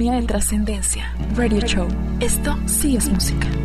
Sintonía 0.05 0.21
de 0.21 0.27
trascendencia. 0.27 1.15
Radio 1.35 1.61
Show. 1.61 1.89
Esto 2.21 2.57
sí 2.67 2.97
es 2.97 3.09
música. 3.09 3.64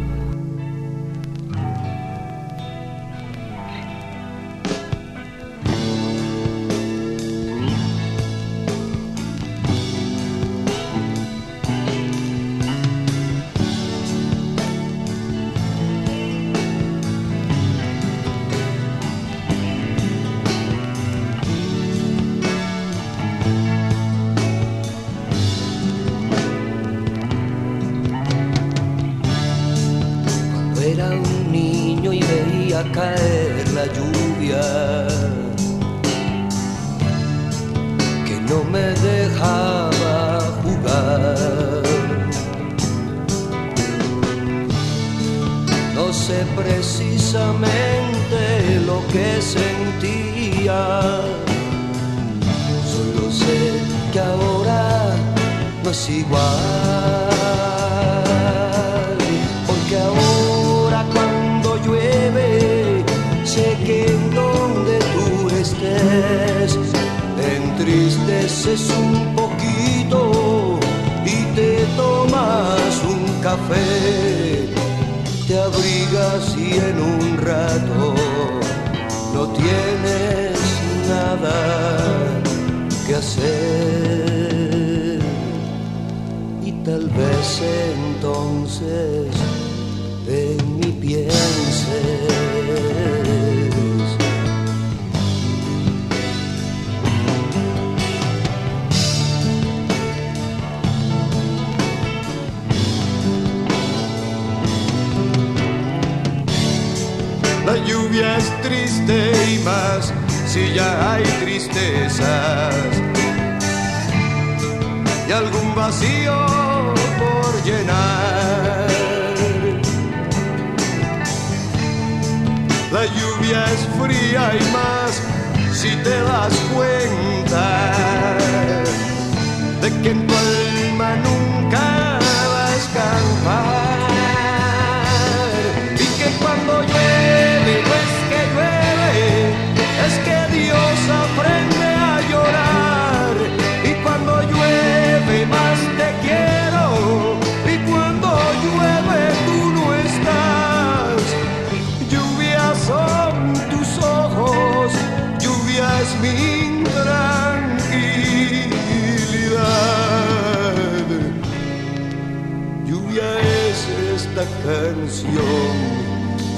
las 126.49 126.59
cuentas. 126.73 127.48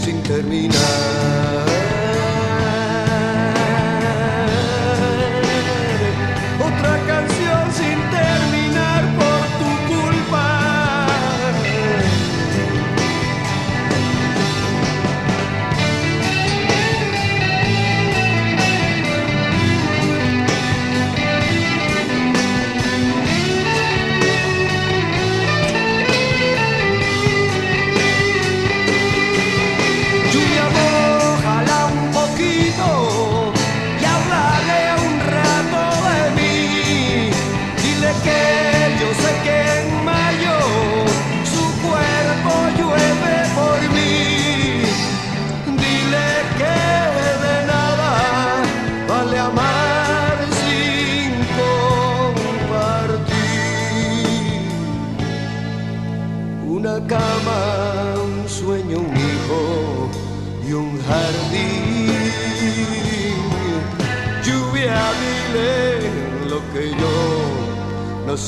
sin 0.04 0.22
terminar. 0.24 1.71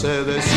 se 0.03 0.25
des 0.25 0.52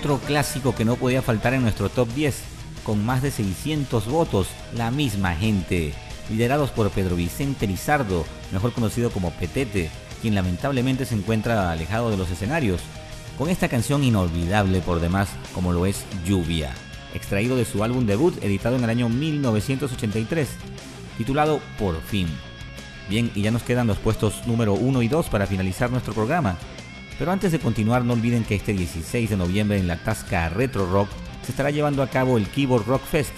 otro 0.00 0.18
clásico 0.18 0.74
que 0.74 0.86
no 0.86 0.96
podía 0.96 1.20
faltar 1.20 1.52
en 1.52 1.60
nuestro 1.60 1.90
top 1.90 2.08
10, 2.14 2.34
con 2.84 3.04
más 3.04 3.20
de 3.20 3.30
600 3.30 4.06
votos, 4.06 4.48
la 4.74 4.90
misma 4.90 5.34
gente, 5.34 5.92
liderados 6.30 6.70
por 6.70 6.88
Pedro 6.88 7.16
Vicente 7.16 7.66
Lizardo, 7.66 8.24
mejor 8.50 8.72
conocido 8.72 9.10
como 9.10 9.30
Petete, 9.30 9.90
quien 10.22 10.34
lamentablemente 10.34 11.04
se 11.04 11.16
encuentra 11.16 11.70
alejado 11.70 12.10
de 12.10 12.16
los 12.16 12.30
escenarios, 12.30 12.80
con 13.36 13.50
esta 13.50 13.68
canción 13.68 14.02
inolvidable 14.02 14.80
por 14.80 15.00
demás 15.00 15.28
como 15.54 15.70
lo 15.70 15.84
es 15.84 16.06
Lluvia, 16.24 16.72
extraído 17.12 17.54
de 17.54 17.66
su 17.66 17.84
álbum 17.84 18.06
debut 18.06 18.42
editado 18.42 18.76
en 18.76 18.84
el 18.84 18.90
año 18.90 19.10
1983, 19.10 20.48
titulado 21.18 21.60
Por 21.78 22.00
fin. 22.00 22.26
Bien, 23.10 23.30
y 23.34 23.42
ya 23.42 23.50
nos 23.50 23.64
quedan 23.64 23.86
los 23.86 23.98
puestos 23.98 24.46
número 24.46 24.72
1 24.72 25.02
y 25.02 25.08
2 25.08 25.28
para 25.28 25.46
finalizar 25.46 25.90
nuestro 25.90 26.14
programa. 26.14 26.56
Pero 27.20 27.32
antes 27.32 27.52
de 27.52 27.58
continuar, 27.58 28.02
no 28.02 28.14
olviden 28.14 28.44
que 28.44 28.54
este 28.54 28.72
16 28.72 29.28
de 29.28 29.36
noviembre 29.36 29.76
en 29.78 29.86
la 29.86 30.02
Tasca 30.02 30.48
Retro 30.48 30.90
Rock 30.90 31.10
se 31.44 31.50
estará 31.52 31.70
llevando 31.70 32.02
a 32.02 32.08
cabo 32.08 32.38
el 32.38 32.48
Keyboard 32.48 32.86
Rock 32.86 33.02
Fest 33.02 33.34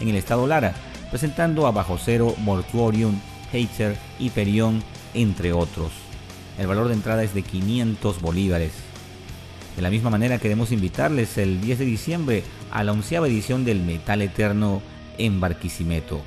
en 0.00 0.08
el 0.08 0.16
estado 0.16 0.46
Lara, 0.46 0.74
presentando 1.10 1.66
a 1.66 1.70
Bajo 1.70 1.98
Cero, 2.02 2.34
Mortuorium, 2.38 3.20
Hater, 3.52 3.94
Hyperion, 4.18 4.82
entre 5.12 5.52
otros. 5.52 5.92
El 6.58 6.66
valor 6.66 6.88
de 6.88 6.94
entrada 6.94 7.24
es 7.24 7.34
de 7.34 7.42
500 7.42 8.22
bolívares. 8.22 8.72
De 9.76 9.82
la 9.82 9.90
misma 9.90 10.08
manera 10.08 10.38
queremos 10.38 10.72
invitarles 10.72 11.36
el 11.36 11.60
10 11.60 11.80
de 11.80 11.84
diciembre 11.84 12.42
a 12.70 12.84
la 12.84 12.92
onceava 12.92 13.28
edición 13.28 13.66
del 13.66 13.82
Metal 13.82 14.22
Eterno 14.22 14.80
en 15.18 15.40
Barquisimeto, 15.40 16.22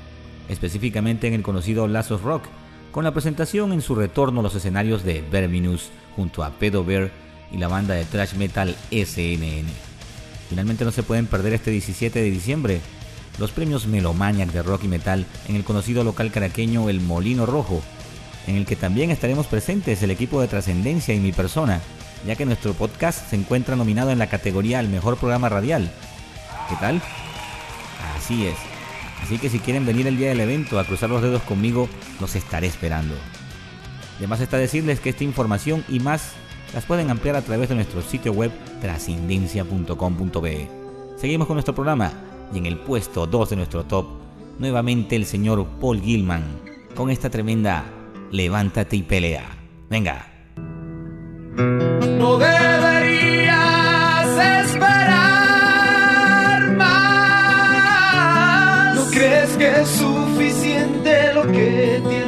específicamente 0.48 1.26
en 1.26 1.34
el 1.34 1.42
conocido 1.42 1.88
Lazos 1.88 2.22
Rock, 2.22 2.44
con 2.92 3.02
la 3.02 3.12
presentación 3.12 3.72
en 3.72 3.82
su 3.82 3.96
retorno 3.96 4.38
a 4.38 4.42
los 4.44 4.54
escenarios 4.54 5.02
de 5.02 5.24
Verminus 5.28 5.90
junto 6.20 6.44
a 6.44 6.50
Pedo 6.50 6.84
Bear 6.84 7.10
y 7.50 7.56
la 7.56 7.68
banda 7.68 7.94
de 7.94 8.04
thrash 8.04 8.34
metal 8.34 8.76
SNN. 8.90 9.66
Finalmente 10.50 10.84
no 10.84 10.92
se 10.92 11.02
pueden 11.02 11.26
perder 11.26 11.54
este 11.54 11.70
17 11.70 12.20
de 12.20 12.30
diciembre 12.30 12.82
los 13.38 13.52
premios 13.52 13.86
Melomaniac 13.86 14.50
de 14.50 14.62
rock 14.62 14.84
y 14.84 14.88
metal 14.88 15.24
en 15.48 15.56
el 15.56 15.64
conocido 15.64 16.04
local 16.04 16.30
caraqueño 16.30 16.90
El 16.90 17.00
Molino 17.00 17.46
Rojo, 17.46 17.80
en 18.46 18.56
el 18.56 18.66
que 18.66 18.76
también 18.76 19.10
estaremos 19.10 19.46
presentes 19.46 20.02
el 20.02 20.10
equipo 20.10 20.42
de 20.42 20.48
Trascendencia 20.48 21.14
y 21.14 21.20
mi 21.20 21.32
persona, 21.32 21.80
ya 22.26 22.36
que 22.36 22.44
nuestro 22.44 22.74
podcast 22.74 23.30
se 23.30 23.36
encuentra 23.36 23.76
nominado 23.76 24.10
en 24.10 24.18
la 24.18 24.28
categoría 24.28 24.78
al 24.78 24.88
mejor 24.88 25.16
programa 25.16 25.48
radial. 25.48 25.90
¿Qué 26.68 26.76
tal? 26.76 27.00
Así 28.14 28.46
es. 28.46 28.56
Así 29.22 29.38
que 29.38 29.48
si 29.48 29.58
quieren 29.58 29.86
venir 29.86 30.06
el 30.06 30.18
día 30.18 30.28
del 30.28 30.40
evento 30.40 30.78
a 30.78 30.84
cruzar 30.84 31.08
los 31.08 31.22
dedos 31.22 31.42
conmigo, 31.44 31.88
los 32.20 32.36
estaré 32.36 32.66
esperando. 32.66 33.14
Además 34.20 34.40
está 34.42 34.58
decirles 34.58 35.00
que 35.00 35.08
esta 35.08 35.24
información 35.24 35.82
y 35.88 35.98
más 35.98 36.34
las 36.74 36.84
pueden 36.84 37.08
ampliar 37.08 37.36
a 37.36 37.42
través 37.42 37.70
de 37.70 37.74
nuestro 37.74 38.02
sitio 38.02 38.34
web 38.34 38.52
trascendencia.com.be. 38.82 40.68
Seguimos 41.16 41.46
con 41.46 41.54
nuestro 41.54 41.74
programa 41.74 42.12
y 42.52 42.58
en 42.58 42.66
el 42.66 42.76
puesto 42.76 43.26
2 43.26 43.48
de 43.48 43.56
nuestro 43.56 43.84
top, 43.84 44.04
nuevamente 44.58 45.16
el 45.16 45.24
señor 45.24 45.66
Paul 45.80 46.02
Gilman 46.02 46.44
con 46.94 47.08
esta 47.08 47.30
tremenda 47.30 47.86
Levántate 48.30 48.96
y 48.96 49.02
pelea. 49.02 49.56
Venga. 49.88 50.26
No 51.56 52.36
deberías 52.36 54.28
esperar 54.68 55.16
más. 56.76 58.96
¿No 58.96 59.06
crees 59.10 59.56
que 59.56 59.80
es 59.80 59.88
suficiente 59.88 61.32
lo 61.34 61.50
que 61.50 62.02
te 62.06 62.19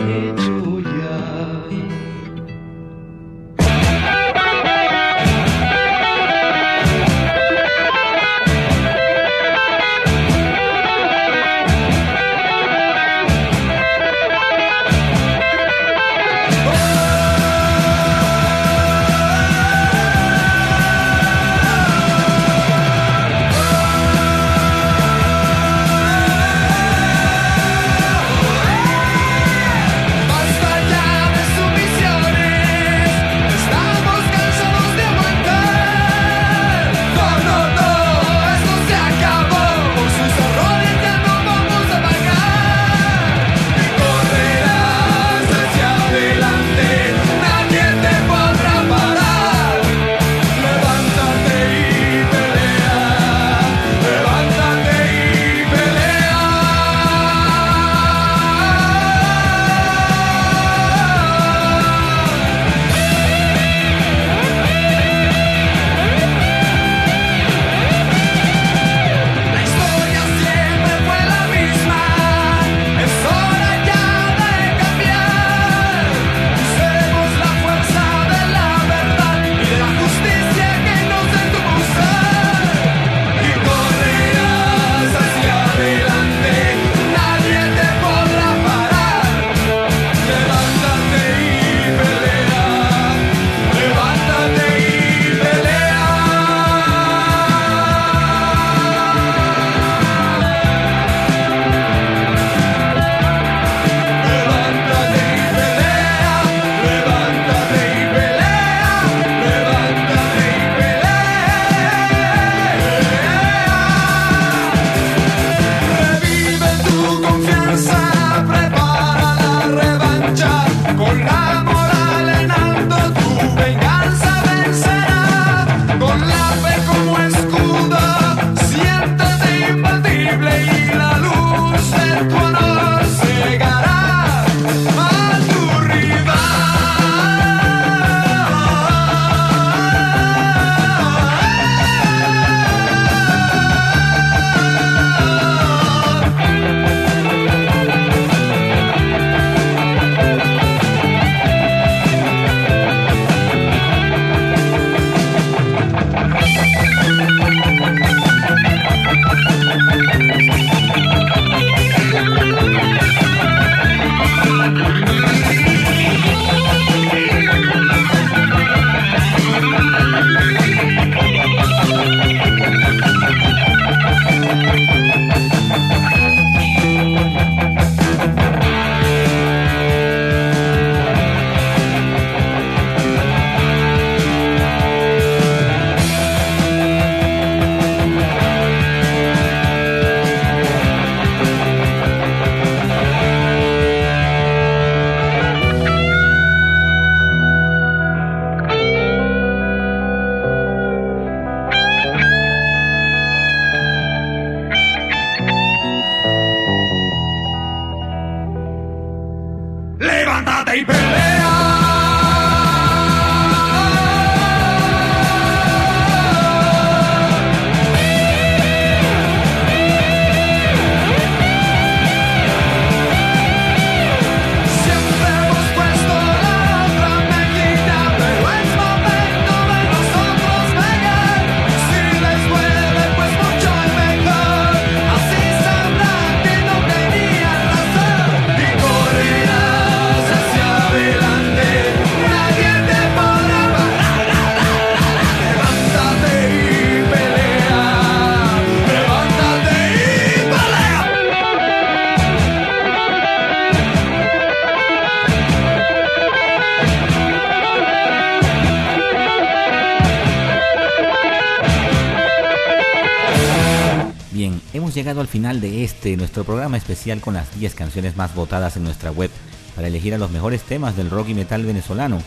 al 265.20 265.28
final 265.28 265.60
de 265.60 265.84
este, 265.84 266.16
nuestro 266.16 266.44
programa 266.44 266.76
especial 266.76 267.20
con 267.20 267.34
las 267.34 267.58
10 267.58 267.74
canciones 267.74 268.16
más 268.16 268.34
votadas 268.34 268.76
en 268.76 268.84
nuestra 268.84 269.10
web 269.10 269.30
para 269.74 269.88
elegir 269.88 270.14
a 270.14 270.18
los 270.18 270.30
mejores 270.30 270.62
temas 270.62 270.96
del 270.96 271.10
rock 271.10 271.28
y 271.28 271.34
metal 271.34 271.64
venezolano. 271.64 272.18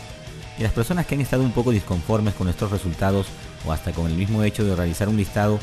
Y 0.58 0.62
las 0.62 0.72
personas 0.72 1.06
que 1.06 1.14
han 1.14 1.20
estado 1.20 1.42
un 1.42 1.52
poco 1.52 1.70
disconformes 1.70 2.34
con 2.34 2.46
nuestros 2.46 2.70
resultados 2.70 3.26
o 3.66 3.72
hasta 3.72 3.92
con 3.92 4.06
el 4.06 4.14
mismo 4.14 4.42
hecho 4.42 4.64
de 4.64 4.76
realizar 4.76 5.08
un 5.08 5.16
listado, 5.16 5.58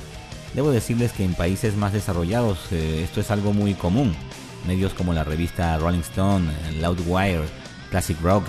debo 0.54 0.72
decirles 0.72 1.12
que 1.12 1.24
en 1.24 1.34
países 1.34 1.76
más 1.76 1.94
desarrollados 1.94 2.60
eh, 2.72 3.02
esto 3.04 3.22
es 3.22 3.32
algo 3.32 3.54
muy 3.54 3.74
común. 3.74 4.16
Medios 4.68 4.94
como 4.94 5.14
la 5.14 5.24
revista 5.24 5.78
Rolling 5.78 6.00
Stone, 6.00 6.52
Loudwire, 6.80 7.44
Classic 7.90 8.20
Rock, 8.22 8.46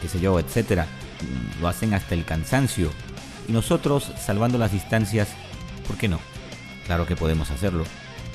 qué 0.00 0.08
sé 0.08 0.20
yo, 0.20 0.38
etcétera, 0.38 0.86
lo 1.60 1.68
hacen 1.68 1.94
hasta 1.94 2.14
el 2.14 2.24
cansancio. 2.24 2.90
Y 3.48 3.52
nosotros, 3.52 4.12
salvando 4.24 4.58
las 4.58 4.72
distancias, 4.72 5.28
¿por 5.86 5.96
qué 5.96 6.08
no? 6.08 6.20
Claro 6.90 7.06
que 7.06 7.14
podemos 7.14 7.52
hacerlo. 7.52 7.84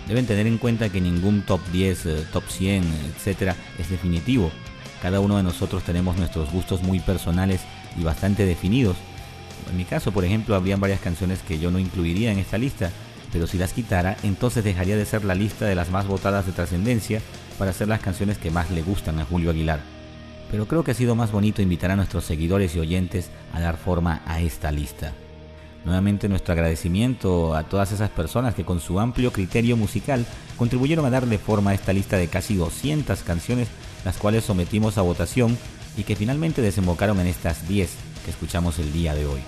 Deben 0.08 0.28
tener 0.28 0.48
en 0.48 0.58
cuenta 0.58 0.88
que 0.88 1.02
ningún 1.02 1.42
top 1.42 1.60
10, 1.74 2.06
eh, 2.06 2.26
top 2.32 2.46
100, 2.48 2.86
etcétera, 3.14 3.54
es 3.78 3.90
definitivo. 3.90 4.50
Cada 5.02 5.20
uno 5.20 5.36
de 5.36 5.44
nosotros 5.44 5.84
tenemos 5.84 6.16
nuestros 6.16 6.50
gustos 6.54 6.82
muy 6.82 7.02
personales 7.02 7.60
y 8.00 8.04
bastante 8.06 8.46
definidos. 8.46 8.96
En 9.70 9.76
mi 9.76 9.84
caso, 9.84 10.14
por 10.14 10.24
ejemplo, 10.24 10.56
habrían 10.56 10.80
varias 10.80 11.02
canciones 11.02 11.42
que 11.42 11.60
yo 11.60 11.70
no 11.70 11.80
incluiría 11.80 12.32
en 12.32 12.40
esta 12.40 12.58
lista, 12.58 12.92
pero 13.34 13.46
si 13.46 13.58
las 13.58 13.74
quitara, 13.74 14.16
entonces 14.24 14.64
dejaría 14.64 14.96
de 14.96 15.06
ser 15.06 15.26
la 15.26 15.36
lista 15.36 15.66
de 15.66 15.76
las 15.76 15.92
más 15.92 16.08
votadas 16.08 16.46
de 16.46 16.54
trascendencia 16.54 17.22
para 17.60 17.72
hacer 17.72 17.90
las 17.90 18.00
canciones 18.00 18.38
que 18.38 18.52
más 18.52 18.72
le 18.72 18.84
gustan 18.84 19.20
a 19.20 19.26
Julio 19.26 19.50
Aguilar. 19.50 19.82
Pero 20.50 20.66
creo 20.66 20.86
que 20.86 20.92
ha 20.92 20.94
sido 20.94 21.14
más 21.14 21.34
bonito 21.34 21.62
invitar 21.62 21.92
a 21.92 21.98
nuestros 21.98 22.24
seguidores 22.24 22.74
y 22.74 22.80
oyentes 22.80 23.32
a 23.52 23.60
dar 23.60 23.76
forma 23.76 24.22
a 24.26 24.40
esta 24.40 24.72
lista. 24.72 25.12
Nuevamente 25.86 26.28
nuestro 26.28 26.54
agradecimiento 26.54 27.56
a 27.56 27.64
todas 27.64 27.92
esas 27.92 28.10
personas 28.10 28.56
que 28.56 28.66
con 28.66 28.80
su 28.80 29.00
amplio 29.00 29.32
criterio 29.32 29.78
musical 29.78 30.26
contribuyeron 30.58 31.06
a 31.06 31.12
darle 31.12 31.38
forma 31.38 31.72
a 31.72 31.74
esta 31.76 31.94
lista 31.94 32.18
de 32.18 32.28
casi 32.28 32.56
200 32.56 33.22
canciones, 33.22 33.68
las 34.04 34.18
cuales 34.18 34.44
sometimos 34.44 34.98
a 34.98 35.04
votación 35.04 35.56
y 35.96 36.04
que 36.04 36.16
finalmente 36.16 36.64
desembocaron 36.64 37.20
en 37.20 37.28
estas 37.28 37.68
10 37.68 37.92
que 38.26 38.32
escuchamos 38.32 38.80
el 38.80 38.92
día 38.92 39.14
de 39.14 39.28
hoy. 39.28 39.42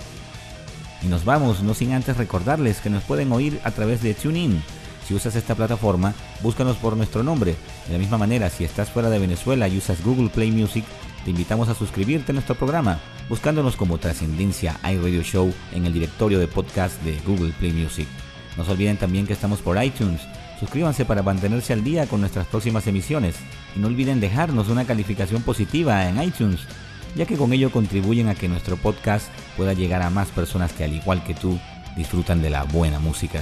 Y 1.02 1.08
nos 1.08 1.26
vamos, 1.26 1.64
no 1.64 1.74
sin 1.74 1.94
antes 1.94 2.18
recordarles 2.18 2.82
que 2.82 2.92
nos 2.92 3.04
pueden 3.04 3.32
oír 3.32 3.60
a 3.64 3.72
través 3.72 4.04
de 4.04 4.14
TuneIn. 4.14 4.62
Si 5.08 5.16
usas 5.16 5.36
esta 5.36 5.56
plataforma, 5.56 6.14
búscanos 6.44 6.78
por 6.78 6.98
nuestro 6.98 7.24
nombre. 7.24 7.56
De 7.88 7.94
la 7.94 8.00
misma 8.00 8.18
manera, 8.18 8.50
si 8.50 8.64
estás 8.64 8.90
fuera 8.92 9.10
de 9.10 9.20
Venezuela 9.20 9.68
y 9.68 9.78
usas 9.78 10.04
Google 10.04 10.30
Play 10.30 10.52
Music, 10.52 10.84
te 11.28 11.32
invitamos 11.32 11.68
a 11.68 11.76
suscribirte 11.76 12.32
a 12.32 12.36
nuestro 12.36 12.56
programa, 12.56 13.02
buscándonos 13.28 13.76
como 13.76 13.98
Trascendencia 13.98 14.80
iRadio 14.82 15.24
Show 15.24 15.54
en 15.74 15.86
el 15.86 15.92
directorio 15.92 16.40
de 16.40 16.48
podcast 16.48 17.04
de 17.04 17.20
Google 17.28 17.52
Play 17.52 17.74
Music. 17.74 18.08
No 18.56 18.64
se 18.64 18.72
olviden 18.72 18.96
también 18.96 19.28
que 19.28 19.34
estamos 19.34 19.60
por 19.60 19.84
iTunes. 19.84 20.22
Suscríbanse 20.58 21.04
para 21.04 21.24
mantenerse 21.24 21.74
al 21.74 21.84
día 21.84 22.08
con 22.08 22.22
nuestras 22.22 22.48
próximas 22.48 22.88
emisiones. 22.88 23.36
Y 23.76 23.80
no 23.80 23.88
olviden 23.88 24.22
dejarnos 24.22 24.70
una 24.70 24.86
calificación 24.86 25.42
positiva 25.42 26.08
en 26.08 26.24
iTunes, 26.24 26.62
ya 27.14 27.26
que 27.26 27.36
con 27.36 27.52
ello 27.52 27.74
contribuyen 27.74 28.30
a 28.30 28.36
que 28.36 28.48
nuestro 28.48 28.78
podcast 28.78 29.28
pueda 29.58 29.74
llegar 29.74 30.04
a 30.04 30.10
más 30.10 30.30
personas 30.30 30.72
que 30.72 30.86
al 30.86 30.94
igual 30.94 31.26
que 31.26 31.34
tú 31.34 31.60
disfrutan 31.98 32.42
de 32.42 32.52
la 32.52 32.64
buena 32.64 33.00
música. 33.00 33.42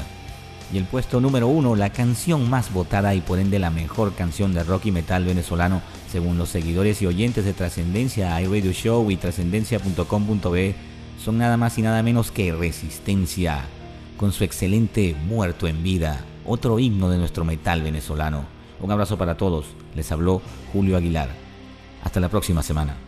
Y 0.73 0.79
el 0.79 0.85
puesto 0.85 1.21
número 1.21 1.47
uno, 1.49 1.75
la 1.75 1.91
canción 1.91 2.49
más 2.49 2.73
votada 2.73 3.13
y 3.13 3.21
por 3.21 3.37
ende 3.37 3.59
la 3.59 3.69
mejor 3.69 4.15
canción 4.15 4.55
de 4.55 4.63
rock 4.63 4.87
y 4.87 4.91
metal 4.91 5.23
venezolano, 5.23 5.83
según 6.15 6.37
los 6.37 6.47
seguidores 6.47 7.01
y 7.01 7.07
oyentes 7.07 7.43
de 7.43 7.51
Trascendencia, 7.51 8.41
iRadio 8.41 8.71
Show 8.71 9.11
y 9.11 9.17
trascendencia.com.be, 9.17 10.73
son 11.21 11.37
nada 11.37 11.57
más 11.57 11.77
y 11.77 11.81
nada 11.81 12.01
menos 12.03 12.31
que 12.31 12.53
Resistencia, 12.53 13.65
con 14.15 14.31
su 14.31 14.45
excelente 14.45 15.13
Muerto 15.27 15.67
en 15.67 15.83
Vida, 15.83 16.23
otro 16.45 16.79
himno 16.79 17.09
de 17.09 17.17
nuestro 17.17 17.43
metal 17.43 17.81
venezolano. 17.81 18.45
Un 18.79 18.91
abrazo 18.91 19.17
para 19.17 19.35
todos, 19.35 19.65
les 19.93 20.09
habló 20.09 20.41
Julio 20.71 20.95
Aguilar. 20.95 21.27
Hasta 22.01 22.21
la 22.21 22.29
próxima 22.29 22.63
semana. 22.63 23.04